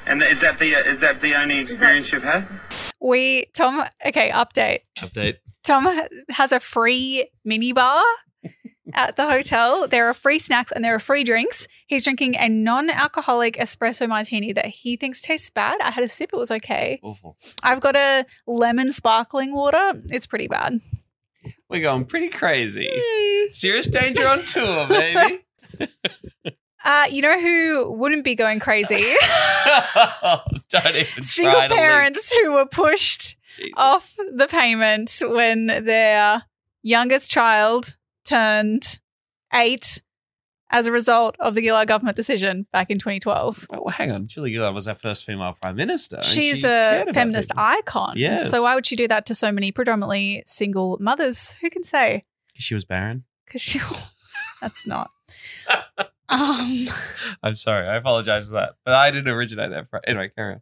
And 0.06 0.22
is 0.22 0.42
that 0.42 0.60
the 0.60 0.74
is 0.74 1.00
that 1.00 1.22
the 1.22 1.34
only 1.34 1.58
experience 1.58 2.12
you've 2.12 2.24
had? 2.24 2.46
We 3.04 3.48
Tom. 3.54 3.84
Okay, 4.06 4.30
update. 4.30 4.80
Update. 4.98 5.38
Tom 5.64 5.88
has 6.30 6.52
a 6.54 6.60
free 6.60 7.30
minibar 7.48 8.02
at 8.94 9.18
the 9.18 9.28
hotel. 9.30 9.88
There 9.88 10.08
are 10.10 10.14
free 10.14 10.40
snacks 10.40 10.72
and 10.72 10.84
there 10.84 10.96
are 10.96 11.00
free 11.00 11.26
drinks. 11.26 11.68
He's 11.88 12.06
drinking 12.06 12.36
a 12.36 12.48
non-alcoholic 12.48 13.56
espresso 13.58 14.08
martini 14.08 14.54
that 14.54 14.68
he 14.68 14.96
thinks 14.96 15.22
tastes 15.22 15.50
bad. 15.50 15.80
I 15.82 15.92
had 15.92 16.04
a 16.06 16.08
sip; 16.08 16.32
it 16.34 16.38
was 16.38 16.50
okay. 16.50 17.02
Awful. 17.04 17.38
I've 17.62 17.82
got 17.82 17.98
a 17.98 18.26
lemon 18.48 18.94
sparkling 18.94 19.54
water. 19.54 20.02
It's 20.06 20.26
pretty 20.26 20.48
bad. 20.48 20.80
We're 21.70 21.82
going 21.82 22.06
pretty 22.06 22.30
crazy. 22.30 22.90
Hmm. 22.90 23.52
Serious 23.52 23.88
danger 23.88 24.24
on 24.24 24.40
tour, 24.46 24.88
baby. 24.88 25.44
Uh, 26.84 27.06
you 27.10 27.22
know 27.22 27.40
who 27.40 27.92
wouldn't 27.92 28.24
be 28.24 28.36
going 28.36 28.60
crazy? 28.60 28.96
Don't 30.70 30.96
even 30.96 31.24
Single 31.24 31.62
parents 31.70 32.34
who 32.34 32.54
were 32.54 32.66
pushed 32.66 33.38
off 33.76 34.16
the 34.18 34.48
payment 34.48 35.22
when 35.24 35.68
their 35.68 36.44
youngest 36.82 37.32
child 37.32 37.98
turned 38.26 39.00
eight 39.54 40.02
as 40.74 40.88
a 40.88 40.92
result 40.92 41.36
of 41.40 41.54
the 41.54 41.62
Gillard 41.62 41.88
government 41.88 42.18
decision 42.18 42.66
back 42.74 42.90
in 42.90 42.98
2012. 42.98 43.68
Well, 43.70 43.88
hang 43.90 44.12
on. 44.12 44.28
Julia 44.28 44.56
Gillard 44.56 44.74
was 44.74 44.88
our 44.88 44.96
first 44.96 45.24
female 45.24 45.56
prime 45.62 45.76
minister. 45.76 46.18
She's 46.24 46.62
she 46.62 46.68
a 46.68 47.06
feminist 47.14 47.52
people. 47.52 47.64
icon. 47.64 48.14
Yes. 48.18 48.50
So 48.50 48.64
why 48.64 48.74
would 48.74 48.88
she 48.88 48.96
do 48.96 49.08
that 49.08 49.28
to 49.28 49.36
so 49.36 49.52
many 49.52 49.72
predominantly 49.72 50.44
single 50.48 50.98
mothers? 51.00 51.52
Who 51.62 51.70
can 51.70 51.84
say? 51.84 52.24
Because 52.48 52.66
she 52.66 52.74
was 52.74 52.84
barren. 52.84 53.24
Because 53.46 53.62
she, 53.62 53.80
that's 54.62 54.88
not. 54.88 55.12
Um, 56.30 56.88
I'm 57.44 57.56
sorry. 57.56 57.88
I 57.88 57.96
apologize 57.96 58.48
for 58.48 58.54
that. 58.54 58.76
But 58.86 58.96
I 58.96 59.12
didn't 59.12 59.32
originate 59.34 59.70
that. 59.72 59.88
Fr- 59.90 59.98
anyway, 60.08 60.30
carry 60.36 60.56
on. 60.56 60.62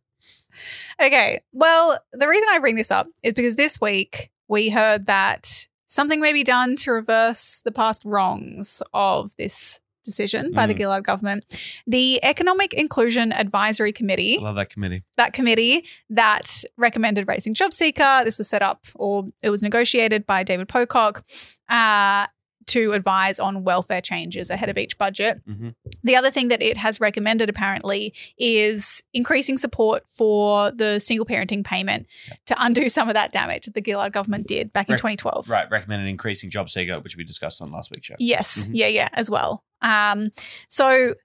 Okay. 1.01 1.41
Well, 1.53 1.99
the 2.13 2.27
reason 2.27 2.47
I 2.51 2.59
bring 2.59 2.75
this 2.75 2.91
up 2.91 3.07
is 3.23 3.33
because 3.33 3.55
this 3.55 3.79
week 3.79 4.31
we 4.47 4.69
heard 4.69 5.05
that 5.07 5.67
something 5.87 6.19
may 6.19 6.33
be 6.33 6.43
done 6.43 6.75
to 6.77 6.91
reverse 6.91 7.61
the 7.63 7.71
past 7.71 8.03
wrongs 8.05 8.81
of 8.93 9.35
this 9.37 9.79
decision 10.03 10.51
by 10.51 10.65
the 10.65 10.73
Mm. 10.73 10.77
Gillard 10.77 11.03
government. 11.03 11.45
The 11.85 12.19
Economic 12.23 12.73
Inclusion 12.73 13.31
Advisory 13.31 13.93
Committee, 13.93 14.39
I 14.39 14.41
love 14.41 14.55
that 14.55 14.71
committee. 14.71 15.03
that 15.17 15.33
committee 15.33 15.85
that 16.09 16.63
recommended 16.75 17.27
raising 17.27 17.53
job 17.53 17.71
seeker, 17.71 18.21
this 18.25 18.39
was 18.39 18.49
set 18.49 18.63
up 18.63 18.83
or 18.95 19.27
it 19.43 19.51
was 19.51 19.61
negotiated 19.61 20.25
by 20.25 20.43
David 20.43 20.67
Pocock. 20.67 21.23
Uh, 21.69 22.25
to 22.67 22.93
advise 22.93 23.39
on 23.39 23.63
welfare 23.63 24.01
changes 24.01 24.49
ahead 24.49 24.69
of 24.69 24.77
each 24.77 24.97
budget. 24.97 25.41
Mhm. 25.47 25.75
The 26.03 26.15
other 26.15 26.31
thing 26.31 26.47
that 26.49 26.61
it 26.61 26.77
has 26.77 26.99
recommended 26.99 27.49
apparently 27.49 28.13
is 28.37 29.03
increasing 29.13 29.57
support 29.57 30.03
for 30.09 30.71
the 30.71 30.99
single 30.99 31.25
parenting 31.25 31.63
payment 31.63 32.07
to 32.45 32.55
undo 32.63 32.87
some 32.89 33.07
of 33.09 33.13
that 33.15 33.31
damage 33.31 33.65
that 33.65 33.73
the 33.73 33.83
Gillard 33.83 34.13
government 34.13 34.47
did 34.47 34.71
back 34.71 34.89
in 34.89 34.95
2012. 34.97 35.49
Right. 35.49 35.69
Recommended 35.69 36.07
increasing 36.07 36.49
job 36.49 36.69
seeker, 36.69 36.99
which 36.99 37.17
we 37.17 37.23
discussed 37.23 37.61
on 37.61 37.71
last 37.71 37.91
week's 37.91 38.07
show. 38.07 38.15
Yes, 38.19 38.63
Mhm. 38.65 38.71
yeah, 38.73 38.87
yeah, 38.87 39.09
as 39.13 39.29
well. 39.29 39.63
Um, 39.81 40.31
so 40.67 41.15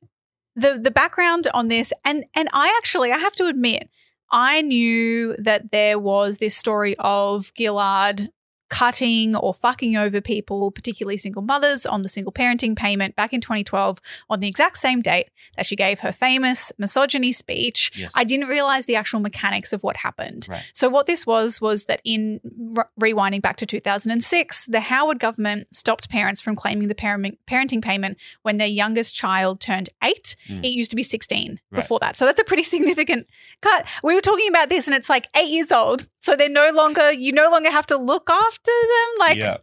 the 0.54 0.78
the 0.82 0.90
background 0.90 1.46
on 1.52 1.68
this, 1.68 1.92
and 2.04 2.24
and 2.34 2.48
I 2.52 2.74
actually 2.78 3.12
I 3.12 3.18
have 3.18 3.34
to 3.36 3.46
admit, 3.46 3.90
I 4.30 4.62
knew 4.62 5.36
that 5.38 5.70
there 5.70 5.98
was 5.98 6.38
this 6.38 6.56
story 6.56 6.96
of 6.98 7.52
Gillard 7.56 8.30
cutting 8.68 9.34
or 9.36 9.54
fucking 9.54 9.96
over 9.96 10.20
people, 10.20 10.70
particularly 10.70 11.16
single 11.16 11.42
mothers, 11.42 11.86
on 11.86 12.02
the 12.02 12.08
single 12.08 12.32
parenting 12.32 12.76
payment 12.76 13.14
back 13.16 13.32
in 13.32 13.40
2012 13.40 13.98
on 14.30 14.40
the 14.40 14.48
exact 14.48 14.78
same 14.78 15.00
date 15.00 15.28
that 15.56 15.66
she 15.66 15.76
gave 15.76 16.00
her 16.00 16.12
famous 16.12 16.72
misogyny 16.78 17.32
speech. 17.32 17.90
Yes. 17.94 18.12
I 18.14 18.24
didn't 18.24 18.48
realize 18.48 18.86
the 18.86 18.96
actual 18.96 19.20
mechanics 19.20 19.72
of 19.72 19.82
what 19.82 19.96
happened. 19.98 20.46
Right. 20.50 20.68
So 20.72 20.88
what 20.88 21.06
this 21.06 21.26
was 21.26 21.60
was 21.60 21.84
that 21.84 22.00
in 22.04 22.40
r- 22.76 22.90
rewinding 23.00 23.42
back 23.42 23.56
to 23.58 23.66
2006, 23.66 24.66
the 24.66 24.80
Howard 24.80 25.18
government 25.18 25.74
stopped 25.74 26.08
parents 26.10 26.40
from 26.40 26.56
claiming 26.56 26.88
the 26.88 26.94
parent- 26.94 27.38
parenting 27.46 27.82
payment 27.82 28.18
when 28.42 28.56
their 28.58 28.66
youngest 28.66 29.14
child 29.14 29.60
turned 29.60 29.90
8. 30.02 30.36
Mm. 30.48 30.64
It 30.64 30.68
used 30.68 30.90
to 30.90 30.96
be 30.96 31.02
16 31.02 31.60
Right. 31.70 31.80
before 31.80 31.98
that. 32.00 32.16
So 32.16 32.24
that's 32.26 32.40
a 32.40 32.44
pretty 32.44 32.62
significant 32.62 33.26
cut. 33.62 33.86
We 34.02 34.14
were 34.14 34.20
talking 34.20 34.48
about 34.48 34.68
this 34.68 34.86
and 34.86 34.96
it's 34.96 35.08
like 35.08 35.28
8 35.36 35.48
years 35.48 35.70
old. 35.72 36.06
So 36.20 36.34
they're 36.34 36.48
no 36.48 36.70
longer 36.70 37.12
you 37.12 37.30
no 37.32 37.48
longer 37.50 37.70
have 37.70 37.86
to 37.86 37.96
look 37.96 38.28
after 38.28 38.55
them 38.64 39.18
like 39.18 39.36
yeah. 39.36 39.56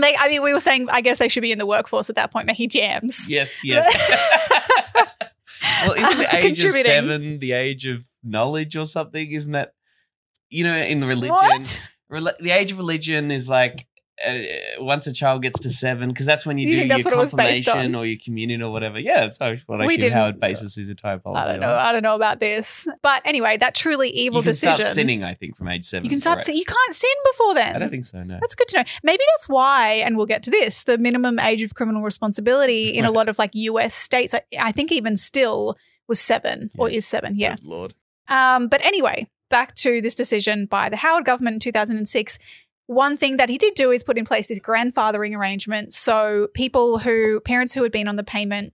they 0.00 0.16
I 0.16 0.28
mean 0.28 0.42
we 0.42 0.52
were 0.52 0.60
saying 0.60 0.88
I 0.90 1.00
guess 1.00 1.18
they 1.18 1.28
should 1.28 1.42
be 1.42 1.52
in 1.52 1.58
the 1.58 1.66
workforce 1.66 2.08
at 2.10 2.16
that 2.16 2.32
point 2.32 2.46
making 2.46 2.70
jams. 2.70 3.28
Yes, 3.28 3.64
yes. 3.64 3.86
well, 5.86 5.92
isn't 5.92 6.18
the 6.18 6.36
age 6.36 6.64
of 6.64 6.72
seven 6.72 7.38
the 7.38 7.52
age 7.52 7.86
of 7.86 8.04
knowledge 8.22 8.76
or 8.76 8.86
something? 8.86 9.30
Isn't 9.30 9.52
that, 9.52 9.72
you 10.50 10.64
know, 10.64 10.76
in 10.76 11.00
the 11.00 11.06
religion, 11.06 11.30
What? 11.30 11.88
reli- 12.10 12.38
the 12.38 12.50
age 12.50 12.72
of 12.72 12.78
religion 12.78 13.30
is 13.30 13.48
like 13.48 13.86
uh, 14.24 14.34
once 14.78 15.06
a 15.06 15.12
child 15.12 15.42
gets 15.42 15.58
to 15.60 15.70
seven, 15.70 16.08
because 16.08 16.26
that's 16.26 16.46
when 16.46 16.58
you, 16.58 16.68
You 16.68 16.72
do 16.82 16.86
your 16.86 16.98
what 16.98 17.12
it 17.12 17.16
was 17.16 17.32
based 17.32 17.64
confirmation 17.66 17.94
or 17.94 18.06
your 18.06 18.18
communion 18.22 18.62
or 18.62 18.70
whatever. 18.72 18.98
Yeah, 18.98 19.20
that's 19.20 19.38
what 19.40 19.78
We 19.80 19.94
actually 19.94 20.08
how 20.08 20.20
it 20.20 20.22
Howard 20.22 20.40
bases 20.40 20.74
his 20.74 20.88
entire 20.88 21.18
policy. 21.18 21.42
I 21.42 21.52
don't 21.52 21.60
know. 21.60 21.72
on. 21.72 21.78
I 21.78 21.92
don't 21.92 22.02
know 22.02 22.14
about 22.14 22.40
this. 22.40 22.88
But 23.02 23.22
anyway, 23.24 23.56
that 23.58 23.74
truly 23.74 24.08
evil 24.10 24.38
you 24.38 24.42
can 24.44 24.50
decision. 24.52 24.76
start 24.76 24.94
sinning, 24.94 25.22
I 25.24 25.34
think, 25.34 25.56
from 25.56 25.68
age 25.68 25.84
seven. 25.84 26.04
You 26.04 26.10
can 26.10 26.20
start. 26.20 26.44
sin- 26.44 26.56
You 26.56 26.64
can't 26.64 26.94
sin 26.94 27.10
before 27.32 27.54
then. 27.54 27.76
I 27.76 27.78
don't 27.78 27.90
think 27.90 28.04
so. 28.04 28.22
No. 28.22 28.38
That's 28.40 28.54
good 28.54 28.68
to 28.68 28.78
know. 28.78 28.84
Maybe 29.02 29.22
that's 29.34 29.48
why, 29.48 29.94
and 29.94 30.16
we'll 30.16 30.26
get 30.26 30.42
to 30.44 30.50
this. 30.50 30.84
The 30.84 30.98
minimum 30.98 31.38
age 31.38 31.62
of 31.62 31.74
criminal 31.74 32.02
responsibility 32.02 32.88
in 32.90 33.04
a 33.04 33.10
lot 33.18 33.28
of 33.28 33.38
like 33.38 33.54
U.S. 33.54 33.94
states, 33.94 34.34
I, 34.34 34.40
I 34.58 34.72
think 34.72 34.92
even 34.92 35.16
still 35.16 35.76
was 36.08 36.20
seven 36.20 36.70
or 36.78 36.88
is 36.88 37.06
seven. 37.06 37.34
Yeah. 37.36 37.56
Good 37.56 37.64
Lord. 37.66 37.94
Um, 38.28 38.68
but 38.68 38.80
anyway, 38.84 39.28
back 39.50 39.74
to 39.76 40.00
this 40.00 40.14
decision 40.14 40.66
by 40.66 40.88
the 40.88 40.96
Howard 40.96 41.24
government 41.24 41.54
in 41.54 41.60
2006. 41.60 42.38
One 42.86 43.16
thing 43.16 43.36
that 43.36 43.48
he 43.48 43.58
did 43.58 43.74
do 43.74 43.90
is 43.90 44.04
put 44.04 44.18
in 44.18 44.24
place 44.24 44.46
this 44.46 44.60
grandfathering 44.60 45.36
arrangement. 45.36 45.92
So 45.92 46.48
people 46.54 46.98
who, 46.98 47.40
parents 47.40 47.74
who 47.74 47.82
had 47.82 47.92
been 47.92 48.08
on 48.08 48.16
the 48.16 48.22
payment 48.22 48.72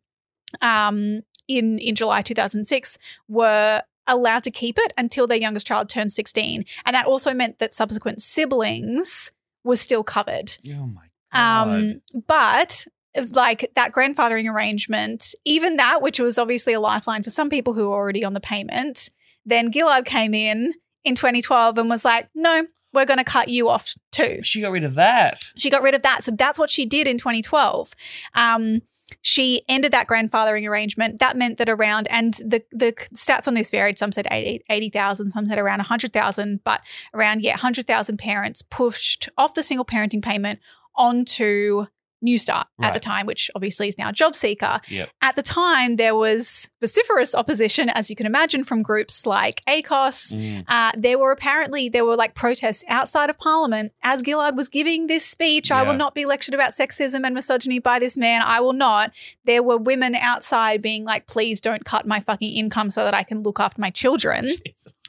um, 0.60 1.22
in, 1.48 1.78
in 1.78 1.94
July 1.94 2.22
2006 2.22 2.98
were 3.28 3.82
allowed 4.06 4.44
to 4.44 4.50
keep 4.50 4.78
it 4.78 4.92
until 4.98 5.26
their 5.26 5.38
youngest 5.38 5.66
child 5.66 5.88
turned 5.88 6.12
16. 6.12 6.64
And 6.84 6.94
that 6.94 7.06
also 7.06 7.32
meant 7.32 7.58
that 7.58 7.72
subsequent 7.72 8.20
siblings 8.20 9.32
were 9.64 9.76
still 9.76 10.04
covered. 10.04 10.56
Oh 10.68 10.86
my 10.86 11.02
Um, 11.32 12.02
but 12.26 12.86
like 13.34 13.70
that 13.74 13.92
grandfathering 13.92 14.50
arrangement, 14.50 15.34
even 15.44 15.76
that, 15.76 16.02
which 16.02 16.18
was 16.18 16.38
obviously 16.38 16.72
a 16.72 16.80
lifeline 16.80 17.22
for 17.22 17.30
some 17.30 17.48
people 17.48 17.74
who 17.74 17.88
were 17.88 17.94
already 17.94 18.24
on 18.24 18.34
the 18.34 18.40
payment, 18.40 19.10
then 19.44 19.72
Gillard 19.72 20.04
came 20.04 20.34
in 20.34 20.74
in 21.04 21.14
2012 21.14 21.78
and 21.78 21.90
was 21.90 22.04
like, 22.04 22.28
no, 22.34 22.66
we're 22.93 23.07
going 23.07 23.18
to 23.18 23.24
cut 23.24 23.49
you 23.49 23.68
off 23.68 23.95
too. 24.11 24.40
She 24.43 24.61
got 24.61 24.72
rid 24.72 24.84
of 24.84 24.95
that. 24.95 25.53
She 25.57 25.70
got 25.70 25.82
rid 25.82 25.95
of 25.95 26.03
that. 26.03 26.24
So 26.24 26.32
that's 26.32 26.59
what 26.59 26.70
she 26.70 26.86
did 26.86 27.07
in 27.07 27.18
2012. 27.18 27.95
Um, 28.34 28.82
she 29.20 29.62
ended 29.68 29.93
that 29.93 30.09
grandfathering 30.09 30.68
arrangement. 30.68 31.20
That 31.20 31.36
meant 31.36 31.59
that 31.59 31.68
around, 31.68 32.09
and 32.09 32.34
the, 32.34 32.62
the 32.72 32.93
stats 33.14 33.47
on 33.47 33.55
this 33.55 33.70
varied. 33.70 33.99
Some 33.99 34.12
said 34.12 34.26
80,000, 34.30 35.30
some 35.30 35.47
said 35.47 35.59
around 35.59 35.78
100,000, 35.78 36.61
but 36.64 36.80
around, 37.12 37.43
yeah, 37.43 37.53
100,000 37.53 38.16
parents 38.16 38.62
pushed 38.62 39.28
off 39.36 39.55
the 39.55 39.62
single 39.62 39.84
parenting 39.84 40.22
payment 40.22 40.61
onto 40.95 41.86
New 42.23 42.39
Start 42.39 42.66
at 42.81 42.95
the 42.95 43.01
time, 43.01 43.27
which 43.27 43.51
obviously 43.55 43.89
is 43.89 43.99
now 43.99 44.11
Job 44.12 44.35
Seeker. 44.35 44.81
Yep. 44.89 45.11
At 45.20 45.37
the 45.37 45.43
time, 45.43 45.97
there 45.97 46.14
was 46.14 46.68
vociferous 46.81 47.35
opposition, 47.35 47.89
as 47.91 48.11
you 48.11 48.16
can 48.16 48.27
imagine, 48.27 48.64
from 48.64 48.83
groups 48.83 49.27
like 49.27 49.61
ACOSS. 49.68 50.35
Mm. 50.35 50.64
Uh, 50.68 50.93
there 50.97 51.18
were 51.18 51.33
apparently 51.33 51.89
there 51.89 52.05
were 52.05 52.16
like 52.16 52.35
protests 52.35 52.85
outside 52.89 53.31
of 53.31 53.39
Parliament 53.39 53.93
as 54.03 54.23
Gillard 54.25 54.57
was 54.57 54.68
giving 54.68 55.07
this 55.07 55.25
speech. 55.25 55.70
I 55.70 55.83
will 55.83 55.95
not 55.95 56.14
be 56.14 56.25
lectured 56.25 56.55
about 56.55 56.70
sexism 56.70 57.25
and 57.25 57.35
misogyny 57.35 57.79
by 57.79 57.99
this 57.99 58.16
man. 58.16 58.43
I 58.43 58.61
will 58.61 58.73
not. 58.73 59.12
There 59.45 59.62
were 59.62 59.77
women 59.77 60.14
outside 60.14 60.83
being 60.83 61.05
like, 61.05 61.27
"Please 61.27 61.61
don't 61.61 61.85
cut 61.85 62.07
my 62.07 62.20
fucking 62.20 62.53
income 62.55 62.91
so 62.91 63.05
that 63.05 63.14
I 63.14 63.23
can 63.23 63.43
look 63.43 63.61
after 63.61 63.81
my 63.81 63.91
children." 63.91 64.47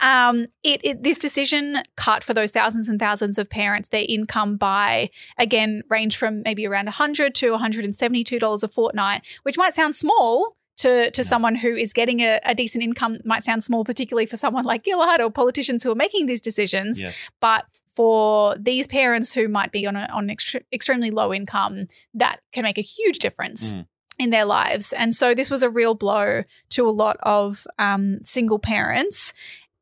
Um, 0.00 0.46
it, 0.62 0.80
it 0.84 1.02
this 1.02 1.18
decision 1.18 1.82
cut 1.96 2.22
for 2.22 2.34
those 2.34 2.50
thousands 2.50 2.88
and 2.88 2.98
thousands 2.98 3.38
of 3.38 3.48
parents 3.50 3.88
their 3.88 4.04
income 4.08 4.56
by 4.56 5.10
again 5.38 5.82
range 5.88 6.16
from 6.16 6.42
maybe 6.42 6.66
around 6.66 6.86
100 6.86 7.34
to 7.36 7.50
172 7.50 8.38
dollars 8.38 8.62
a 8.62 8.68
fortnight, 8.68 9.22
which 9.42 9.56
might 9.56 9.74
sound 9.74 9.96
small 9.96 10.56
to 10.78 11.10
to 11.10 11.24
someone 11.24 11.56
who 11.56 11.74
is 11.74 11.92
getting 11.92 12.20
a, 12.20 12.40
a 12.44 12.54
decent 12.54 12.84
income. 12.84 13.18
Might 13.24 13.42
sound 13.42 13.64
small, 13.64 13.84
particularly 13.84 14.26
for 14.26 14.36
someone 14.36 14.64
like 14.64 14.84
Gillard 14.84 15.20
or 15.20 15.30
politicians 15.30 15.82
who 15.82 15.90
are 15.90 15.96
making 15.96 16.26
these 16.26 16.40
decisions. 16.40 17.00
Yes. 17.00 17.18
But 17.40 17.66
for 17.86 18.54
these 18.56 18.86
parents 18.86 19.34
who 19.34 19.48
might 19.48 19.72
be 19.72 19.84
on, 19.84 19.96
a, 19.96 20.08
on 20.12 20.30
an 20.30 20.36
extre- 20.36 20.62
extremely 20.72 21.10
low 21.10 21.34
income, 21.34 21.88
that 22.14 22.38
can 22.52 22.62
make 22.62 22.78
a 22.78 22.82
huge 22.82 23.18
difference 23.18 23.74
Mm. 23.74 23.86
In 24.18 24.30
their 24.30 24.44
lives. 24.44 24.92
And 24.92 25.14
so 25.14 25.34
this 25.34 25.50
was 25.50 25.62
a 25.62 25.70
real 25.70 25.94
blow 25.94 26.42
to 26.70 26.88
a 26.88 26.90
lot 26.90 27.16
of 27.22 27.66
um, 27.78 28.18
single 28.22 28.58
parents. 28.58 29.32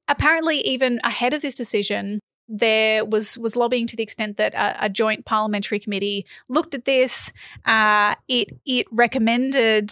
Apparently, 0.08 0.58
even 0.60 1.00
ahead 1.02 1.34
of 1.34 1.42
this 1.42 1.54
decision, 1.54 2.20
there 2.48 3.04
was 3.04 3.36
was 3.36 3.56
lobbying 3.56 3.86
to 3.88 3.96
the 3.96 4.02
extent 4.02 4.36
that 4.36 4.54
a, 4.54 4.84
a 4.84 4.88
joint 4.88 5.24
parliamentary 5.24 5.80
committee 5.80 6.24
looked 6.48 6.74
at 6.74 6.84
this. 6.84 7.32
Uh, 7.64 8.14
it 8.28 8.48
it 8.64 8.86
recommended. 8.92 9.90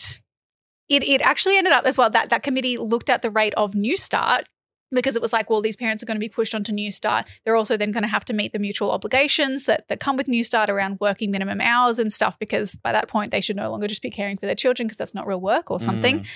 It, 0.87 1.03
it 1.03 1.23
actually 1.23 1.57
ended 1.57 1.73
up 1.73 1.87
as 1.87 1.97
well 1.97 2.11
that 2.11 2.29
that 2.31 2.43
committee 2.43 2.77
looked 2.77 3.09
at 3.09 3.23
the 3.23 3.31
rate 3.31 3.55
of 3.55 3.75
New 3.75 3.97
Start 3.97 4.47
because 4.95 5.17
it 5.17 5.23
was 5.23 5.33
like, 5.33 5.51
well, 5.51 5.61
these 5.61 5.77
parents 5.77 6.03
are 6.03 6.07
going 6.07 6.17
to 6.17 6.21
be 6.21 6.29
pushed 6.29 6.55
onto 6.55 6.73
New 6.73 6.91
Start. 6.91 7.27
They're 7.45 7.57
also 7.57 7.77
then 7.77 7.93
going 7.93 8.03
to 8.03 8.09
have 8.09 8.25
to 8.27 8.33
meet 8.33 8.53
the 8.53 8.59
mutual 8.59 8.91
obligations 8.91 9.65
that, 9.65 9.89
that 9.89 10.01
come 10.01 10.17
with 10.17 10.29
New 10.29 10.45
Start 10.45 10.71
around 10.71 10.99
working 11.01 11.31
minimum 11.31 11.61
hours 11.61 11.99
and 11.99 12.13
stuff, 12.13 12.39
because 12.39 12.77
by 12.77 12.93
that 12.93 13.09
point 13.09 13.31
they 13.31 13.41
should 13.41 13.57
no 13.57 13.71
longer 13.71 13.87
just 13.87 14.03
be 14.03 14.11
caring 14.11 14.37
for 14.37 14.47
their 14.47 14.55
children 14.55 14.87
because 14.87 14.99
that's 14.99 15.15
not 15.15 15.27
real 15.27 15.41
work 15.41 15.71
or 15.71 15.81
something. 15.81 16.21
Mm. 16.21 16.27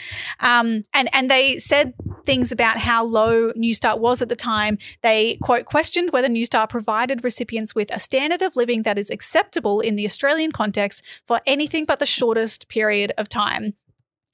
Um, 0.41 0.85
and 0.93 1.09
and 1.13 1.31
they 1.31 1.59
said 1.59 1.95
things 2.27 2.53
about 2.53 2.79
how 2.79 3.05
low 3.05 3.53
New 3.57 3.75
Start 3.75 4.01
was 4.01 4.23
at 4.23 4.29
the 4.29 4.37
time. 4.37 4.79
They 5.03 5.37
quote 5.43 5.65
questioned 5.65 6.11
whether 6.11 6.29
New 6.29 6.47
Start 6.47 6.71
provided 6.71 7.25
recipients 7.25 7.75
with 7.75 7.95
a 7.95 7.99
standard 7.99 8.43
of 8.43 8.57
living 8.57 8.83
that 8.83 8.99
is 8.99 9.11
acceptable 9.11 9.81
in 9.81 9.97
the 9.97 10.05
Australian 10.05 10.53
context 10.53 11.03
for 11.25 11.41
anything 11.47 11.85
but 11.85 11.99
the 11.99 12.07
shortest 12.07 12.69
period 12.69 13.13
of 13.17 13.29
time, 13.29 13.75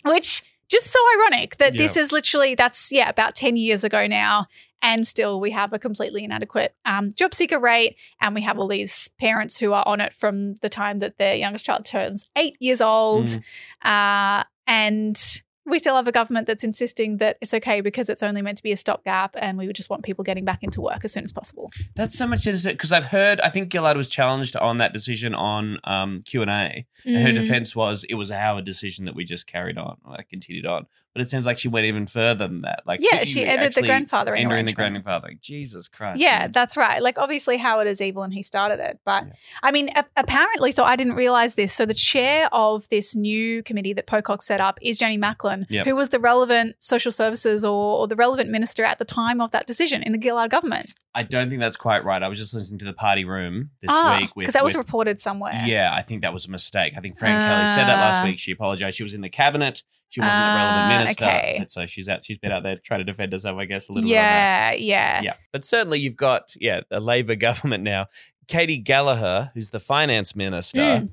which 0.04 0.42
just 0.68 0.86
so 0.86 0.98
ironic 1.18 1.56
that 1.56 1.72
this 1.74 1.96
is 1.96 2.12
literally 2.12 2.54
that's 2.54 2.90
yeah 2.92 3.08
about 3.08 3.34
10 3.34 3.56
years 3.56 3.84
ago 3.84 4.06
now 4.06 4.46
and 4.82 5.06
still 5.06 5.40
we 5.40 5.50
have 5.50 5.72
a 5.72 5.78
completely 5.78 6.24
inadequate 6.24 6.74
um, 6.84 7.10
job 7.16 7.34
seeker 7.34 7.58
rate 7.58 7.96
and 8.20 8.34
we 8.34 8.42
have 8.42 8.58
all 8.58 8.68
these 8.68 9.08
parents 9.20 9.58
who 9.58 9.72
are 9.72 9.84
on 9.86 10.00
it 10.00 10.12
from 10.12 10.54
the 10.56 10.68
time 10.68 10.98
that 10.98 11.16
their 11.18 11.34
youngest 11.34 11.64
child 11.64 11.84
turns 11.84 12.26
eight 12.36 12.56
years 12.60 12.80
old 12.80 13.26
Mm. 13.26 14.40
uh, 14.40 14.44
and 14.66 15.42
we 15.66 15.78
still 15.78 15.96
have 15.96 16.06
a 16.06 16.12
government 16.12 16.46
that's 16.46 16.64
insisting 16.64 17.16
that 17.18 17.38
it's 17.40 17.54
okay 17.54 17.80
because 17.80 18.08
it's 18.08 18.22
only 18.22 18.42
meant 18.42 18.56
to 18.58 18.62
be 18.62 18.72
a 18.72 18.76
stopgap 18.76 19.34
and 19.38 19.56
we 19.58 19.66
would 19.66 19.76
just 19.76 19.88
want 19.90 20.02
people 20.02 20.22
getting 20.24 20.44
back 20.44 20.62
into 20.62 20.80
work 20.80 21.04
as 21.04 21.12
soon 21.12 21.24
as 21.24 21.32
possible 21.32 21.70
That's 21.96 22.16
so 22.16 22.26
much 22.26 22.44
because 22.44 22.92
I've 22.92 23.06
heard. 23.06 23.40
I 23.40 23.48
think 23.50 23.72
Gillard 23.72 23.96
was 23.96 24.08
challenged 24.08 24.56
on 24.56 24.76
that 24.78 24.92
decision 24.92 25.34
on 25.34 25.78
um, 25.84 26.22
Q 26.24 26.42
and 26.42 26.50
A. 26.50 26.86
And 27.04 27.18
her 27.18 27.30
Mm. 27.30 27.34
defense 27.34 27.74
was 27.74 28.04
it 28.04 28.14
was 28.14 28.30
our 28.30 28.60
decision 28.62 29.04
that 29.06 29.14
we 29.14 29.24
just 29.24 29.46
carried 29.46 29.78
on, 29.78 29.96
like 30.06 30.28
continued 30.28 30.66
on. 30.66 30.86
But 31.14 31.22
it 31.22 31.28
seems 31.28 31.46
like 31.46 31.58
she 31.60 31.68
went 31.68 31.86
even 31.86 32.06
further 32.08 32.48
than 32.48 32.62
that. 32.62 32.82
Like 32.86 33.00
Yeah, 33.00 33.22
she 33.22 33.44
ended 33.44 33.60
the 33.60 33.80
actually 33.80 33.88
grandfathering 33.88 34.38
entering 34.40 34.66
the 34.66 34.72
grandfathering. 34.74 35.40
Jesus 35.40 35.86
Christ. 35.86 36.18
Yeah, 36.20 36.48
that's 36.48 36.76
right. 36.76 37.00
Like, 37.00 37.18
obviously, 37.18 37.56
Howard 37.56 37.86
is 37.86 38.00
evil 38.00 38.24
and 38.24 38.34
he 38.34 38.42
started 38.42 38.80
it. 38.80 38.98
But 39.04 39.24
I 39.62 39.70
mean, 39.70 39.90
a- 39.94 40.04
apparently, 40.16 40.72
so 40.72 40.82
I 40.82 40.96
didn't 40.96 41.14
realize 41.14 41.54
this. 41.54 41.72
So, 41.72 41.86
the 41.86 41.94
chair 41.94 42.48
of 42.52 42.88
this 42.88 43.14
new 43.14 43.62
committee 43.62 43.92
that 43.92 44.06
Pocock 44.08 44.42
set 44.42 44.60
up 44.60 44.78
is 44.82 44.98
Jenny 44.98 45.16
Macklin, 45.16 45.66
Yep. 45.70 45.86
who 45.86 45.94
was 45.94 46.08
the 46.08 46.18
relevant 46.18 46.74
social 46.80 47.12
services 47.12 47.64
or, 47.64 47.98
or 48.00 48.08
the 48.08 48.16
relevant 48.16 48.50
minister 48.50 48.82
at 48.84 48.98
the 48.98 49.04
time 49.04 49.40
of 49.40 49.52
that 49.52 49.66
decision 49.68 50.02
in 50.02 50.10
the 50.12 50.20
Gillard 50.20 50.50
government. 50.50 50.94
I 51.16 51.22
don't 51.22 51.48
think 51.48 51.60
that's 51.60 51.76
quite 51.76 52.04
right. 52.04 52.22
I 52.22 52.28
was 52.28 52.38
just 52.38 52.52
listening 52.54 52.78
to 52.80 52.84
the 52.84 52.92
party 52.92 53.24
room 53.24 53.70
this 53.80 53.88
ah, 53.92 54.18
week 54.20 54.30
because 54.36 54.54
that 54.54 54.64
was 54.64 54.76
with- 54.76 54.84
reported 54.86 55.20
somewhere. 55.20 55.62
Yeah, 55.64 55.92
I 55.94 56.02
think 56.02 56.22
that 56.22 56.32
was 56.32 56.46
a 56.46 56.50
mistake. 56.50 56.94
I 56.96 57.00
think 57.00 57.16
Fran 57.16 57.40
Kelly 57.48 57.68
said 57.68 57.84
that 57.86 57.98
last 58.00 58.20
Ah. 58.20 58.24
week. 58.24 58.38
She 58.38 58.50
apologized. 58.50 58.96
She 58.96 59.02
was 59.04 59.14
in 59.14 59.20
the 59.20 59.28
cabinet. 59.28 59.82
She 60.08 60.20
wasn't 60.20 60.34
the 60.34 60.40
Ah, 60.40 60.56
relevant 60.88 61.00
minister. 61.00 61.24
okay. 61.24 61.56
And 61.60 61.70
so 61.70 61.86
she's 61.86 62.08
out. 62.08 62.24
She's 62.24 62.38
been 62.38 62.52
out 62.52 62.62
there 62.64 62.76
trying 62.76 63.00
to 63.00 63.04
defend 63.04 63.32
herself, 63.32 63.58
I 63.58 63.64
guess, 63.64 63.88
a 63.88 63.92
little 63.92 64.08
bit. 64.08 64.14
Yeah, 64.14 64.72
yeah. 64.72 65.22
Yeah, 65.22 65.34
but 65.52 65.64
certainly 65.64 65.98
you've 66.00 66.16
got 66.16 66.54
yeah 66.60 66.80
a 66.90 67.00
Labor 67.00 67.34
government 67.46 67.84
now. 67.84 68.06
Katy 68.48 68.78
Gallagher, 68.78 69.50
who's 69.54 69.70
the 69.70 69.80
finance 69.80 70.36
minister, 70.36 70.80
Mm. 70.80 71.10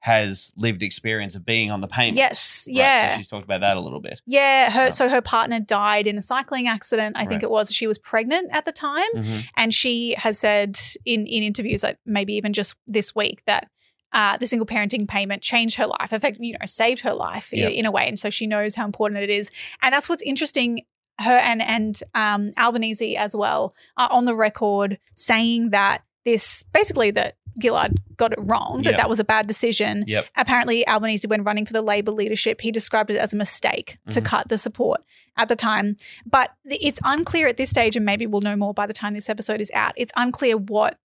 Has 0.00 0.52
lived 0.56 0.82
experience 0.82 1.34
of 1.34 1.44
being 1.44 1.70
on 1.70 1.80
the 1.80 1.88
payment. 1.88 2.16
Yes, 2.16 2.64
Right, 2.68 2.76
yeah. 2.76 3.10
so 3.10 3.16
she's 3.16 3.26
talked 3.28 3.44
about 3.44 3.60
that 3.62 3.76
a 3.76 3.80
little 3.80 4.00
bit. 4.00 4.20
Yeah, 4.26 4.70
her 4.70 4.90
so 4.90 5.08
her 5.08 5.20
partner 5.20 5.58
died 5.60 6.06
in 6.06 6.16
a 6.16 6.22
cycling 6.22 6.68
accident. 6.68 7.16
I 7.18 7.26
think 7.26 7.42
it 7.42 7.50
was. 7.50 7.72
She 7.72 7.86
was 7.86 7.98
pregnant 7.98 8.48
at 8.52 8.64
the 8.64 8.72
time, 8.72 9.08
Mhm. 9.16 9.44
and 9.56 9.74
she 9.74 10.14
has 10.18 10.38
said 10.38 10.78
in 11.04 11.26
in 11.26 11.42
interviews, 11.42 11.82
like 11.82 11.98
maybe 12.06 12.34
even 12.34 12.52
just 12.52 12.74
this 12.86 13.14
week, 13.14 13.42
that 13.46 13.68
uh, 14.12 14.36
the 14.38 14.46
single 14.46 14.64
parenting 14.66 15.06
payment 15.06 15.42
changed 15.42 15.76
her 15.76 15.86
life. 15.86 16.12
In 16.12 16.20
fact, 16.20 16.38
you 16.40 16.52
know, 16.54 16.64
saved 16.64 17.00
her 17.02 17.12
life 17.12 17.50
Yep. 17.52 17.72
in 17.72 17.84
a 17.84 17.90
way, 17.90 18.06
and 18.08 18.18
so 18.18 18.30
she 18.30 18.46
knows 18.46 18.74
how 18.76 18.84
important 18.86 19.20
it 19.22 19.28
is. 19.30 19.50
And 19.82 19.92
that's 19.92 20.08
what's 20.08 20.22
interesting. 20.22 20.82
Her 21.20 21.36
and 21.36 21.60
and 21.60 22.00
um, 22.14 22.52
Albanese 22.56 23.16
as 23.16 23.34
well 23.34 23.74
are 23.96 24.08
on 24.12 24.24
the 24.24 24.36
record 24.36 24.98
saying 25.16 25.70
that 25.70 26.02
this 26.24 26.62
basically 26.72 27.10
that 27.12 27.36
Gillard 27.60 27.94
got 28.16 28.32
it 28.32 28.38
wrong, 28.40 28.82
that 28.82 28.90
Yep. 28.90 28.96
that 28.98 29.08
was 29.08 29.18
a 29.18 29.24
bad 29.24 29.46
decision. 29.48 30.04
Yep. 30.06 30.26
Apparently, 30.36 30.86
Albanese, 30.86 31.26
when 31.26 31.42
running 31.42 31.66
for 31.66 31.72
the 31.72 31.82
Labor 31.82 32.12
leadership, 32.12 32.60
he 32.60 32.70
described 32.70 33.10
it 33.10 33.16
as 33.16 33.32
a 33.32 33.36
mistake 33.36 33.98
to 34.10 34.20
Mhm. 34.20 34.24
cut 34.24 34.48
the 34.48 34.58
support 34.58 35.00
at 35.36 35.48
the 35.48 35.56
time. 35.56 35.96
But 36.24 36.50
it's 36.64 37.00
unclear 37.04 37.48
at 37.48 37.56
this 37.56 37.70
stage, 37.70 37.96
and 37.96 38.04
maybe 38.06 38.26
we'll 38.26 38.42
know 38.42 38.54
more 38.56 38.74
by 38.74 38.86
the 38.86 38.92
time 38.92 39.14
this 39.14 39.28
episode 39.28 39.60
is 39.60 39.70
out. 39.74 39.92
It's 39.96 40.12
unclear 40.16 40.56
what 40.56 40.98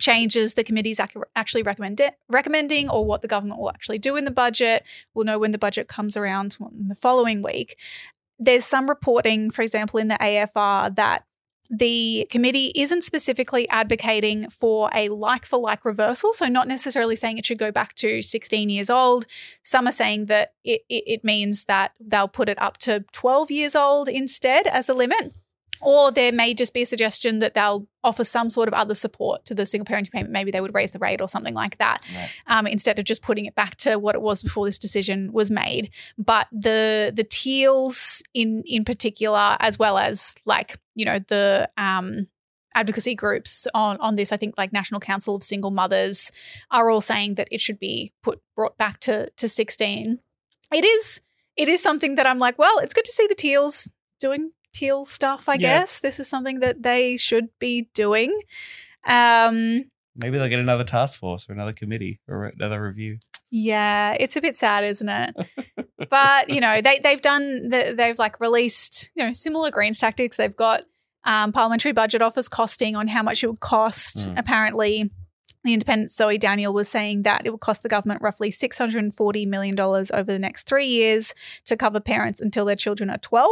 changes 0.00 0.54
the 0.54 0.64
committee's 0.64 0.98
ac- 0.98 1.12
actually 1.36 1.62
recommend 1.62 2.00
recommending 2.28 2.88
or 2.88 3.04
what 3.04 3.20
the 3.20 3.28
government 3.28 3.60
will 3.60 3.68
actually 3.70 3.98
do 3.98 4.16
in 4.16 4.24
the 4.24 4.30
budget. 4.30 4.82
We'll 5.14 5.26
know 5.26 5.38
when 5.38 5.50
the 5.50 5.58
budget 5.58 5.88
comes 5.88 6.16
around 6.16 6.56
in 6.80 6.88
the 6.88 6.94
following 6.94 7.42
week. 7.42 7.76
There's 8.38 8.64
some 8.64 8.88
reporting, 8.88 9.50
for 9.50 9.60
example, 9.62 10.00
in 10.00 10.08
the 10.08 10.16
AFR 10.20 10.88
that 10.96 11.24
the 11.74 12.26
committee 12.30 12.70
isn't 12.76 13.02
specifically 13.02 13.66
advocating 13.70 14.50
for 14.50 14.90
a 14.94 15.08
like 15.08 15.46
for 15.46 15.58
like 15.58 15.86
reversal. 15.86 16.34
So, 16.34 16.46
not 16.46 16.68
necessarily 16.68 17.16
saying 17.16 17.38
it 17.38 17.46
should 17.46 17.58
go 17.58 17.72
back 17.72 17.94
to 17.94 18.20
16 18.20 18.68
years 18.68 18.90
old. 18.90 19.26
Some 19.62 19.88
are 19.88 19.92
saying 19.92 20.26
that 20.26 20.52
it, 20.64 20.82
it, 20.90 21.04
it 21.06 21.24
means 21.24 21.64
that 21.64 21.92
they'll 21.98 22.28
put 22.28 22.50
it 22.50 22.60
up 22.60 22.76
to 22.78 23.04
12 23.12 23.50
years 23.50 23.74
old 23.74 24.10
instead 24.10 24.66
as 24.66 24.90
a 24.90 24.94
limit. 24.94 25.32
Or 25.82 26.12
there 26.12 26.32
may 26.32 26.54
just 26.54 26.72
be 26.72 26.82
a 26.82 26.86
suggestion 26.86 27.40
that 27.40 27.54
they'll 27.54 27.88
offer 28.04 28.24
some 28.24 28.50
sort 28.50 28.68
of 28.68 28.74
other 28.74 28.94
support 28.94 29.44
to 29.46 29.54
the 29.54 29.66
single 29.66 29.84
parenting 29.84 30.12
payment. 30.12 30.30
Maybe 30.30 30.50
they 30.50 30.60
would 30.60 30.74
raise 30.74 30.92
the 30.92 30.98
rate 30.98 31.20
or 31.20 31.28
something 31.28 31.54
like 31.54 31.78
that 31.78 32.02
um, 32.46 32.66
instead 32.66 32.98
of 32.98 33.04
just 33.04 33.22
putting 33.22 33.46
it 33.46 33.54
back 33.54 33.76
to 33.78 33.96
what 33.96 34.14
it 34.14 34.22
was 34.22 34.42
before 34.42 34.64
this 34.66 34.78
decision 34.78 35.32
was 35.32 35.50
made. 35.50 35.90
But 36.16 36.46
the 36.52 37.12
the 37.14 37.24
teals 37.24 38.22
in 38.32 38.62
in 38.66 38.84
particular, 38.84 39.56
as 39.60 39.78
well 39.78 39.98
as 39.98 40.34
like 40.44 40.78
you 40.94 41.04
know 41.04 41.18
the 41.18 41.68
um, 41.76 42.28
advocacy 42.74 43.14
groups 43.14 43.66
on 43.74 43.96
on 43.98 44.14
this, 44.14 44.32
I 44.32 44.36
think 44.36 44.54
like 44.56 44.72
National 44.72 45.00
Council 45.00 45.34
of 45.34 45.42
Single 45.42 45.70
Mothers 45.70 46.30
are 46.70 46.90
all 46.90 47.00
saying 47.00 47.34
that 47.34 47.48
it 47.50 47.60
should 47.60 47.78
be 47.78 48.12
put 48.22 48.40
brought 48.54 48.76
back 48.78 49.00
to 49.00 49.30
to 49.30 49.48
sixteen. 49.48 50.20
It 50.72 50.84
is 50.84 51.20
it 51.56 51.68
is 51.68 51.82
something 51.82 52.14
that 52.14 52.26
I'm 52.26 52.38
like, 52.38 52.58
well, 52.58 52.78
it's 52.78 52.94
good 52.94 53.04
to 53.04 53.12
see 53.12 53.26
the 53.26 53.34
teals 53.34 53.90
doing 54.20 54.52
teal 54.72 55.04
stuff. 55.04 55.48
I 55.48 55.54
Yeah. 55.54 55.80
guess 55.80 56.00
this 56.00 56.18
is 56.20 56.28
something 56.28 56.60
that 56.60 56.82
they 56.82 57.16
should 57.16 57.48
be 57.58 57.88
doing. 57.94 58.36
Um, 59.06 59.84
Maybe 60.14 60.36
they'll 60.38 60.48
get 60.48 60.60
another 60.60 60.84
task 60.84 61.18
force 61.18 61.48
or 61.48 61.52
another 61.54 61.72
committee 61.72 62.20
or 62.28 62.44
another 62.46 62.82
review. 62.82 63.18
Yeah, 63.50 64.14
it's 64.20 64.36
a 64.36 64.40
bit 64.42 64.54
sad, 64.54 64.84
isn't 64.88 65.08
it? 65.08 65.34
but 66.10 66.50
you 66.50 66.60
know, 66.60 66.80
they 66.82 66.98
they've 67.02 67.20
done 67.20 67.68
the, 67.70 67.94
they've 67.96 68.18
like 68.18 68.38
released 68.40 69.10
you 69.14 69.24
know 69.24 69.32
similar 69.32 69.70
greens 69.70 69.98
tactics. 69.98 70.36
They've 70.36 70.54
got 70.56 70.82
Um, 71.24 71.52
Parliamentary 71.52 71.92
Budget 71.92 72.20
Office 72.20 72.48
costing 72.48 72.96
on 72.96 73.06
how 73.08 73.22
much 73.22 73.42
it 73.44 73.46
would 73.46 73.60
cost. 73.60 74.26
Hmm. 74.26 74.36
Apparently, 74.36 75.10
the 75.64 75.72
Independent 75.72 76.10
Zoe 76.10 76.38
Daniel 76.38 76.72
was 76.72 76.88
saying 76.88 77.22
that 77.22 77.46
it 77.46 77.50
will 77.50 77.58
cost 77.58 77.82
the 77.82 77.88
government 77.88 78.20
roughly 78.22 78.50
$640 78.50 79.46
million 79.46 79.78
over 79.78 80.24
the 80.24 80.38
next 80.38 80.66
three 80.68 80.86
years 80.88 81.34
to 81.66 81.76
cover 81.76 82.00
parents 82.00 82.40
until 82.40 82.64
their 82.64 82.76
children 82.76 83.08
are 83.10 83.18
12 83.18 83.50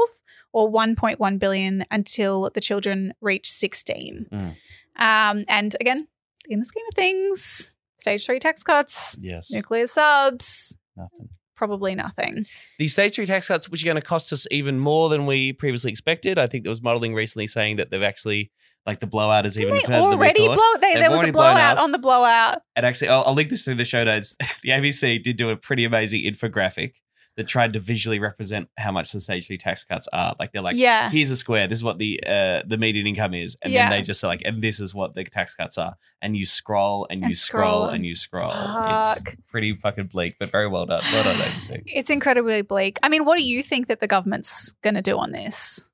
or 0.53 0.71
1.1 0.71 1.39
billion 1.39 1.85
until 1.91 2.51
the 2.53 2.61
children 2.61 3.15
reach 3.21 3.51
16. 3.51 4.27
Mm. 4.33 4.55
Um, 4.97 5.45
and 5.49 5.77
again, 5.81 6.09
in 6.49 6.59
the 6.59 6.65
scheme 6.67 6.85
of 6.89 6.95
things, 6.95 7.75
stage 7.97 8.27
three 8.27 8.41
tax 8.41 8.63
cuts, 8.63 9.17
Yes. 9.21 9.51
nuclear 9.53 9.87
subs, 9.87 10.77
Nothing. 10.97 11.29
probably 11.55 11.95
nothing. 11.95 12.45
The 12.79 12.89
stage 12.89 13.15
three 13.15 13.27
tax 13.27 13.47
cuts, 13.49 13.69
which 13.69 13.83
are 13.85 13.87
going 13.87 13.95
to 13.97 14.01
cost 14.03 14.33
us 14.33 14.47
even 14.51 14.81
more 14.81 15.09
than 15.09 15.27
we 15.27 15.53
previously 15.53 15.91
expected. 15.93 16.39
I 16.39 16.49
think 16.49 16.65
there 16.65 16.71
was 16.71 16.83
modelling 16.83 17.15
recently 17.15 17.47
saying 17.47 17.77
that 17.77 17.91
they've 17.91 18.03
actually, 18.03 18.51
like 18.87 19.01
the 19.01 19.07
blowout 19.07 19.47
is 19.47 19.59
even 19.59 19.75
They 19.75 19.81
further 19.81 19.93
than 19.93 20.09
we 20.09 20.15
already 20.17 20.47
blow. 20.47 20.57
They, 20.81 20.95
there 20.95 21.11
was 21.11 21.25
a 21.25 21.33
blowout 21.33 21.79
on 21.79 21.93
the 21.93 21.99
blowout. 21.99 22.63
And 22.77 22.87
actually, 22.87 23.09
I'll, 23.09 23.25
I'll 23.27 23.35
link 23.35 23.51
this 23.51 23.65
through 23.65 23.75
the 23.77 23.85
show 23.85 24.05
notes. 24.05 24.37
the 24.63 24.71
ABC 24.71 25.23
did 25.23 25.37
do 25.37 25.51
a 25.51 25.57
pretty 25.57 25.85
amazing 25.85 26.23
infographic 26.25 26.95
that 27.37 27.47
tried 27.47 27.73
to 27.75 27.79
visually 27.79 28.19
represent 28.19 28.69
how 28.77 28.91
much 28.91 29.13
the 29.13 29.21
stage 29.21 29.47
three 29.47 29.57
tax 29.57 29.85
cuts 29.85 30.09
are. 30.13 30.35
Like 30.41 30.51
they're 30.53 30.63
like, 30.63 30.77
Yeah. 30.77 31.11
here's 31.11 31.31
a 31.31 31.37
square. 31.37 31.69
This 31.69 31.79
is 31.79 31.85
what 31.85 31.99
the 31.99 32.21
uh, 32.27 32.63
the 32.67 32.77
median 32.77 33.07
income 33.07 33.35
is, 33.35 33.57
and 33.63 33.73
Yeah. 33.73 33.89
then 33.89 33.99
they 33.99 34.03
just 34.05 34.23
are 34.25 34.27
like, 34.27 34.43
and 34.45 34.61
this 34.63 34.81
is 34.81 34.95
what 34.95 35.15
the 35.15 35.23
tax 35.25 35.55
cuts 35.55 35.79
are. 35.79 35.95
And 36.21 36.37
you 36.37 36.45
scroll 36.45 37.07
and 37.09 37.21
you 37.21 37.27
And 37.27 37.37
scroll, 37.37 37.83
scroll. 37.83 37.89
and 37.95 38.05
you 38.05 38.15
scroll. 38.17 38.51
It's 38.53 39.23
pretty 39.47 39.77
fucking 39.77 40.07
bleak, 40.07 40.37
but 40.41 40.51
very 40.51 40.67
well 40.69 40.87
done. 40.87 41.03
Well 41.13 41.25
done, 41.25 41.37
ABC. 41.37 41.83
It's 41.87 42.11
incredibly 42.11 42.63
bleak. 42.63 42.99
I 43.03 43.09
mean, 43.09 43.25
what 43.25 43.37
do 43.37 43.45
you 43.45 43.63
think 43.63 43.87
that 43.89 44.01
the 44.01 44.09
government's 44.09 44.73
going 44.83 44.95
to 44.95 45.03
do 45.03 45.19
on 45.19 45.31
this? 45.33 45.90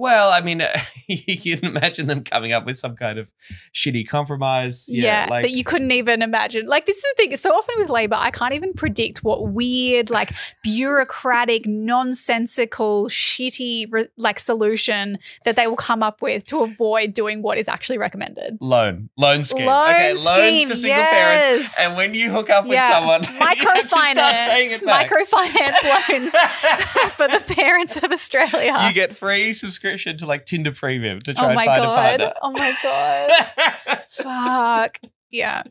Well, 0.00 0.30
I 0.30 0.40
mean, 0.40 0.62
you 1.06 1.36
can 1.56 1.76
imagine 1.76 2.06
them 2.06 2.24
coming 2.24 2.52
up 2.52 2.64
with 2.64 2.78
some 2.78 2.96
kind 2.96 3.18
of 3.18 3.30
shitty 3.74 4.08
compromise. 4.08 4.88
Yeah, 4.88 5.26
like 5.28 5.44
that 5.44 5.50
you 5.50 5.62
couldn't 5.62 5.90
even 5.90 6.22
imagine. 6.22 6.66
Like 6.66 6.86
this 6.86 6.96
is 6.96 7.02
the 7.02 7.14
thing. 7.18 7.36
So 7.36 7.54
often 7.54 7.74
with 7.76 7.90
Labor, 7.90 8.16
I 8.18 8.30
can't 8.30 8.54
even 8.54 8.72
predict 8.72 9.22
what 9.22 9.48
weird, 9.48 10.08
like 10.08 10.30
bureaucratic, 10.62 11.66
nonsensical, 11.66 13.08
shitty, 13.08 14.08
like 14.16 14.40
solution 14.40 15.18
that 15.44 15.56
they 15.56 15.66
will 15.66 15.76
come 15.76 16.02
up 16.02 16.22
with 16.22 16.46
to 16.46 16.62
avoid 16.62 17.12
doing 17.12 17.42
what 17.42 17.58
is 17.58 17.68
actually 17.68 17.98
recommended. 17.98 18.56
loan, 18.62 19.10
loan 19.18 19.44
scheme. 19.44 19.66
Loan 19.66 19.90
okay, 19.90 20.14
loans 20.14 20.64
to 20.64 20.76
single 20.76 21.04
parents. 21.04 21.78
And 21.78 21.94
when 21.98 22.14
you 22.14 22.30
hook 22.30 22.48
up 22.48 22.66
with 22.66 22.80
someone, 22.80 23.22
you 23.24 23.28
have 23.32 23.82
to 23.82 23.86
start 23.86 24.14
paying 24.14 24.70
microfinance, 24.70 25.82
microfinance 25.82 26.08
loans 26.08 27.12
for 27.12 27.28
the 27.28 27.44
parents 27.54 27.98
of 27.98 28.10
Australia. 28.10 28.78
You 28.88 28.94
get 28.94 29.14
free 29.14 29.52
subscription 29.52 29.89
to 29.96 30.26
like 30.26 30.46
Tinder 30.46 30.72
Premium 30.72 31.20
to 31.20 31.34
try 31.34 31.44
oh 31.44 31.48
and 31.48 31.56
find 31.56 31.82
a 31.82 31.86
god! 31.86 32.20
partner. 32.20 32.34
Oh 32.42 32.50
my 32.52 32.76
god! 32.82 34.02
Fuck. 34.10 34.98
Yeah. 35.30 35.62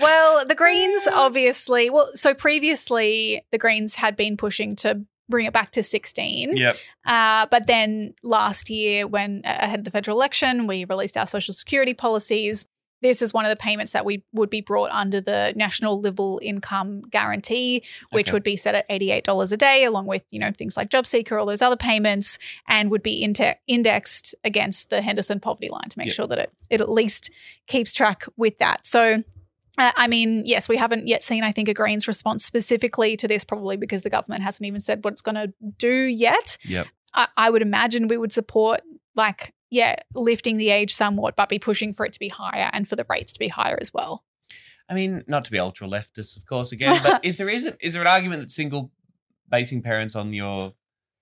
Well, 0.00 0.44
the 0.46 0.54
Greens 0.54 1.06
obviously, 1.06 1.90
well, 1.90 2.10
so 2.14 2.34
previously 2.34 3.44
the 3.52 3.58
Greens 3.58 3.94
had 3.94 4.16
been 4.16 4.36
pushing 4.36 4.76
to 4.76 5.02
bring 5.28 5.46
it 5.46 5.52
back 5.52 5.72
to 5.72 5.82
16. 5.82 6.56
Yep. 6.56 6.76
Uh, 7.06 7.46
but 7.50 7.66
then 7.66 8.14
last 8.22 8.70
year, 8.70 9.06
when 9.06 9.42
uh, 9.44 9.56
ahead 9.60 9.80
of 9.80 9.84
the 9.84 9.90
federal 9.90 10.16
election, 10.16 10.66
we 10.66 10.84
released 10.84 11.16
our 11.16 11.26
social 11.26 11.54
security 11.54 11.94
policies. 11.94 12.66
This 13.00 13.22
is 13.22 13.32
one 13.32 13.44
of 13.44 13.50
the 13.50 13.56
payments 13.56 13.92
that 13.92 14.04
we 14.04 14.24
would 14.32 14.50
be 14.50 14.60
brought 14.60 14.90
under 14.90 15.20
the 15.20 15.52
National 15.56 16.00
Livable 16.00 16.40
Income 16.42 17.02
Guarantee, 17.10 17.82
which 18.10 18.28
Okay. 18.28 18.32
would 18.34 18.42
be 18.42 18.56
set 18.56 18.74
at 18.74 18.88
$88 18.88 19.52
a 19.52 19.56
day, 19.56 19.84
along 19.84 20.06
with, 20.06 20.22
you 20.30 20.38
know, 20.40 20.50
things 20.50 20.76
like 20.76 20.90
job 20.90 21.06
seeker 21.06 21.38
all 21.38 21.46
those 21.46 21.62
other 21.62 21.76
payments, 21.76 22.38
and 22.66 22.90
would 22.90 23.02
be 23.02 23.24
inte- 23.24 23.54
indexed 23.66 24.34
against 24.44 24.90
the 24.90 25.00
Henderson 25.02 25.38
poverty 25.40 25.68
line 25.68 25.88
to 25.90 25.98
make 25.98 26.06
Yep. 26.08 26.14
sure 26.16 26.26
that 26.26 26.38
it, 26.38 26.52
it 26.70 26.80
at 26.80 26.90
least 26.90 27.30
keeps 27.66 27.92
track 27.92 28.24
with 28.36 28.56
that. 28.58 28.86
So 28.86 29.22
uh, 29.80 29.92
I 29.94 30.08
mean, 30.08 30.42
yes, 30.44 30.68
we 30.68 30.76
haven't 30.76 31.06
yet 31.06 31.22
seen, 31.22 31.44
I 31.44 31.52
think, 31.52 31.68
a 31.68 31.74
Greens 31.74 32.08
response 32.08 32.44
specifically 32.44 33.16
to 33.16 33.28
this, 33.28 33.44
probably 33.44 33.76
because 33.76 34.02
the 34.02 34.10
government 34.10 34.42
hasn't 34.42 34.66
even 34.66 34.80
said 34.80 35.04
what 35.04 35.12
it's 35.12 35.22
going 35.22 35.36
to 35.36 35.52
do 35.78 35.92
yet. 35.94 36.58
Yep. 36.64 36.88
I, 37.14 37.28
I 37.36 37.48
would 37.50 37.62
imagine 37.62 38.08
we 38.08 38.16
would 38.18 38.32
support, 38.32 38.80
like, 39.14 39.54
yeah, 39.70 39.96
lifting 40.14 40.56
the 40.56 40.70
age 40.70 40.92
somewhat, 40.92 41.36
but 41.36 41.48
be 41.48 41.58
pushing 41.58 41.92
for 41.92 42.06
it 42.06 42.12
to 42.14 42.18
be 42.18 42.28
higher 42.28 42.70
and 42.72 42.86
for 42.88 42.96
the 42.96 43.06
rates 43.08 43.32
to 43.34 43.38
be 43.38 43.48
higher 43.48 43.78
as 43.80 43.92
well. 43.92 44.24
I 44.88 44.94
mean, 44.94 45.22
not 45.26 45.44
to 45.44 45.50
be 45.50 45.58
ultra 45.58 45.86
leftist, 45.86 46.36
of 46.36 46.46
course, 46.46 46.72
again, 46.72 47.00
but 47.02 47.24
is 47.24 47.36
there 47.38 47.48
isn't 47.50 47.76
is 47.80 47.92
there 47.92 48.02
an 48.02 48.08
argument 48.08 48.40
that 48.42 48.50
single 48.50 48.90
basing 49.50 49.82
parents 49.82 50.16
on 50.16 50.32
your 50.32 50.72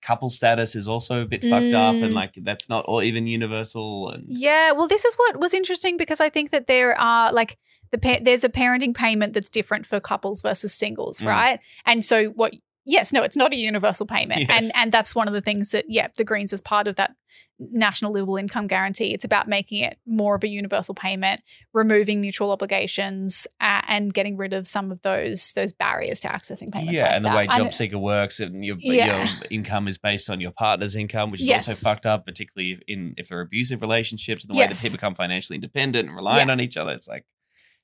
couple 0.01 0.29
status 0.29 0.75
is 0.75 0.87
also 0.87 1.21
a 1.23 1.25
bit 1.25 1.41
fucked 1.43 1.73
up 1.73 1.95
and 1.95 2.11
Mm. 2.11 2.13
like 2.13 2.33
that's 2.43 2.69
not 2.69 2.85
all 2.85 3.01
even 3.01 3.25
universal 3.27 4.09
and 4.11 4.25
Yeah, 4.29 4.71
well, 4.71 4.87
this 4.87 5.03
is 5.03 5.15
what 5.15 5.39
was 5.39 5.53
interesting 5.53 5.97
because 5.97 6.21
I 6.21 6.29
think 6.29 6.51
that 6.51 6.67
there 6.67 6.97
are 6.99 7.33
like 7.33 7.57
the 7.91 7.97
pa- 7.97 8.19
there's 8.21 8.43
a 8.43 8.49
parenting 8.49 8.93
payment 8.95 9.33
that's 9.33 9.49
different 9.49 9.85
for 9.85 9.99
couples 9.99 10.41
versus 10.41 10.73
singles, 10.73 11.19
Mm. 11.19 11.27
right? 11.27 11.59
And 11.85 12.05
so 12.05 12.25
what? 12.29 12.53
Yes, 12.89 13.11
no, 13.11 13.21
it's 13.21 13.35
not 13.35 13.51
a 13.51 13.57
universal 13.57 14.05
payment, 14.05 14.39
Yes. 14.47 14.49
and 14.49 14.71
and 14.73 14.91
that's 14.91 15.13
one 15.13 15.27
of 15.27 15.33
the 15.33 15.41
things 15.41 15.71
that 15.71 15.85
yeah, 15.89 16.07
the 16.17 16.23
Greens 16.23 16.53
is 16.53 16.61
part 16.61 16.87
of 16.87 16.95
that 16.95 17.15
national 17.59 18.13
livable 18.13 18.37
income 18.37 18.65
guarantee. 18.67 19.13
It's 19.13 19.25
about 19.25 19.47
making 19.47 19.83
it 19.83 19.97
more 20.05 20.35
of 20.35 20.43
a 20.43 20.47
universal 20.47 20.93
payment, 20.95 21.41
removing 21.73 22.21
mutual 22.21 22.51
obligations, 22.51 23.45
uh, 23.59 23.81
and 23.87 24.13
getting 24.13 24.37
rid 24.37 24.53
of 24.53 24.67
some 24.67 24.91
of 24.91 25.01
those 25.01 25.51
those 25.53 25.73
barriers 25.73 26.21
to 26.21 26.29
accessing 26.29 26.71
payments. 26.71 26.93
yeah, 26.93 27.03
like 27.07 27.11
and 27.15 27.25
the 27.25 27.29
that. 27.29 27.37
way 27.37 27.47
I 27.49 27.57
job 27.57 27.73
seeker 27.73 27.97
works, 27.97 28.39
and 28.39 28.63
your 28.63 28.77
Yeah. 28.79 29.27
your 29.27 29.27
income 29.51 29.87
is 29.89 29.97
based 29.97 30.29
on 30.29 30.39
your 30.39 30.51
partner's 30.51 30.95
income, 30.95 31.29
which 31.29 31.41
is 31.41 31.47
Yes. 31.47 31.67
also 31.67 31.79
fucked 31.81 32.05
up, 32.05 32.25
particularly 32.25 32.71
if 32.73 32.79
in 32.87 33.15
if 33.17 33.27
they're 33.27 33.41
abusive 33.41 33.81
relationships 33.81 34.45
and 34.45 34.53
the 34.53 34.57
way 34.57 34.63
that 34.65 34.69
Yes. 34.71 34.83
people 34.83 34.95
become 34.97 35.13
financially 35.15 35.55
independent 35.55 36.07
and 36.07 36.15
relying 36.15 36.47
Yeah. 36.47 36.53
on 36.53 36.61
each 36.61 36.77
other. 36.77 36.93
It's 36.93 37.07
like 37.07 37.25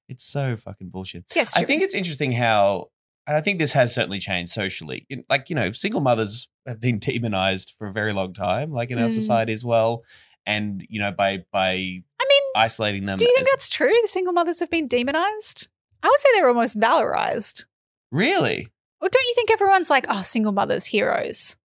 it's 0.08 0.24
so 0.24 0.56
fucking 0.56 0.90
bullshit. 0.90 1.26
Yeah, 1.36 1.46
I 1.56 1.64
think 1.64 1.82
it's 1.82 1.96
interesting 1.96 2.34
how, 2.34 2.90
and 3.28 3.38
I 3.38 3.42
think 3.42 3.60
this 3.60 3.74
has 3.74 3.94
certainly 3.94 4.20
changed 4.20 4.52
socially. 4.52 5.06
Like 5.30 5.50
you 5.50 5.56
know, 5.56 5.72
single 5.72 6.02
mothers 6.02 6.50
have 6.66 6.80
been 6.82 7.00
demonized 7.00 7.74
for 7.78 7.88
a 7.88 7.92
very 7.92 8.14
long 8.14 8.34
time, 8.34 8.72
like 8.72 8.92
in 8.92 9.00
our 9.00 9.08
Mm. 9.08 9.14
society 9.14 9.54
as 9.54 9.64
well. 9.66 10.04
And 10.46 10.86
you 10.90 11.00
know, 11.00 11.12
by 11.12 11.44
by 11.52 11.72
I 11.72 12.26
mean, 12.30 12.42
isolating 12.56 13.06
them, 13.06 13.18
do 13.18 13.26
you 13.26 13.34
think 13.36 13.48
as- 13.48 13.52
that's 13.52 13.70
true? 13.70 13.94
The 14.02 14.08
single 14.08 14.34
mothers 14.34 14.60
have 14.60 14.70
been 14.70 14.88
demonized. 14.88 15.70
I 16.02 16.08
would 16.10 16.20
say 16.20 16.28
they're 16.34 16.48
almost 16.50 16.78
valorized. 16.80 17.66
really? 18.12 18.68
Or 19.02 19.10
don't 19.10 19.26
you 19.26 19.34
think 19.36 19.52
everyone's 19.52 19.90
like, 19.90 20.06
oh, 20.08 20.22
single 20.22 20.54
mothers, 20.54 20.86
heroes? 20.86 21.58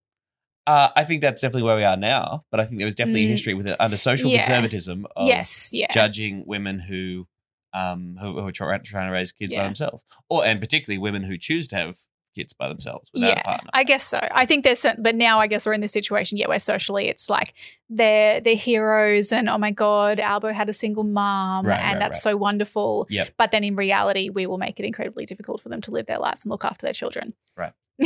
Uh, 0.67 0.89
I 0.97 1.05
think 1.05 1.23
that's 1.23 1.41
definitely 1.41 1.63
where 1.63 1.77
we 1.77 1.85
are 1.85 1.97
now. 1.97 2.45
But 2.51 2.59
I 2.61 2.65
think 2.65 2.79
there 2.79 2.85
was 2.87 2.95
definitely 2.97 3.25
a 3.25 3.29
Mm. 3.29 3.31
history 3.31 3.55
with 3.55 3.69
it 3.71 3.77
under 3.79 3.97
social 3.97 4.29
Yeah. 4.29 4.39
conservatism 4.45 5.07
of 5.17 5.29
yes, 5.29 5.71
yeah. 5.73 5.87
judging 5.93 6.45
women 6.47 6.81
who 6.81 7.27
um 7.73 8.17
who, 8.21 8.41
who 8.41 8.47
are 8.47 8.53
try, 8.53 8.79
trying 8.79 9.09
to 9.09 9.13
raise 9.13 9.33
kids 9.33 9.55
by 9.55 9.65
themselves, 9.65 10.05
or 10.29 10.45
and 10.45 10.61
particularly 10.61 10.99
women 10.99 11.23
who 11.23 11.37
choose 11.39 11.69
to 11.69 11.77
have 11.77 11.97
kids 12.35 12.53
by 12.53 12.69
themselves 12.69 13.11
without 13.13 13.39
a 13.39 13.43
partner. 13.43 13.71
I 13.73 13.83
guess 13.85 14.05
so. 14.05 14.21
I 14.31 14.47
think 14.47 14.63
there's 14.63 14.79
certain, 14.79 15.03
but 15.03 15.17
now 15.17 15.41
I 15.41 15.49
guess 15.49 15.67
we're 15.67 15.73
in 15.73 15.81
this 15.81 15.93
situation, 15.93 16.39
yeah, 16.39 16.47
where 16.47 16.59
socially 16.61 17.09
it's 17.09 17.29
like 17.29 17.55
they're 17.91 18.41
they're 18.41 18.55
heroes, 18.55 19.33
and 19.33 19.49
oh 19.49 19.59
my 19.59 19.71
god, 19.73 20.21
Albo 20.21 20.53
had 20.53 20.69
a 20.69 20.73
single 20.73 21.05
mom, 21.05 21.67
Right, 21.67 21.81
and 21.81 21.95
right, 21.95 21.99
that's 21.99 22.25
right. 22.25 22.33
so 22.33 22.37
wonderful. 22.37 23.07
Yep. 23.11 23.31
But 23.37 23.51
then 23.51 23.65
in 23.65 23.77
reality, 23.77 24.31
we 24.31 24.47
will 24.47 24.59
make 24.59 24.79
it 24.79 24.87
incredibly 24.87 25.27
difficult 25.27 25.61
for 25.61 25.69
them 25.69 25.81
to 25.83 25.91
live 25.91 26.07
their 26.07 26.19
lives 26.19 26.45
and 26.45 26.51
look 26.51 26.65
after 26.65 26.87
their 26.87 26.95
children. 26.95 27.35
Right. 27.57 27.73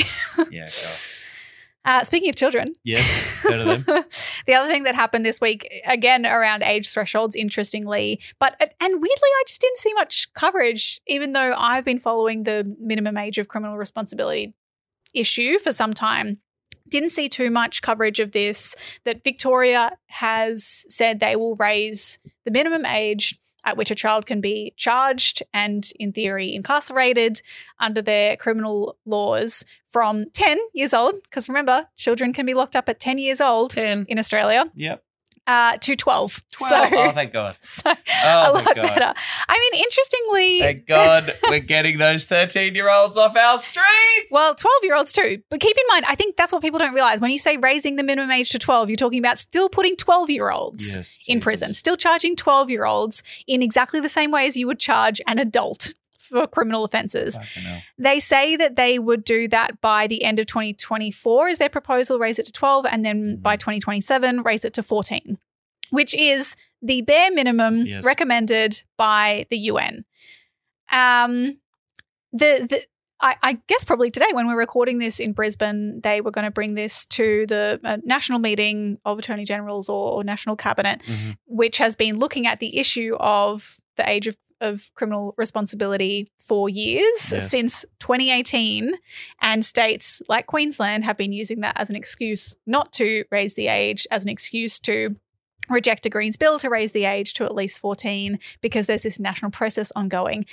yeah. 0.50 0.66
Go. 0.66 0.92
Uh, 1.84 2.04
speaking 2.04 2.28
of 2.28 2.36
children, 2.36 2.68
Yeah. 2.84 3.02
The 4.46 4.54
other 4.54 4.68
thing 4.68 4.84
that 4.84 4.94
happened 4.94 5.26
this 5.26 5.40
week, 5.40 5.68
again 5.84 6.24
around 6.26 6.62
age 6.62 6.88
thresholds, 6.88 7.34
interestingly, 7.34 8.20
but 8.38 8.56
and 8.60 8.94
weirdly, 8.94 9.08
I 9.10 9.42
just 9.46 9.60
didn't 9.60 9.78
see 9.78 9.92
much 9.94 10.32
coverage, 10.34 11.00
even 11.06 11.32
though 11.32 11.54
I've 11.56 11.84
been 11.84 11.98
following 11.98 12.44
the 12.44 12.74
minimum 12.80 13.16
age 13.16 13.38
of 13.38 13.48
criminal 13.48 13.76
responsibility 13.76 14.54
issue 15.14 15.58
for 15.58 15.72
some 15.72 15.92
time. 15.92 16.38
Didn't 16.88 17.10
see 17.10 17.28
too 17.28 17.50
much 17.50 17.82
coverage 17.82 18.20
of 18.20 18.32
this. 18.32 18.74
That 19.04 19.24
Victoria 19.24 19.92
has 20.06 20.84
said 20.88 21.20
they 21.20 21.36
will 21.36 21.56
raise 21.56 22.18
the 22.44 22.50
minimum 22.50 22.84
age 22.84 23.38
at 23.64 23.76
which 23.76 23.90
a 23.90 23.94
child 23.94 24.26
can 24.26 24.40
be 24.40 24.74
charged 24.76 25.42
and, 25.52 25.90
in 25.98 26.12
theory, 26.12 26.54
incarcerated 26.54 27.42
under 27.78 28.02
their 28.02 28.36
criminal 28.36 28.96
laws 29.06 29.64
from 29.86 30.30
10 30.30 30.58
years 30.72 30.92
old. 30.94 31.22
Because 31.24 31.48
remember, 31.48 31.86
children 31.96 32.32
can 32.32 32.46
be 32.46 32.54
locked 32.54 32.76
up 32.76 32.88
at 32.88 33.00
10 33.00 33.18
years 33.18 33.40
old 33.40 33.70
10. 33.70 34.06
in 34.08 34.18
Australia 34.18 34.64
Yep. 34.74 35.02
Uh, 35.46 35.76
to 35.80 35.96
12. 35.96 36.42
12. 36.52 36.70
So, 36.90 36.96
oh, 36.98 37.10
thank 37.12 37.32
God. 37.32 37.56
so 37.60 37.92
Oh, 38.24 38.50
a 38.50 38.52
lot 38.52 38.64
God. 38.64 38.76
better. 38.76 39.12
I 39.48 39.58
mean, 39.58 39.82
interestingly, 39.82 40.60
Thank 40.60 40.86
God 40.86 41.32
we're 41.48 41.58
getting 41.58 41.98
those 41.98 42.24
13 42.24 42.74
year 42.74 42.88
olds 42.88 43.16
off 43.16 43.36
our 43.36 43.58
streets. 43.58 44.30
well, 44.30 44.54
12 44.54 44.74
year 44.84 44.94
olds 44.94 45.12
too. 45.12 45.42
But 45.50 45.60
keep 45.60 45.76
in 45.76 45.84
mind, 45.88 46.04
I 46.08 46.14
think 46.14 46.36
that's 46.36 46.52
what 46.52 46.62
people 46.62 46.78
don't 46.78 46.94
realize. 46.94 47.20
When 47.20 47.30
you 47.30 47.38
say 47.38 47.56
raising 47.56 47.96
the 47.96 48.02
minimum 48.02 48.30
age 48.30 48.50
to 48.50 48.58
12, 48.58 48.88
you're 48.90 48.96
talking 48.96 49.18
about 49.18 49.38
still 49.38 49.68
putting 49.68 49.96
12 49.96 50.30
year 50.30 50.50
olds 50.50 50.94
Yes, 50.96 51.18
in 51.26 51.40
prison, 51.40 51.74
still 51.74 51.96
charging 51.96 52.36
12 52.36 52.70
year 52.70 52.84
olds 52.84 53.22
in 53.48 53.62
exactly 53.62 54.00
the 54.00 54.08
same 54.08 54.30
way 54.30 54.46
as 54.46 54.56
you 54.56 54.66
would 54.68 54.78
charge 54.78 55.20
an 55.26 55.38
adult 55.38 55.94
for 56.32 56.46
criminal 56.48 56.82
offences. 56.84 57.38
They 57.98 58.18
say 58.20 58.56
that 58.56 58.74
they 58.76 58.98
would 58.98 59.22
do 59.24 59.46
that 59.48 59.80
by 59.80 60.06
the 60.08 60.24
end 60.24 60.38
of 60.40 60.46
2024 60.46 61.48
is 61.48 61.58
their 61.58 61.68
proposal, 61.68 62.18
raise 62.18 62.38
it 62.40 62.46
to 62.46 62.52
12, 62.52 62.86
and 62.90 63.04
then 63.04 63.22
Mm-hmm. 63.22 63.42
by 63.42 63.56
2027, 63.56 64.42
raise 64.42 64.64
it 64.64 64.72
to 64.74 64.82
14. 64.82 65.38
which 65.90 66.14
is 66.14 66.56
the 66.80 67.02
bare 67.02 67.30
minimum 67.30 67.86
Yes. 67.86 68.02
recommended 68.04 68.82
by 68.96 69.46
the 69.50 69.58
UN. 69.70 70.04
Um, 70.90 71.58
the 72.32 72.66
the 72.68 72.82
I, 73.20 73.36
I 73.42 73.52
guess 73.68 73.84
probably 73.84 74.10
today 74.10 74.26
when 74.32 74.48
we're 74.48 74.58
recording 74.58 74.98
this 74.98 75.20
in 75.20 75.32
Brisbane, 75.32 76.00
they 76.00 76.20
were 76.20 76.32
going 76.32 76.44
to 76.44 76.50
bring 76.50 76.74
this 76.74 77.04
to 77.04 77.46
the 77.46 77.78
uh, 77.84 77.98
national 78.04 78.40
meeting 78.40 78.98
of 79.04 79.16
attorney 79.18 79.44
generals 79.44 79.88
or, 79.88 80.12
or 80.14 80.24
national 80.24 80.56
cabinet, 80.56 81.02
Mhm. 81.06 81.36
which 81.46 81.78
has 81.78 81.94
been 81.94 82.18
looking 82.18 82.48
at 82.48 82.58
the 82.58 82.78
issue 82.78 83.14
of 83.20 83.76
the 83.96 84.08
age 84.08 84.26
of, 84.26 84.36
of 84.62 84.90
criminal 84.94 85.34
responsibility 85.36 86.30
for 86.38 86.68
years 86.68 87.32
Yes. 87.32 87.50
since 87.50 87.84
2018. 87.98 88.92
And 89.40 89.64
states 89.64 90.22
like 90.28 90.46
Queensland 90.46 91.04
have 91.04 91.16
been 91.18 91.32
using 91.32 91.60
that 91.60 91.78
as 91.78 91.90
an 91.90 91.96
excuse 91.96 92.56
not 92.66 92.92
to 92.92 93.24
raise 93.30 93.54
the 93.54 93.68
age, 93.68 94.06
as 94.10 94.22
an 94.22 94.28
excuse 94.30 94.78
to 94.80 95.16
reject 95.68 96.06
a 96.06 96.10
Greens 96.10 96.36
bill 96.36 96.58
to 96.58 96.68
raise 96.68 96.92
the 96.92 97.04
age 97.04 97.34
to 97.34 97.44
at 97.44 97.54
least 97.54 97.78
14 97.80 98.38
because 98.60 98.86
there's 98.86 99.02
this 99.02 99.20
national 99.20 99.50
process 99.50 99.92
ongoing. 99.94 100.44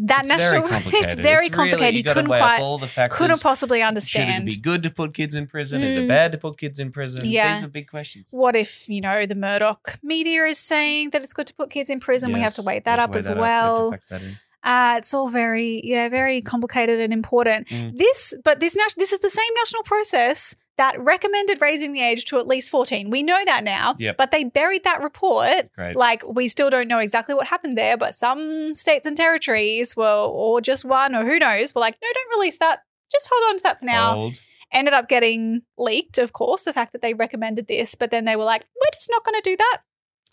That 0.00 0.20
It's 0.20 0.28
national 0.28 0.50
very 0.50 0.68
complicated. 0.74 1.04
it's 1.10 1.14
very 1.16 1.46
It's 1.46 1.56
really- 1.56 1.70
complicated. 1.70 1.94
you 1.94 1.98
you 1.98 2.04
couldn't 2.14 2.26
quite 2.28 2.60
all 2.60 2.78
the 2.78 2.86
factors. 2.86 3.18
couldn't 3.18 3.40
possibly 3.42 3.82
understand. 3.82 4.52
Should 4.52 4.58
it 4.60 4.62
be 4.62 4.70
good 4.70 4.82
to 4.84 4.90
put 4.90 5.12
kids 5.12 5.34
in 5.34 5.46
prison? 5.48 5.82
Is 5.82 5.96
it 5.96 6.04
Mm. 6.04 6.08
bad 6.08 6.32
to 6.32 6.38
put 6.38 6.56
kids 6.56 6.78
in 6.78 6.92
prison? 6.92 7.22
Yeah. 7.24 7.54
These 7.54 7.64
are 7.64 7.68
big 7.68 7.88
questions. 7.90 8.26
What 8.30 8.54
if, 8.54 8.88
you 8.88 9.00
know, 9.00 9.26
the 9.26 9.34
Murdoch 9.34 9.98
media 10.02 10.44
is 10.44 10.58
saying 10.58 11.10
that 11.10 11.24
it's 11.24 11.32
good 11.34 11.48
to 11.48 11.54
put 11.54 11.70
kids 11.70 11.90
in 11.90 11.98
prison? 11.98 12.32
we 12.32 12.38
have 12.40 12.54
to 12.54 12.60
Yes, 12.62 12.66
weigh 12.66 12.74
we 12.74 12.80
that 12.80 12.98
have 13.00 13.10
up 13.10 13.12
to 13.12 13.18
as 13.18 13.28
weigh 13.28 13.34
that 13.34 13.38
up. 13.40 13.42
We 13.42 13.80
well. 13.80 13.90
factor 13.90 14.06
that 14.10 14.22
in. 14.22 14.30
Uh, 14.64 14.94
it's 14.98 15.14
all 15.14 15.28
very, 15.28 15.80
yeah, 15.84 16.08
very 16.08 16.42
complicated 16.42 17.00
and 17.00 17.12
important. 17.12 17.68
Mm. 17.68 17.96
This, 17.96 18.34
but 18.44 18.60
this, 18.60 18.74
nas- 18.76 18.94
this 18.96 19.12
is 19.12 19.20
the 19.20 19.30
same 19.30 19.52
national 19.56 19.82
process 19.84 20.54
that 20.78 20.98
recommended 20.98 21.60
raising 21.60 21.92
the 21.92 22.00
age 22.00 22.24
to 22.26 22.38
at 22.38 22.46
least 22.46 22.70
14. 22.70 23.10
We 23.10 23.22
know 23.22 23.38
that 23.44 23.62
now, 23.64 23.94
Yep. 23.98 24.16
but 24.16 24.30
they 24.30 24.44
buried 24.44 24.84
that 24.84 25.02
report. 25.02 25.70
Great. 25.74 25.94
Like, 25.96 26.26
we 26.26 26.48
still 26.48 26.70
don't 26.70 26.88
know 26.88 26.98
exactly 26.98 27.34
what 27.34 27.46
happened 27.48 27.76
there, 27.76 27.96
but 27.96 28.14
some 28.14 28.74
states 28.74 29.06
and 29.06 29.16
territories 29.16 29.96
were, 29.96 30.06
or 30.24 30.60
just 30.60 30.84
one, 30.84 31.14
or 31.14 31.24
who 31.26 31.38
knows, 31.38 31.74
were 31.74 31.80
like, 31.82 31.96
no, 32.02 32.08
don't 32.14 32.38
release 32.38 32.58
that. 32.58 32.80
Just 33.12 33.28
hold 33.30 33.50
on 33.50 33.56
to 33.58 33.62
that 33.64 33.78
for 33.80 33.84
now. 33.84 34.30
Ended 34.72 34.94
up 34.94 35.08
getting 35.08 35.62
leaked, 35.78 36.18
of 36.18 36.32
course, 36.32 36.62
the 36.62 36.72
fact 36.72 36.92
that 36.92 37.02
they 37.02 37.14
recommended 37.14 37.66
this, 37.68 37.94
but 37.94 38.10
then 38.10 38.24
they 38.24 38.36
were 38.36 38.44
like, 38.44 38.64
we're 38.80 38.90
just 38.94 39.08
not 39.10 39.24
going 39.24 39.40
to 39.40 39.50
do 39.50 39.56
that 39.56 39.78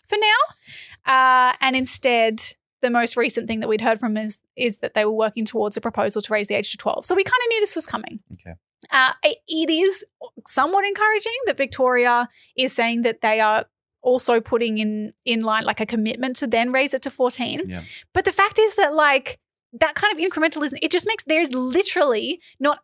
for 0.08 0.16
now. 0.18 1.10
Uh, 1.50 1.54
and 1.60 1.74
instead, 1.74 2.40
the 2.82 2.90
most 2.90 3.16
recent 3.16 3.48
thing 3.48 3.60
that 3.60 3.68
we'd 3.68 3.80
heard 3.80 3.98
from 3.98 4.16
is 4.16 4.42
is 4.54 4.78
that 4.78 4.94
they 4.94 5.04
were 5.04 5.12
working 5.12 5.44
towards 5.44 5.76
a 5.76 5.80
proposal 5.80 6.20
to 6.22 6.32
raise 6.32 6.48
the 6.48 6.54
age 6.54 6.70
to 6.70 6.76
12. 6.76 7.04
So 7.04 7.14
we 7.14 7.24
kind 7.24 7.40
of 7.44 7.48
knew 7.48 7.60
this 7.60 7.74
was 7.76 7.86
coming. 7.86 8.20
Okay. 8.34 8.54
Uh, 8.90 9.12
it- 9.24 9.38
is 9.70 10.04
somewhat 10.46 10.84
encouraging 10.84 11.32
that 11.46 11.56
Victoria 11.56 12.28
is 12.56 12.72
saying 12.72 13.02
that 13.02 13.20
they 13.20 13.40
are 13.40 13.66
also 14.02 14.40
putting 14.40 14.78
in 14.78 15.12
in 15.24 15.40
line 15.40 15.64
like 15.64 15.80
a 15.80 15.86
commitment 15.86 16.36
to 16.36 16.46
then 16.46 16.72
raise 16.72 16.94
it 16.94 17.02
to 17.02 17.10
14. 17.10 17.62
Yeah. 17.66 17.82
But 18.12 18.24
the 18.24 18.32
fact 18.32 18.58
is 18.58 18.76
that 18.76 18.94
like 18.94 19.38
that 19.72 19.94
kind 19.94 20.16
of 20.16 20.22
incrementalism, 20.22 20.78
it 20.82 20.90
just 20.90 21.06
makes 21.06 21.24
there's 21.24 21.52
literally 21.52 22.40
not 22.60 22.78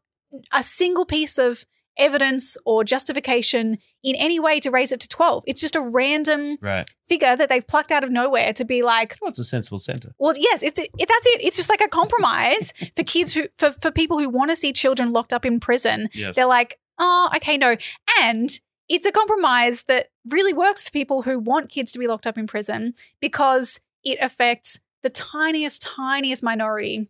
a 0.52 0.62
single 0.62 1.04
piece 1.04 1.38
of 1.38 1.64
evidence 1.98 2.56
or 2.64 2.84
justification 2.84 3.78
in 4.02 4.14
any 4.16 4.40
way 4.40 4.58
to 4.60 4.70
raise 4.70 4.92
it 4.92 5.00
to 5.00 5.08
12. 5.08 5.44
It's 5.46 5.60
just 5.60 5.76
a 5.76 5.80
random 5.80 6.56
Right. 6.60 6.88
figure 7.08 7.36
that 7.36 7.48
they've 7.48 7.66
plucked 7.66 7.92
out 7.92 8.02
of 8.04 8.10
nowhere 8.10 8.52
to 8.54 8.64
be 8.64 8.82
like, 8.82 9.16
What's 9.20 9.38
a 9.38 9.44
sensible 9.44 9.78
centre? 9.78 10.14
well, 10.18 10.34
yes, 10.38 10.62
it's 10.62 10.78
it, 10.78 10.90
that's 10.98 11.26
it. 11.26 11.42
It's 11.44 11.56
just 11.56 11.68
like 11.68 11.80
a 11.80 11.88
compromise 11.88 12.72
for 12.96 13.02
kids 13.02 13.34
who 13.34 13.48
for 13.54 13.70
for 13.72 13.90
people 13.90 14.18
who 14.18 14.28
want 14.28 14.50
to 14.50 14.56
see 14.56 14.72
children 14.72 15.12
locked 15.12 15.32
up 15.32 15.44
in 15.46 15.60
prison. 15.60 16.08
Yes. 16.14 16.36
They're 16.36 16.46
like, 16.46 16.78
oh, 16.98 17.28
okay, 17.36 17.56
no, 17.56 17.76
and 18.20 18.50
it's 18.88 19.06
a 19.06 19.12
compromise 19.12 19.84
that 19.84 20.08
really 20.28 20.52
works 20.52 20.82
for 20.82 20.90
people 20.90 21.22
who 21.22 21.38
want 21.38 21.70
kids 21.70 21.92
to 21.92 21.98
be 21.98 22.06
locked 22.06 22.26
up 22.26 22.36
in 22.36 22.46
prison 22.46 22.94
because 23.20 23.80
it 24.04 24.18
affects 24.20 24.78
the 25.02 25.08
tiniest, 25.10 25.82
tiniest 25.82 26.42
minority 26.42 27.08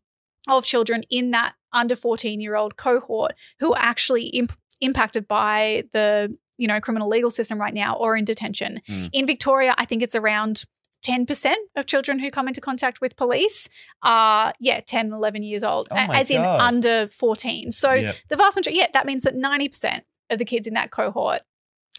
of 0.49 0.65
children 0.65 1.03
in 1.11 1.31
that 1.31 1.55
under 1.73 1.97
14 1.97 2.41
year 2.41 2.55
old 2.57 2.77
cohort 2.77 3.33
who 3.61 3.73
are 3.73 3.79
actually 3.81 4.27
imp- 4.29 4.53
impacted 4.83 5.27
by 5.27 5.85
the 5.93 6.37
you 6.59 6.69
know 6.69 6.79
criminal 6.81 7.09
legal 7.09 7.31
system 7.31 7.59
right 7.59 7.73
now 7.75 7.95
or 7.97 8.17
in 8.17 8.25
detention 8.25 8.81
Mm. 8.89 9.09
in 9.13 9.27
victoria 9.27 9.75
i 9.79 9.85
think 9.87 10.03
it's 10.03 10.15
around 10.15 10.65
10% 11.05 11.55
of 11.75 11.87
children 11.87 12.21
who 12.21 12.31
come 12.31 12.47
into 12.47 12.61
contact 12.61 13.01
with 13.01 13.17
police 13.17 13.69
are 14.05 14.53
yeah 14.61 14.81
10 14.81 15.13
11 15.13 15.43
years 15.43 15.65
old 15.65 15.89
Oh 15.91 15.97
as 15.97 16.31
in 16.31 16.41
under 16.61 17.09
14 17.09 17.73
so 17.73 17.93
Yep. 17.93 18.17
the 18.29 18.37
vast 18.37 18.55
majority 18.57 18.79
yeah 18.79 18.87
that 18.93 19.05
means 19.07 19.23
that 19.25 19.35
90% 19.35 20.03
of 20.31 20.39
the 20.39 20.45
kids 20.45 20.69
in 20.69 20.75
that 20.75 20.91
cohort 20.93 21.41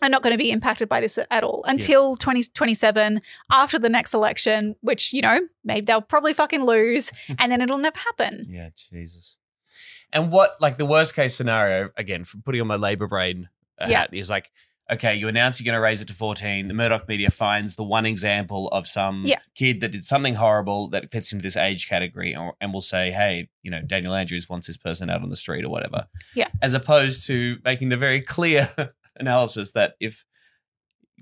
are 0.01 0.07
not 0.09 0.21
going 0.21 0.31
to 0.31 0.37
be 0.37 0.51
impacted 0.51 0.87
by 0.87 1.01
this 1.01 1.19
at 1.29 1.43
all 1.43 1.63
until 1.67 2.15
2027 2.15 3.19
after 3.51 3.77
the 3.79 3.89
next 3.89 4.13
election 4.13 4.75
which 4.81 5.11
you 5.13 5.21
know 5.21 5.39
maybe 5.65 5.83
they'll 5.85 6.01
probably 6.01 6.33
fucking 6.33 6.63
lose 6.65 7.11
and 7.39 7.51
then 7.51 7.59
it'll 7.61 7.77
never 7.77 7.99
happen 7.99 8.45
Yeah, 8.49 8.69
Jesus. 8.75 9.37
And 10.13 10.31
what, 10.31 10.55
like, 10.61 10.77
the 10.77 10.85
worst 10.85 11.15
case 11.15 11.35
scenario, 11.35 11.89
again, 11.97 12.23
from 12.23 12.41
putting 12.43 12.61
on 12.61 12.67
my 12.67 12.75
Labor 12.75 13.07
brain 13.07 13.49
uh, 13.81 13.87
Yeah. 13.89 13.99
hat, 14.01 14.13
is 14.13 14.29
like, 14.29 14.51
okay, 14.91 15.15
you 15.15 15.27
announce 15.27 15.59
you're 15.59 15.65
going 15.65 15.75
to 15.77 15.81
raise 15.81 16.01
it 16.01 16.07
to 16.09 16.13
14. 16.13 16.67
The 16.67 16.73
Murdoch 16.73 17.07
media 17.07 17.31
finds 17.31 17.75
the 17.75 17.83
one 17.83 18.05
example 18.05 18.67
of 18.67 18.85
some 18.85 19.23
Yeah. 19.25 19.39
kid 19.55 19.81
that 19.81 19.91
did 19.91 20.03
something 20.05 20.35
horrible 20.35 20.89
that 20.89 21.09
fits 21.09 21.31
into 21.33 21.41
this 21.41 21.57
age 21.57 21.87
category 21.89 22.33
and, 22.33 22.51
and 22.61 22.71
will 22.73 22.81
say, 22.81 23.09
hey, 23.09 23.49
you 23.63 23.71
know, 23.71 23.81
Daniel 23.81 24.13
Andrews 24.13 24.47
wants 24.47 24.67
this 24.67 24.77
person 24.77 25.09
out 25.09 25.21
on 25.23 25.29
the 25.29 25.35
street 25.35 25.65
or 25.65 25.69
whatever. 25.69 26.05
Yeah. 26.35 26.49
As 26.61 26.73
opposed 26.75 27.25
to 27.27 27.57
making 27.65 27.89
the 27.89 27.97
very 27.97 28.21
clear 28.21 28.69
analysis 29.19 29.71
that 29.71 29.95
if 29.99 30.25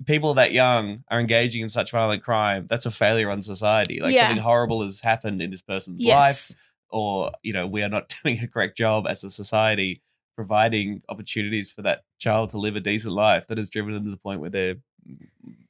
people 0.06 0.34
that 0.34 0.52
young 0.52 1.04
are 1.08 1.20
engaging 1.20 1.62
in 1.62 1.68
such 1.68 1.92
violent 1.92 2.22
crime, 2.22 2.66
that's 2.68 2.84
a 2.86 2.90
failure 2.90 3.30
on 3.30 3.40
society. 3.42 4.00
Like 4.00 4.14
Yeah. 4.14 4.26
something 4.26 4.42
horrible 4.42 4.82
has 4.82 5.00
happened 5.00 5.40
in 5.40 5.50
this 5.50 5.62
person's 5.62 6.00
life 6.02 6.06
yes 6.08 6.56
or 6.92 7.32
you 7.42 7.52
know 7.52 7.66
we 7.66 7.82
are 7.82 7.88
not 7.88 8.14
doing 8.22 8.38
a 8.40 8.46
correct 8.46 8.76
job 8.76 9.06
as 9.06 9.24
a 9.24 9.30
society 9.30 10.02
providing 10.36 11.02
opportunities 11.08 11.70
for 11.70 11.82
that 11.82 12.04
child 12.18 12.50
to 12.50 12.58
live 12.58 12.74
a 12.76 12.80
decent 12.80 13.14
life 13.14 13.46
that 13.48 13.58
has 13.58 13.68
driven 13.68 13.92
them 13.94 14.04
to 14.04 14.10
the 14.10 14.16
point 14.16 14.40
where 14.40 14.50
they're 14.50 14.76
mm, 15.06 15.18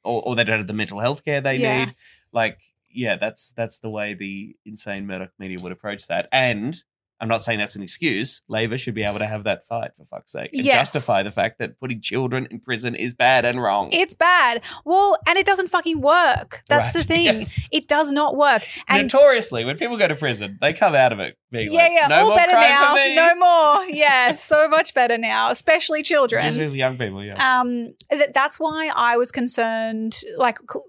or, 0.03 0.21
or 0.25 0.35
they 0.35 0.43
don't 0.43 0.57
have 0.59 0.67
the 0.67 0.73
mental 0.73 0.99
health 0.99 1.25
care 1.25 1.41
they 1.41 1.57
Yeah. 1.57 1.85
need 1.85 1.95
like 2.31 2.59
yeah 2.89 3.15
that's 3.17 3.51
that's 3.53 3.79
the 3.79 3.89
way 3.89 4.13
the 4.13 4.55
insane 4.65 5.05
murdoch 5.07 5.31
media 5.39 5.59
would 5.59 5.71
approach 5.71 6.07
that 6.07 6.29
and 6.31 6.83
i'm 7.23 7.29
not 7.29 7.41
saying 7.43 7.57
that's 7.59 7.75
an 7.77 7.83
excuse. 7.83 8.41
Labor 8.49 8.77
should 8.77 8.93
be 8.95 9.03
able 9.03 9.19
to 9.19 9.25
have 9.25 9.45
that 9.45 9.65
fight 9.65 9.91
for 9.95 10.03
fuck's 10.03 10.31
sake 10.33 10.49
and 10.53 10.65
Yes. 10.65 10.75
justify 10.75 11.23
the 11.23 11.31
fact 11.31 11.57
that 11.59 11.79
putting 11.79 12.01
children 12.01 12.47
in 12.51 12.59
prison 12.59 12.95
is 12.95 13.13
bad 13.13 13.45
and 13.45 13.61
wrong. 13.63 13.91
It's 13.93 14.13
bad. 14.13 14.61
Well 14.83 15.17
and 15.25 15.37
it 15.37 15.45
doesn't 15.45 15.69
fucking 15.69 16.01
work. 16.01 16.63
That's 16.67 16.91
the 16.91 16.99
thing. 17.11 17.23
yes. 17.39 17.59
it 17.71 17.87
does 17.87 18.11
not 18.11 18.35
work. 18.35 18.63
And 18.89 19.03
notoriously 19.03 19.63
when 19.63 19.77
people 19.77 19.95
go 19.97 20.07
to 20.09 20.15
prison 20.15 20.57
they 20.59 20.73
come 20.73 20.95
out 20.95 21.13
of 21.13 21.19
it 21.19 21.37
being 21.49 21.71
yeah 21.71 21.83
like 21.83 21.91
yeah 21.93 22.07
no 22.07 22.15
all 22.15 22.25
more 22.27 22.35
better 22.35 22.51
crime 22.51 22.69
now. 22.69 22.89
for 22.89 22.95
me. 22.95 23.15
No 23.15 23.35
more. 23.35 23.85
Yeah 24.03 24.33
so 24.33 24.67
much 24.67 24.93
better 24.93 25.17
now 25.17 25.49
especially 25.51 26.03
children. 26.03 26.41
Just 26.43 26.59
as 26.59 26.75
young 26.75 26.97
people 26.97 27.23
yeah. 27.23 27.61
Um 27.61 27.93
th- 28.11 28.31
that's 28.33 28.59
why 28.59 28.91
i 28.95 29.15
was 29.15 29.31
concerned 29.31 30.17
like 30.37 30.57
cl- 30.69 30.83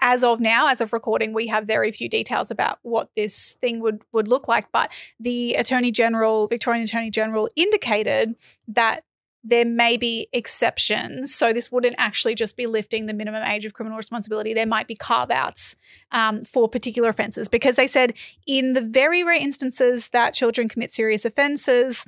as 0.00 0.24
of 0.24 0.40
now 0.40 0.68
as 0.68 0.80
of 0.80 0.92
recording 0.92 1.32
we 1.32 1.46
have 1.46 1.66
very 1.66 1.90
few 1.90 2.08
details 2.08 2.50
about 2.50 2.78
what 2.82 3.10
this 3.16 3.56
thing 3.60 3.80
would 3.80 4.02
would 4.12 4.28
look 4.28 4.48
like 4.48 4.70
but 4.72 4.90
the 5.20 5.54
attorney 5.54 5.90
general 5.90 6.46
victorian 6.46 6.84
attorney 6.84 7.10
general 7.10 7.48
indicated 7.56 8.34
that 8.68 9.04
there 9.48 9.64
may 9.64 9.96
be 9.96 10.26
exceptions. 10.32 11.32
So, 11.32 11.52
this 11.52 11.70
wouldn't 11.70 11.94
actually 11.98 12.34
just 12.34 12.56
be 12.56 12.66
lifting 12.66 13.06
the 13.06 13.14
minimum 13.14 13.44
age 13.44 13.64
of 13.64 13.74
criminal 13.74 13.96
responsibility. 13.96 14.52
There 14.52 14.66
might 14.66 14.88
be 14.88 14.96
carve 14.96 15.30
outs 15.30 15.76
um, 16.10 16.42
for 16.42 16.68
particular 16.68 17.08
offences 17.08 17.48
because 17.48 17.76
they 17.76 17.86
said 17.86 18.14
in 18.46 18.72
the 18.72 18.80
very 18.80 19.22
rare 19.22 19.40
instances 19.40 20.08
that 20.08 20.34
children 20.34 20.68
commit 20.68 20.92
serious 20.92 21.24
offences, 21.24 22.06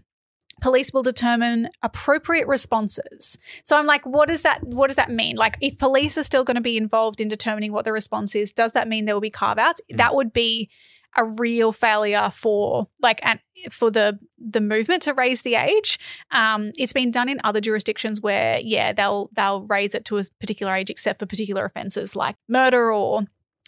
police 0.61 0.93
will 0.93 1.03
determine 1.03 1.69
appropriate 1.83 2.47
responses. 2.47 3.39
So 3.65 3.77
I'm 3.77 3.87
like, 3.87 4.05
what 4.07 4.29
does 4.29 4.43
that 4.43 4.63
what 4.65 4.89
does 4.89 4.97
that 4.97 5.11
mean? 5.11 5.37
Like 5.37 5.57
if 5.61 5.79
police 5.79 6.19
are 6.19 6.23
still 6.23 6.45
going 6.45 6.57
to 6.57 6.61
be 6.61 6.77
involved 6.77 7.21
in 7.21 7.29
determining 7.29 7.73
what 7.73 7.85
the 7.85 7.93
response 7.93 8.35
is, 8.35 8.53
does 8.53 8.73
that 8.73 8.89
mean 8.89 9.05
there 9.05 9.15
will 9.15 9.21
be 9.21 9.31
carve 9.31 9.59
outs? 9.59 9.81
That 9.91 10.15
would 10.15 10.33
be 10.33 10.71
a 11.17 11.25
real 11.25 11.73
failure 11.73 12.31
for 12.33 12.87
like 13.01 13.21
and 13.25 13.41
for 13.71 13.91
the 13.91 14.19
the 14.39 14.61
movement 14.61 15.03
to 15.03 15.15
raise 15.15 15.43
the 15.43 15.55
age. 15.55 15.99
Um, 16.31 16.73
it's 16.77 16.93
been 16.93 17.11
done 17.11 17.29
in 17.29 17.41
other 17.45 17.61
jurisdictions 17.61 18.21
where 18.21 18.59
yeah 18.61 18.93
they'll 18.93 19.31
they'll 19.33 19.63
raise 19.63 19.95
it 19.95 20.05
to 20.07 20.19
a 20.19 20.25
particular 20.41 20.75
age 20.75 20.91
except 20.91 21.19
for 21.19 21.27
particular 21.27 21.65
offences 21.65 22.15
like 22.15 22.37
murder 22.49 22.93
or 22.93 23.23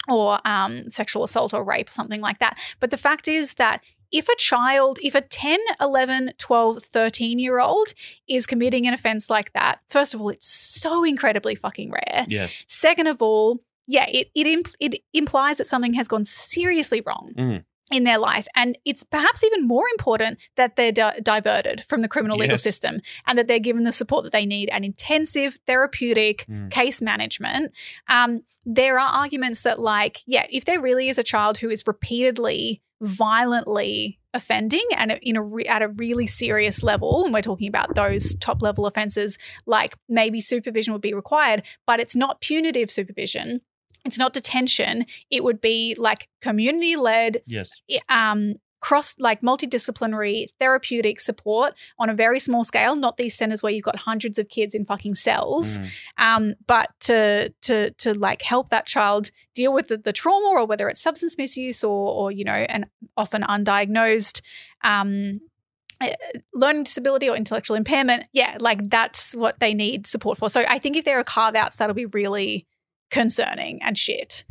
or 0.09 0.39
um, 0.47 0.89
sexual 0.91 1.25
assault 1.25 1.53
or 1.55 1.63
rape 1.65 1.89
or 1.89 1.93
something 1.93 2.21
like 2.21 2.39
that. 2.39 2.59
But 2.79 2.91
the 2.91 2.97
fact 2.97 3.29
is 3.29 3.55
that 3.55 3.83
if 4.13 4.29
a 4.29 4.37
child, 4.37 4.99
if 5.03 5.15
a 5.15 5.21
10, 5.21 5.59
11, 5.81 6.33
12, 6.39 6.83
13 6.83 7.39
year 7.39 7.61
old 7.61 7.89
is 8.29 8.47
committing 8.47 8.87
an 8.87 8.95
offense 8.95 9.31
like 9.31 9.53
that, 9.53 9.81
first 9.89 10.15
of 10.15 10.21
all, 10.21 10.29
it's 10.31 10.47
so 10.49 11.05
incredibly 11.05 11.55
fucking 11.55 11.91
rare. 11.91 12.27
Yes. 12.29 12.65
Second 12.69 13.07
of 13.07 13.21
all, 13.23 13.59
yeah, 13.87 14.07
it 14.09 14.31
it, 14.35 14.47
imp- 14.47 14.75
it 14.81 15.03
implies 15.13 15.57
that 15.59 15.67
something 15.67 15.95
has 15.95 16.09
gone 16.09 16.25
seriously 16.25 17.01
wrong. 17.07 17.33
Mm. 17.37 17.65
in 17.93 18.05
their 18.05 18.19
life. 18.19 18.47
And 18.55 18.79
it's 18.85 19.03
perhaps 19.03 19.43
even 19.43 19.67
more 19.67 19.85
important 19.89 20.39
that 20.55 20.77
they're 20.77 20.93
di- 20.93 21.19
diverted 21.25 21.83
from 21.83 22.03
the 22.03 22.07
criminal 22.07 22.39
legal 22.39 22.53
Yes. 22.55 22.63
system 22.63 23.01
and 23.27 23.37
that 23.37 23.49
they're 23.49 23.59
given 23.59 23.83
the 23.83 23.91
support 23.91 24.23
that 24.23 24.31
they 24.31 24.47
need 24.47 24.69
and 24.69 24.85
intensive 24.85 25.59
therapeutic 25.67 26.47
Mm. 26.49 26.71
case 26.71 27.03
management. 27.03 27.73
Um, 28.07 28.45
there 28.65 28.97
are 29.01 29.09
arguments 29.09 29.63
that, 29.63 29.81
like, 29.81 30.19
yeah, 30.25 30.47
if 30.53 30.65
there 30.67 30.81
really 30.81 31.09
is 31.09 31.19
a 31.19 31.25
child 31.25 31.59
who 31.59 31.69
is 31.69 31.85
repeatedly 31.85 32.81
violently 33.01 34.19
offending 34.33 34.87
and 34.97 35.19
in 35.23 35.37
a 35.37 35.43
re- 35.43 35.65
at 35.67 35.83
a 35.83 35.89
really 35.89 36.27
serious 36.27 36.83
level 36.83 37.25
and 37.25 37.35
we're 37.35 37.43
talking 37.43 37.69
about 37.69 37.95
those 37.95 38.35
top 38.37 38.63
level 38.63 38.87
offenses 38.87 39.39
like 39.67 39.95
maybe 40.09 40.41
supervision 40.41 40.93
would 40.93 41.03
be 41.03 41.15
required 41.15 41.63
but 41.87 41.99
it's 41.99 42.15
not 42.15 42.41
punitive 42.41 42.91
supervision 42.91 43.61
it's 44.05 44.19
not 44.19 44.33
detention 44.33 45.05
it 45.31 45.43
would 45.43 45.61
be 45.61 45.97
like 45.99 46.29
community 46.41 46.95
led 46.95 47.43
Yes. 47.47 47.83
um 48.09 48.55
cross 48.81 49.15
like 49.19 49.43
multidisciplinary 49.43 50.47
therapeutic 50.59 51.21
support 51.21 51.75
on 51.99 52.09
a 52.09 52.15
very 52.15 52.41
small 52.41 52.65
scale 52.65 52.97
not 52.97 53.17
these 53.19 53.37
centers 53.37 53.63
where 53.63 53.73
you've 53.73 53.85
got 53.85 53.97
hundreds 53.97 54.39
of 54.39 54.49
kids 54.49 54.75
in 54.75 54.85
fucking 54.85 55.15
cells 55.15 55.79
Mm. 55.79 55.91
um, 56.19 56.55
but 56.67 56.89
to 57.01 57.51
to 57.63 57.91
to 57.93 58.15
like 58.15 58.43
help 58.43 58.71
that 58.71 58.87
child 58.87 59.31
deal 59.55 59.73
with 59.73 59.89
the, 59.89 59.97
the 59.99 60.13
trauma 60.13 60.47
or 60.49 60.67
whether 60.67 60.89
it's 60.89 61.01
substance 61.01 61.37
misuse 61.39 61.85
or 61.85 62.11
or 62.13 62.33
you 62.33 62.45
know 62.45 62.53
an 62.53 62.87
often 63.17 63.43
undiagnosed 63.43 64.41
um, 64.83 65.41
uh, 66.01 66.09
learning 66.55 66.85
disability 66.85 67.29
or 67.29 67.37
intellectual 67.37 67.77
impairment 67.77 68.25
yeah 68.33 68.57
like 68.61 68.89
that's 68.89 69.35
what 69.35 69.61
they 69.61 69.75
need 69.75 70.07
support 70.07 70.39
for 70.39 70.49
so 70.49 70.65
i 70.69 70.79
think 70.79 70.97
if 70.97 71.05
there 71.05 71.19
are 71.19 71.25
carve 71.25 71.55
outs 71.55 71.77
that'll 71.77 71.95
be 71.95 72.07
really 72.07 72.67
concerning 73.11 73.83
and 73.83 73.99
shit 73.99 74.45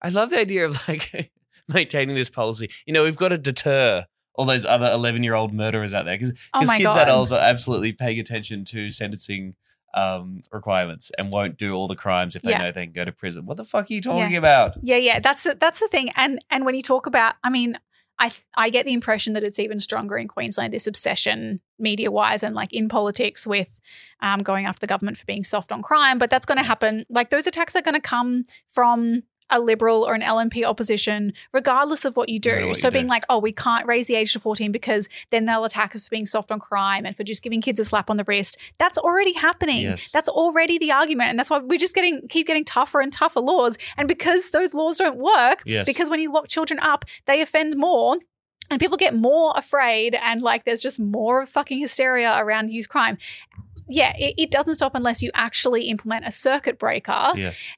I 0.00 0.10
love 0.10 0.30
the 0.30 0.38
idea 0.38 0.64
of 0.64 0.88
like 0.88 1.30
maintaining 1.72 2.14
this 2.14 2.30
policy. 2.30 2.70
You 2.86 2.92
know, 2.92 3.04
we've 3.04 3.16
got 3.16 3.28
to 3.28 3.38
deter 3.38 4.04
all 4.34 4.44
those 4.44 4.64
other 4.64 4.90
11 4.92 5.24
year 5.24 5.34
old 5.34 5.52
murderers 5.52 5.92
out 5.92 6.04
there 6.04 6.16
because 6.16 6.32
Oh 6.54 6.60
kids 6.60 6.82
God. 6.84 6.98
adults 7.08 7.32
are 7.32 7.40
absolutely 7.40 7.92
paying 7.92 8.20
attention 8.20 8.64
to 8.66 8.90
sentencing 8.90 9.54
um, 9.94 10.40
requirements 10.52 11.10
and 11.18 11.32
won't 11.32 11.56
do 11.58 11.74
all 11.74 11.86
the 11.88 11.96
crimes 11.96 12.36
if 12.36 12.42
they 12.42 12.50
Yeah. 12.50 12.58
know 12.58 12.72
they 12.72 12.84
can 12.84 12.92
go 12.92 13.04
to 13.04 13.10
prison. 13.12 13.46
What 13.46 13.56
the 13.56 13.64
fuck 13.64 13.90
are 13.90 13.92
you 13.92 14.00
talking 14.00 14.32
Yeah. 14.32 14.38
about? 14.38 14.74
Yeah, 14.82 14.96
yeah, 14.96 15.18
that's 15.18 15.42
the, 15.44 15.54
that's 15.58 15.80
the 15.80 15.88
thing. 15.88 16.10
And 16.14 16.38
and 16.50 16.64
when 16.64 16.74
you 16.74 16.82
talk 16.82 17.06
about, 17.06 17.34
I 17.42 17.50
mean, 17.50 17.78
I 18.18 18.30
I 18.56 18.68
get 18.70 18.84
the 18.84 18.92
impression 18.92 19.32
that 19.32 19.42
it's 19.44 19.58
even 19.58 19.80
stronger 19.80 20.16
in 20.18 20.28
Queensland. 20.28 20.72
This 20.74 20.86
obsession, 20.86 21.60
media 21.78 22.10
wise, 22.10 22.42
and 22.42 22.54
like 22.54 22.72
in 22.72 22.88
politics, 22.88 23.46
with 23.46 23.78
um, 24.20 24.40
going 24.40 24.66
after 24.66 24.80
the 24.80 24.86
government 24.88 25.16
for 25.16 25.24
being 25.24 25.42
soft 25.44 25.72
on 25.72 25.82
crime. 25.82 26.18
But 26.18 26.28
that's 26.28 26.44
going 26.46 26.58
to 26.58 26.64
happen. 26.64 27.06
Like 27.08 27.30
those 27.30 27.46
attacks 27.46 27.74
are 27.74 27.82
going 27.82 27.94
to 27.94 28.00
come 28.00 28.44
from 28.68 29.22
a 29.50 29.60
liberal 29.60 30.02
or 30.06 30.14
an 30.14 30.20
LNP 30.22 30.64
opposition, 30.64 31.32
regardless 31.52 32.04
of 32.04 32.16
what 32.16 32.28
you 32.28 32.38
do. 32.38 32.68
what 32.68 32.76
So 32.76 32.88
you 32.88 32.92
being 32.92 33.06
do. 33.06 33.10
like, 33.10 33.24
oh, 33.28 33.38
we 33.38 33.52
can't 33.52 33.86
raise 33.86 34.06
the 34.06 34.14
age 34.14 34.32
to 34.34 34.40
14 34.40 34.70
because 34.72 35.08
then 35.30 35.46
they'll 35.46 35.64
attack 35.64 35.94
us 35.94 36.04
for 36.04 36.10
being 36.10 36.26
soft 36.26 36.52
on 36.52 36.58
crime 36.60 37.06
and 37.06 37.16
for 37.16 37.24
just 37.24 37.42
giving 37.42 37.60
kids 37.60 37.78
a 37.80 37.84
slap 37.84 38.10
on 38.10 38.16
the 38.18 38.24
wrist. 38.24 38.56
That's 38.78 38.98
already 38.98 39.32
happening. 39.32 39.82
Yes. 39.82 40.10
That's 40.10 40.28
already 40.28 40.78
the 40.78 40.92
argument. 40.92 41.30
And 41.30 41.38
that's 41.38 41.50
why 41.50 41.58
we're 41.58 41.78
just 41.78 41.94
getting 41.94 42.28
keep 42.28 42.46
getting 42.46 42.64
tougher 42.64 43.00
and 43.00 43.12
tougher 43.12 43.40
laws. 43.40 43.78
And 43.96 44.06
because 44.08 44.50
those 44.50 44.74
laws 44.74 44.98
don't 44.98 45.16
work, 45.16 45.62
Yes. 45.64 45.86
because 45.86 46.10
when 46.10 46.20
you 46.20 46.32
lock 46.32 46.48
children 46.48 46.78
up, 46.80 47.04
they 47.26 47.40
offend 47.40 47.76
more. 47.76 48.18
And 48.70 48.78
people 48.78 48.98
get 48.98 49.14
more 49.14 49.54
afraid, 49.56 50.14
and 50.14 50.42
like 50.42 50.66
there's 50.66 50.80
just 50.80 51.00
more 51.00 51.40
of 51.40 51.48
fucking 51.48 51.78
hysteria 51.78 52.36
around 52.38 52.70
youth 52.70 52.90
crime. 52.90 53.16
Yeah, 53.88 54.12
it, 54.18 54.34
it 54.36 54.50
doesn't 54.50 54.74
stop 54.74 54.94
unless 54.94 55.22
you 55.22 55.30
actually 55.34 55.84
implement 55.88 56.26
a 56.26 56.30
circuit 56.30 56.78
breaker. 56.78 57.32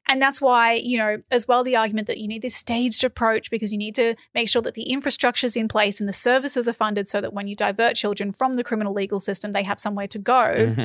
And 0.09 0.21
that's 0.21 0.41
why, 0.41 0.73
you 0.75 0.99
know, 0.99 1.19
as 1.31 1.47
well, 1.47 1.63
the 1.63 1.77
argument 1.77 2.07
that 2.09 2.19
you 2.19 2.27
need 2.29 2.43
this 2.43 2.57
staged 2.57 3.05
approach 3.05 3.51
because 3.51 3.73
you 3.73 3.79
need 3.79 3.95
to 3.95 4.15
make 4.35 4.49
sure 4.49 4.63
that 4.63 4.75
the 4.75 4.91
infrastructure 4.91 5.47
is 5.47 5.57
in 5.57 5.69
place 5.69 6.01
and 6.01 6.09
the 6.09 6.13
services 6.13 6.67
are 6.69 6.73
funded 6.73 7.07
so 7.09 7.21
that 7.21 7.33
when 7.33 7.47
you 7.47 7.55
divert 7.57 7.95
children 7.97 8.33
from 8.33 8.55
the 8.55 8.65
criminal 8.65 8.93
legal 8.93 9.21
system, 9.21 9.53
they 9.53 9.63
have 9.65 9.79
somewhere 9.81 10.09
to 10.09 10.19
go 10.19 10.31
Mm-hmm. 10.41 10.85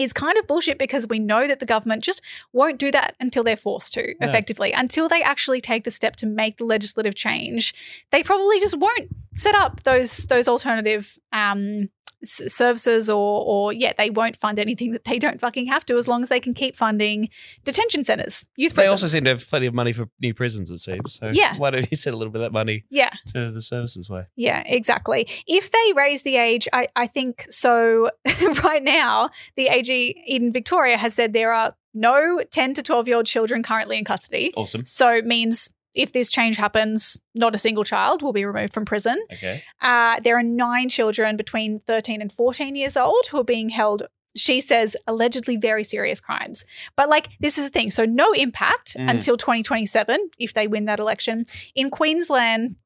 is 0.00 0.12
kind 0.12 0.36
of 0.36 0.46
bullshit 0.46 0.78
because 0.78 1.06
we 1.08 1.18
know 1.18 1.46
that 1.46 1.58
the 1.58 1.64
government 1.66 2.04
just 2.04 2.20
won't 2.52 2.78
do 2.78 2.90
that 2.90 3.16
until 3.18 3.42
they're 3.42 3.56
forced 3.56 3.92
to, 3.94 4.14
No. 4.20 4.28
effectively. 4.28 4.72
Until 4.72 5.08
they 5.08 5.22
actually 5.22 5.60
take 5.60 5.84
the 5.84 5.90
step 5.90 6.16
to 6.16 6.26
make 6.26 6.58
the 6.58 6.64
legislative 6.64 7.14
change, 7.14 7.72
they 8.10 8.22
probably 8.22 8.60
just 8.60 8.76
won't 8.76 9.08
set 9.34 9.54
up 9.54 9.82
those 9.84 10.24
those 10.24 10.48
alternative 10.48 11.18
um, 11.32 11.88
s- 12.26 12.52
services 12.52 13.08
or 13.08 13.42
or 13.46 13.72
yeah, 13.72 13.92
they 13.96 14.10
won't 14.10 14.36
fund 14.36 14.58
anything 14.58 14.92
that 14.92 15.04
they 15.04 15.18
don't 15.18 15.40
fucking 15.40 15.66
have 15.66 15.86
to 15.86 15.96
as 15.96 16.06
long 16.08 16.22
as 16.22 16.28
they 16.28 16.40
can 16.40 16.54
keep 16.54 16.76
funding 16.76 17.28
detention 17.64 18.04
centers, 18.04 18.44
youth 18.56 18.72
They 18.72 18.82
prisons. 18.82 19.02
also 19.02 19.06
seem 19.14 19.24
to 19.24 19.30
have 19.30 19.48
plenty 19.48 19.66
of 19.66 19.74
money 19.74 19.92
for 19.92 20.08
new 20.20 20.34
prisons, 20.34 20.70
it 20.70 20.78
seems. 20.78 21.14
So 21.14 21.30
Yeah. 21.32 21.56
why 21.56 21.70
don't 21.70 21.90
you 21.90 21.96
send 21.96 22.14
a 22.14 22.16
little 22.16 22.32
bit 22.32 22.40
of 22.42 22.46
that 22.46 22.52
money 22.52 22.84
Yeah. 22.90 23.10
to 23.32 23.50
the 23.50 23.62
services 23.62 24.10
way? 24.10 24.24
Yeah, 24.36 24.62
exactly. 24.66 25.28
If 25.46 25.70
they 25.70 25.92
raise 25.96 26.22
the 26.22 26.36
age, 26.36 26.68
I, 26.72 26.88
I 26.96 27.06
think 27.06 27.46
so. 27.50 28.10
right 28.64 28.82
now, 28.82 29.30
the 29.56 29.68
AG 29.68 30.24
in 30.26 30.52
Victoria 30.52 30.96
has 30.98 31.14
said 31.14 31.32
there 31.32 31.52
are 31.52 31.74
no 31.94 32.42
10 32.50 32.74
to 32.74 32.82
12 32.82 33.08
year 33.08 33.16
old 33.16 33.26
children 33.26 33.62
currently 33.62 33.96
in 33.98 34.04
custody. 34.04 34.52
Awesome. 34.56 34.84
So 34.84 35.08
it 35.10 35.24
means 35.24 35.70
if 35.96 36.12
this 36.12 36.30
change 36.30 36.56
happens, 36.56 37.18
not 37.34 37.54
a 37.54 37.58
single 37.58 37.84
child 37.84 38.22
will 38.22 38.32
be 38.32 38.44
removed 38.44 38.72
from 38.74 38.84
prison. 38.84 39.18
Okay. 39.32 39.62
Uh, 39.80 40.20
there 40.20 40.36
are 40.38 40.42
nine 40.42 40.88
children 40.88 41.36
between 41.36 41.80
13 41.86 42.20
and 42.20 42.32
14 42.32 42.76
years 42.76 42.96
old 42.96 43.26
who 43.30 43.38
are 43.40 43.44
being 43.44 43.70
held. 43.70 44.06
She 44.36 44.60
says 44.60 44.94
allegedly 45.06 45.56
very 45.56 45.82
serious 45.82 46.20
crimes. 46.20 46.64
But 46.96 47.08
like, 47.08 47.28
this 47.40 47.56
is 47.58 47.64
the 47.64 47.70
thing. 47.70 47.90
So, 47.90 48.04
no 48.04 48.32
impact 48.32 48.94
Mm. 48.98 49.10
until 49.10 49.36
2027 49.36 50.30
if 50.38 50.52
they 50.52 50.66
win 50.66 50.84
that 50.84 50.98
election. 50.98 51.46
In 51.74 51.90
Queensland, 51.90 52.76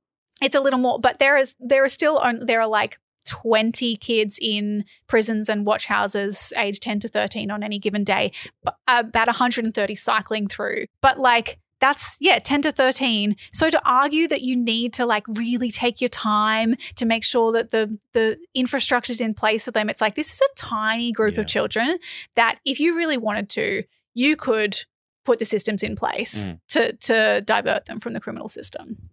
it's 0.40 0.54
a 0.54 0.60
little 0.60 0.78
more, 0.78 0.98
but 1.00 1.18
there 1.18 1.36
is, 1.36 1.54
there 1.58 1.82
are 1.84 1.88
still, 1.88 2.16
on, 2.18 2.46
there 2.46 2.60
are 2.60 2.68
like 2.68 2.98
20 3.26 3.96
kids 3.96 4.38
in 4.40 4.84
prisons 5.06 5.48
and 5.48 5.66
watch 5.66 5.86
houses 5.86 6.52
aged 6.56 6.82
10 6.82 7.00
to 7.00 7.08
13 7.08 7.50
on 7.50 7.62
any 7.62 7.78
given 7.78 8.02
day, 8.04 8.32
but 8.64 8.76
about 8.88 9.26
130 9.26 9.94
cycling 9.94 10.46
through. 10.48 10.86
But 11.02 11.18
like, 11.18 11.58
that's 11.80 12.16
yeah 12.20 12.38
10 12.38 12.62
to 12.62 12.72
13 12.72 13.36
so 13.52 13.70
to 13.70 13.80
argue 13.88 14.28
that 14.28 14.42
you 14.42 14.54
need 14.56 14.92
to 14.92 15.06
like 15.06 15.26
really 15.28 15.70
take 15.70 16.00
your 16.00 16.08
time 16.08 16.76
to 16.96 17.04
make 17.06 17.24
sure 17.24 17.52
that 17.52 17.70
the 17.70 17.98
the 18.12 18.36
infrastructure 18.54 19.10
is 19.12 19.20
in 19.20 19.32
place 19.34 19.64
for 19.64 19.70
them 19.70 19.88
it's 19.88 20.00
like 20.00 20.14
this 20.14 20.32
is 20.32 20.40
a 20.40 20.54
tiny 20.56 21.10
group 21.12 21.38
of 21.38 21.46
children 21.46 21.98
that 22.36 22.58
if 22.64 22.78
you 22.80 22.96
really 22.96 23.16
wanted 23.16 23.48
to 23.48 23.82
you 24.14 24.36
could 24.36 24.76
put 25.24 25.38
the 25.38 25.44
systems 25.44 25.82
in 25.82 25.96
place 25.96 26.46
Mm. 26.46 26.60
to 26.68 26.92
to 27.08 27.40
divert 27.42 27.86
them 27.86 27.98
from 27.98 28.12
the 28.12 28.20
criminal 28.20 28.48
system 28.48 29.10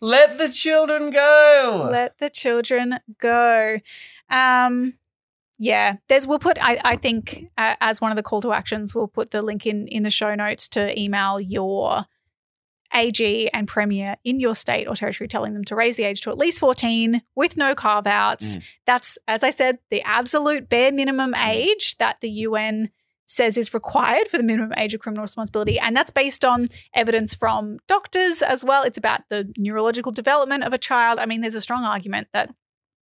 Let 0.00 0.38
the 0.38 0.48
children 0.48 1.10
go. 1.10 1.88
let 1.90 2.18
the 2.18 2.28
children 2.30 2.98
go 3.20 3.78
um 4.28 4.94
yeah 5.58 5.96
there's 6.08 6.26
we'll 6.26 6.38
put 6.38 6.58
i, 6.60 6.80
I 6.84 6.96
think 6.96 7.46
uh, 7.56 7.76
as 7.80 8.00
one 8.00 8.12
of 8.12 8.16
the 8.16 8.22
call 8.22 8.40
to 8.42 8.52
actions 8.52 8.94
we'll 8.94 9.08
put 9.08 9.30
the 9.30 9.42
link 9.42 9.66
in 9.66 9.86
in 9.88 10.02
the 10.02 10.10
show 10.10 10.34
notes 10.34 10.68
to 10.70 10.98
email 11.00 11.40
your 11.40 12.06
AG 12.94 13.50
and 13.52 13.68
Premier 13.68 14.16
in 14.24 14.40
your 14.40 14.54
state 14.54 14.86
or 14.88 14.94
territory 14.94 15.28
telling 15.28 15.54
them 15.54 15.64
to 15.64 15.74
raise 15.74 15.96
the 15.96 16.04
age 16.04 16.20
to 16.22 16.30
at 16.30 16.38
least 16.38 16.60
14 16.60 17.22
with 17.34 17.56
no 17.56 17.74
carve 17.74 18.06
outs. 18.06 18.56
Mm. 18.56 18.62
That's, 18.86 19.18
as 19.28 19.42
I 19.42 19.50
said, 19.50 19.78
the 19.90 20.02
absolute 20.02 20.68
bare 20.68 20.92
minimum 20.92 21.34
age 21.34 21.96
that 21.98 22.20
the 22.20 22.30
UN 22.30 22.90
says 23.26 23.58
is 23.58 23.74
required 23.74 24.28
for 24.28 24.36
the 24.36 24.42
minimum 24.42 24.72
age 24.76 24.94
of 24.94 25.00
criminal 25.00 25.22
responsibility. 25.22 25.78
And 25.78 25.96
that's 25.96 26.12
based 26.12 26.44
on 26.44 26.66
evidence 26.94 27.34
from 27.34 27.78
doctors 27.88 28.40
as 28.40 28.64
well. 28.64 28.82
It's 28.84 28.98
about 28.98 29.22
the 29.28 29.52
neurological 29.58 30.12
development 30.12 30.64
of 30.64 30.72
a 30.72 30.78
child. 30.78 31.18
I 31.18 31.26
mean, 31.26 31.40
there's 31.40 31.56
a 31.56 31.60
strong 31.60 31.84
argument 31.84 32.28
that 32.32 32.54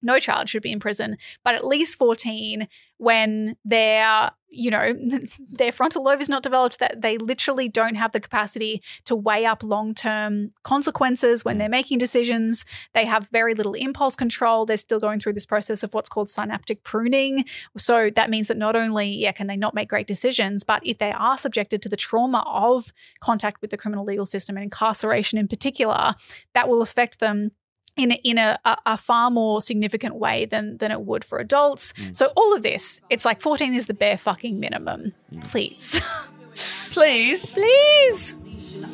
no 0.04 0.18
child 0.18 0.48
should 0.48 0.62
be 0.62 0.72
in 0.72 0.80
prison, 0.80 1.16
but 1.44 1.54
at 1.54 1.66
least 1.66 1.98
14 1.98 2.68
when 2.98 3.56
their, 3.64 4.30
you 4.48 4.70
know, 4.70 4.94
their 5.52 5.72
frontal 5.72 6.04
lobe 6.04 6.20
is 6.20 6.28
not 6.28 6.42
developed, 6.42 6.78
that 6.78 7.02
they 7.02 7.18
literally 7.18 7.68
don't 7.68 7.96
have 7.96 8.12
the 8.12 8.20
capacity 8.20 8.82
to 9.04 9.16
weigh 9.16 9.44
up 9.44 9.62
long-term 9.62 10.50
consequences 10.62 11.44
when 11.44 11.56
mm. 11.56 11.58
they're 11.58 11.68
making 11.68 11.98
decisions. 11.98 12.64
They 12.92 13.04
have 13.04 13.28
very 13.32 13.54
little 13.54 13.74
impulse 13.74 14.14
control. 14.14 14.64
They're 14.64 14.76
still 14.76 15.00
going 15.00 15.20
through 15.20 15.32
this 15.34 15.46
process 15.46 15.82
of 15.82 15.92
what's 15.92 16.08
called 16.08 16.30
synaptic 16.30 16.84
pruning. 16.84 17.44
So 17.76 18.10
that 18.14 18.30
means 18.30 18.48
that 18.48 18.56
not 18.56 18.76
only, 18.76 19.08
yeah, 19.08 19.32
can 19.32 19.48
they 19.48 19.56
not 19.56 19.74
make 19.74 19.88
great 19.88 20.06
decisions, 20.06 20.62
but 20.64 20.86
if 20.86 20.98
they 20.98 21.12
are 21.12 21.36
subjected 21.36 21.82
to 21.82 21.88
the 21.88 21.96
trauma 21.96 22.44
of 22.46 22.92
contact 23.20 23.60
with 23.60 23.70
the 23.70 23.76
criminal 23.76 24.04
legal 24.04 24.26
system 24.26 24.56
and 24.56 24.64
incarceration 24.64 25.38
in 25.38 25.48
particular, 25.48 26.14
that 26.54 26.68
will 26.68 26.80
affect 26.80 27.18
them 27.18 27.50
in 27.96 28.12
a, 28.12 28.14
in 28.24 28.38
a, 28.38 28.58
a, 28.64 28.76
a 28.86 28.96
far 28.96 29.30
more 29.30 29.62
significant 29.62 30.16
way 30.16 30.44
than 30.44 30.78
than 30.78 30.90
it 30.90 31.02
would 31.02 31.24
for 31.24 31.38
adults. 31.38 31.92
Mm. 31.94 32.16
So 32.16 32.32
all 32.36 32.54
of 32.54 32.62
this, 32.62 33.00
it's 33.10 33.24
like 33.24 33.40
14 33.40 33.74
is 33.74 33.86
the 33.86 33.94
bare 33.94 34.18
fucking 34.18 34.58
minimum. 34.58 35.12
Mm. 35.32 35.44
Please. 35.50 36.02
Please. 36.90 37.54
Please. 37.54 38.36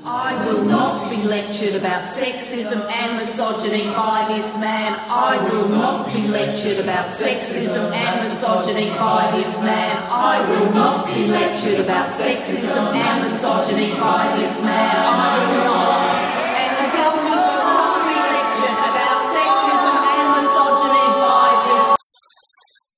I 0.05 0.47
will 0.47 0.65
not 0.65 1.11
be 1.11 1.23
lectured 1.25 1.75
about 1.75 2.03
sexism 2.05 2.81
and 2.91 3.19
misogyny 3.19 3.85
by 3.89 4.25
this 4.29 4.57
man. 4.57 4.99
I 5.09 5.37
will 5.51 5.69
not 5.69 6.07
be 6.13 6.27
lectured 6.27 6.79
about 6.79 7.09
sexism 7.09 7.93
and 7.93 8.23
misogyny 8.23 8.91
by 8.91 9.31
this 9.35 9.61
man. 9.61 9.97
I 10.09 10.41
will 10.49 10.73
not 10.73 11.07
be 11.07 11.27
lectured 11.27 11.81
about 11.81 12.11
sexism 12.11 12.95
and 12.95 13.25
misogyny 13.25 13.93
by 14.01 14.35
this 14.39 14.63
man. 14.63 14.97
I 14.97 15.53
will 15.53 15.65
not. 15.65 15.90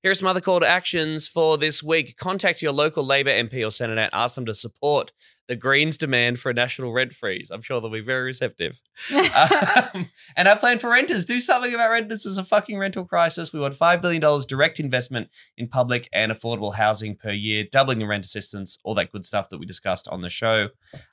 Here 0.03 0.11
are 0.11 0.16
some 0.16 0.26
other 0.26 0.40
call 0.40 0.59
to 0.59 0.68
actions 0.68 1.28
for 1.28 1.57
this 1.57 1.80
week. 1.80 2.16
Contact 2.16 2.61
your 2.61 2.72
local 2.72 3.05
Labor 3.05 3.30
MP 3.30 3.64
or 3.64 3.70
Senator 3.70 4.00
and 4.00 4.11
ask 4.12 4.34
them 4.34 4.44
to 4.46 4.55
support 4.55 5.12
the 5.46 5.55
Greens' 5.55 5.96
demand 5.96 6.40
for 6.40 6.50
a 6.50 6.55
national 6.55 6.92
rent 6.92 7.12
freeze. 7.12 7.53
I'm 7.53 7.62
sure 7.62 7.80
they'll 7.80 7.88
be 7.88 8.00
very 8.00 8.24
receptive. 8.24 8.80
um, 9.14 10.11
and 10.36 10.48
our 10.48 10.59
plan 10.59 10.80
for 10.80 10.90
renters 10.90 11.24
do 11.24 11.38
something 11.38 11.72
about 11.72 11.90
renters. 11.90 12.24
There's 12.24 12.36
a 12.36 12.42
fucking 12.42 12.78
rental 12.78 13.05
crisis. 13.05 13.53
We 13.53 13.61
want 13.61 13.74
$5 13.74 14.03
billion 14.03 14.20
direct 14.48 14.80
investment 14.80 15.28
in 15.57 15.68
public 15.68 16.09
and 16.12 16.32
affordable 16.32 16.74
housing 16.74 17.14
per 17.14 17.30
year, 17.30 17.64
doubling 17.70 18.00
the 18.00 18.07
rent 18.09 18.24
assistance, 18.24 18.78
all 18.82 18.96
that 18.96 19.12
good 19.12 19.24
stuff 19.24 19.50
that 19.50 19.59
we 19.59 19.66
discussed 19.66 20.09
on 20.09 20.22
the 20.22 20.30
show. 20.30 20.70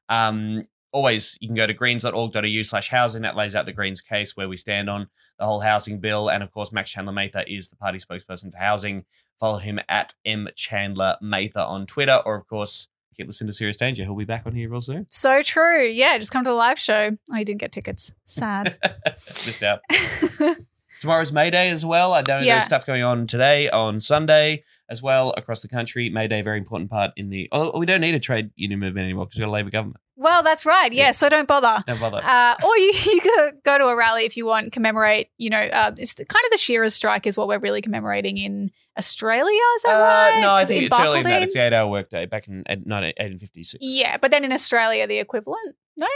Um, 0.08 0.64
always 0.92 1.38
you 1.42 1.48
can 1.48 1.56
go 1.56 1.68
to 1.68 1.74
greens.org.au 1.74 2.62
slash 2.64 2.90
housing 2.90 3.22
that 3.22 3.36
lays 3.36 3.56
out 3.56 3.66
the 3.66 3.74
greens 3.74 4.02
case 4.02 4.36
where 4.36 4.50
we 4.50 4.58
stand 4.58 4.90
on 4.90 5.08
the 5.38 5.46
whole 5.46 5.60
housing 5.60 6.00
bill 6.00 6.30
and 6.30 6.42
of 6.44 6.52
course 6.52 6.72
max 6.72 6.90
chandler 6.92 7.14
mather 7.14 7.44
is 7.48 7.70
the 7.70 7.76
party 7.76 8.00
spokesperson 8.00 8.52
for 8.52 8.58
housing 8.58 9.06
follow 9.40 9.58
him 9.60 9.80
at 9.88 10.14
m 10.26 10.48
chandler 10.56 11.16
mather 11.22 11.60
on 11.62 11.86
twitter 11.86 12.20
or 12.26 12.36
of 12.36 12.48
course 12.48 12.88
keep 13.16 13.28
listening 13.28 13.48
to 13.50 13.54
serious 13.54 13.78
danger 13.78 14.04
he'll 14.04 14.16
be 14.16 14.26
back 14.26 14.44
on 14.46 14.54
here 14.56 14.70
real 14.70 14.80
soon 14.82 15.06
So 15.10 15.42
true. 15.42 15.84
Yeah, 15.86 16.18
just 16.18 16.32
come 16.32 16.44
to 16.46 16.50
the 16.50 16.56
live 16.56 16.80
show. 16.80 17.18
Oh, 17.32 17.36
you 17.38 17.44
didn't 17.44 17.60
get 17.60 17.72
tickets. 17.74 18.12
Sad. 18.24 18.78
missed 19.28 19.62
out 19.62 19.82
tomorrow's 21.02 21.32
may 21.32 21.50
day 21.50 21.70
as 21.70 21.86
well 21.86 22.14
i 22.14 22.22
don't 22.22 22.42
know 22.42 22.46
Yeah. 22.48 22.56
there's 22.56 22.66
stuff 22.66 22.86
going 22.86 23.04
on 23.04 23.26
today 23.28 23.70
on 23.70 24.00
sunday 24.02 24.64
as 24.90 25.02
well 25.02 25.34
across 25.38 25.62
the 25.62 25.68
country 25.70 26.10
may 26.10 26.28
day 26.28 26.42
very 26.42 26.58
important 26.58 26.90
part 26.90 27.12
in 27.16 27.30
the 27.30 27.48
oh 27.52 27.78
we 27.80 27.86
don't 27.86 28.02
need 28.02 28.16
a 28.16 28.20
trade 28.20 28.52
union 28.56 28.80
movement 28.82 29.06
anymore 29.06 29.26
because 29.26 29.38
we've 29.38 29.46
got 29.46 29.50
a 29.50 29.54
labor 29.54 29.70
government 29.70 30.02
well, 30.20 30.44
that's 30.44 30.66
right. 30.66 30.92
Yeah, 30.92 31.14
so 31.14 31.30
don't 31.30 31.48
bother. 31.48 31.82
Don't 31.88 32.00
bother. 32.00 32.20
Uh, 32.22 32.56
or 32.64 32.78
you, 32.78 32.92
you 33.06 33.22
could 33.22 33.64
go 33.64 33.78
to 33.78 33.86
a 33.86 33.96
rally 33.96 34.26
if 34.26 34.36
you 34.36 34.46
want, 34.46 34.74
commemorate, 34.74 35.30
you 35.38 35.50
know, 35.50 35.58
uh, 35.62 35.92
it's 35.98 36.14
the, 36.16 36.26
kind 36.26 36.44
of 36.46 36.52
the 36.52 36.58
Shearers 36.58 36.94
strike 36.94 37.26
is 37.26 37.38
what 37.38 37.48
we're 37.48 37.60
really 37.60 37.82
commemorating 37.82 38.38
in 38.38 38.70
Australia. 38.98 39.62
Is 39.78 39.82
that 39.84 39.94
right? 39.94 40.38
Uh, 40.38 40.42
no, 40.42 40.54
I 40.54 40.66
think 40.66 40.84
it's 40.84 41.00
earlier 41.00 41.24
than 41.24 41.32
that. 41.32 41.44
It's 41.44 41.54
the 41.54 41.62
eight-hour 41.62 41.90
workday 41.90 42.26
back 42.26 42.50
in 42.50 42.58
1856. 42.68 43.78
Yeah, 43.82 44.18
but 44.18 44.30
then 44.32 44.44
in 44.44 44.52
Australia, 44.52 45.08
the 45.08 45.20
equivalent? 45.20 45.78
No? 45.96 46.08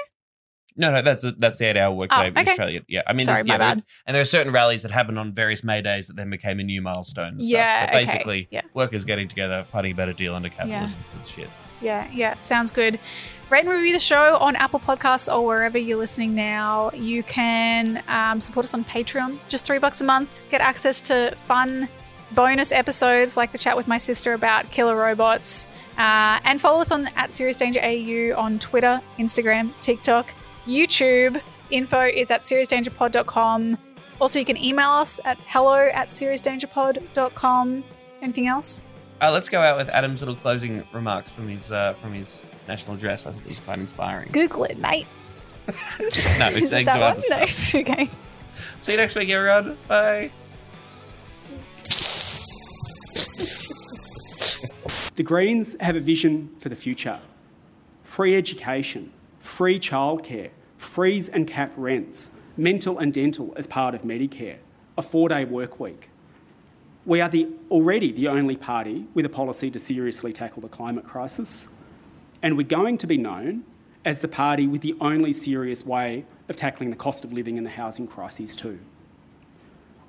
No, 0.75 0.91
no, 0.91 1.01
that's 1.01 1.23
that's 1.37 1.59
the 1.59 1.65
eight-hour 1.67 1.93
workday 1.93 2.15
Oh, 2.17 2.25
in. 2.25 2.37
Australia. 2.37 2.81
Yeah, 2.89 3.03
I 3.07 3.13
mean, 3.13 3.25
Sorry, 3.25 3.43
yeah, 3.45 3.57
bad. 3.57 3.83
and 4.05 4.15
there 4.15 4.21
are 4.21 4.25
certain 4.25 4.51
rallies 4.51 4.81
that 4.81 4.91
happen 4.91 5.17
on 5.17 5.31
various 5.33 5.63
May 5.63 5.81
days 5.81 6.07
that 6.07 6.17
then 6.17 6.29
became 6.29 6.59
a 6.59 6.63
new 6.63 6.81
milestone. 6.81 7.35
Yeah, 7.37 7.85
okay, 7.87 8.03
basically, 8.03 8.47
yeah. 8.51 8.63
workers 8.73 9.05
getting 9.05 9.29
together, 9.29 9.65
fighting 9.71 9.93
a 9.93 9.95
better 9.95 10.13
deal 10.13 10.35
under 10.35 10.49
capitalism. 10.49 10.99
It's 11.19 11.29
shit. 11.29 11.49
Yeah, 11.79 12.09
yeah, 12.11 12.39
sounds 12.39 12.71
good. 12.71 12.99
Rate 13.53 13.65
and 13.65 13.69
review 13.69 13.93
the 13.93 13.99
show 13.99 14.37
on 14.37 14.55
Apple 14.55 14.79
Podcasts 14.79 15.31
or 15.31 15.45
wherever 15.45 15.77
you're 15.77 15.99
listening 15.99 16.33
now. 16.33 16.89
You 16.89 17.21
can 17.21 18.03
um, 18.07 18.41
support 18.41 18.65
us 18.65 18.73
on 18.73 18.83
Patreon, 18.83 19.37
just 19.47 19.63
three 19.63 19.77
bucks 19.77 20.01
a 20.01 20.03
month. 20.03 20.41
Get 20.49 20.59
access 20.61 20.99
to 21.01 21.35
fun 21.45 21.87
bonus 22.31 22.71
episodes 22.71 23.37
like 23.37 23.51
the 23.51 23.59
chat 23.59 23.77
with 23.77 23.87
my 23.87 23.99
sister 23.99 24.33
about 24.33 24.71
killer 24.71 24.95
robots. 24.95 25.67
Uh, 25.99 26.39
and 26.45 26.59
follow 26.59 26.81
us 26.81 26.91
on 26.91 27.05
at 27.15 27.31
Serious 27.31 27.55
Danger 27.55 27.79
AU 27.83 28.35
on 28.35 28.57
Twitter, 28.57 28.99
Instagram, 29.19 29.71
TikTok, 29.81 30.33
YouTube. 30.65 31.39
Info 31.69 32.07
is 32.07 32.31
at 32.31 32.41
seriousdangerpod.com. 32.41 33.77
Also, 34.19 34.39
you 34.39 34.45
can 34.45 34.57
email 34.57 34.89
us 34.89 35.19
at 35.25 35.37
hello 35.45 35.91
at 35.93 36.07
seriousdangerpod.com. 36.07 37.83
Anything 38.19 38.47
else? 38.47 38.81
Uh, 39.21 39.31
let's 39.31 39.47
go 39.47 39.61
out 39.61 39.77
with 39.77 39.89
Adam's 39.89 40.21
little 40.21 40.35
closing 40.35 40.83
remarks 40.91 41.29
from 41.29 41.47
his 41.47 41.71
uh, 41.71 41.93
from 41.93 42.13
his 42.13 42.43
national 42.67 42.95
address. 42.95 43.25
I 43.25 43.31
think 43.31 43.45
it 43.45 43.49
was 43.49 43.59
quite 43.59 43.79
inspiring. 43.79 44.29
Google 44.31 44.65
it, 44.65 44.77
mate. 44.77 45.07
No, 45.67 46.49
Is 46.49 46.63
it 46.63 46.69
thanks 46.69 46.91
that 46.91 46.97
about 46.97 47.15
one? 47.15 47.15
the 47.15 47.47
stuff. 47.47 47.75
Okay. 47.81 48.09
See 48.81 48.91
you 48.91 48.97
next 48.97 49.15
week, 49.15 49.29
everyone. 49.29 49.77
Bye. 49.87 50.31
The 55.15 55.23
Greens 55.23 55.75
have 55.79 55.95
a 55.95 55.99
vision 55.99 56.49
for 56.59 56.69
the 56.69 56.75
future 56.75 57.19
free 58.03 58.35
education, 58.35 59.11
free 59.39 59.79
childcare, 59.79 60.49
freeze 60.77 61.29
and 61.29 61.47
cap 61.47 61.71
rents, 61.77 62.31
mental 62.57 62.99
and 62.99 63.13
dental 63.13 63.53
as 63.55 63.65
part 63.67 63.95
of 63.95 64.01
Medicare, 64.03 64.57
a 64.97 65.01
four 65.01 65.29
day 65.29 65.45
work 65.45 65.79
week. 65.79 66.09
We 67.05 67.21
are 67.21 67.29
the, 67.29 67.47
already 67.69 68.11
the 68.11 68.27
only 68.27 68.55
party 68.55 69.05
with 69.13 69.25
a 69.25 69.29
policy 69.29 69.69
to 69.71 69.79
seriously 69.79 70.31
tackle 70.33 70.61
the 70.61 70.69
climate 70.69 71.05
crisis, 71.05 71.67
and 72.43 72.57
we're 72.57 72.67
going 72.67 72.97
to 72.99 73.07
be 73.07 73.17
known 73.17 73.63
as 74.05 74.19
the 74.19 74.27
party 74.27 74.67
with 74.67 74.81
the 74.81 74.95
only 74.99 75.31
serious 75.31 75.85
way 75.85 76.25
of 76.49 76.57
tackling 76.57 76.89
the 76.89 76.95
cost 76.95 77.23
of 77.23 77.31
living 77.31 77.57
and 77.57 77.65
the 77.65 77.71
housing 77.71 78.05
crises, 78.05 78.53
too. 78.55 78.77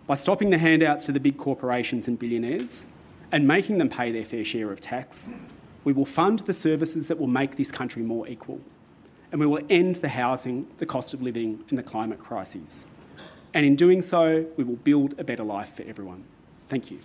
By 0.09 0.15
stopping 0.15 0.51
the 0.51 0.59
handouts 0.59 1.05
to 1.05 1.13
the 1.13 1.21
big 1.21 1.39
corporations 1.39 2.09
and 2.09 2.19
billionaires 2.19 2.85
and 3.31 3.47
making 3.47 3.79
them 3.79 3.89
pay 3.89 4.11
their 4.11 4.25
fair 4.25 4.45
share 4.45 4.71
of 4.73 4.81
tax, 4.81 5.33
we 5.85 5.93
will 5.93 6.05
fund 6.05 6.41
the 6.41 6.53
services 6.53 7.07
that 7.07 7.19
will 7.19 7.29
make 7.29 7.57
this 7.57 7.71
country 7.71 8.03
more 8.03 8.27
equal. 8.29 8.61
And 9.31 9.41
we 9.41 9.47
will 9.47 9.65
end 9.71 9.97
the 9.97 10.09
housing, 10.09 10.67
the 10.79 10.87
cost 10.87 11.15
of 11.15 11.23
living, 11.23 11.65
and 11.69 11.79
the 11.79 11.83
climate 11.83 12.19
crises. 12.19 12.85
And 13.55 13.65
in 13.65 13.77
doing 13.77 14.03
so, 14.03 14.45
we 14.57 14.65
will 14.65 14.77
build 14.77 15.15
a 15.19 15.25
better 15.25 15.45
life 15.45 15.77
for 15.77 15.83
everyone. 15.85 16.25
Thank 16.69 16.91
you. 16.91 16.99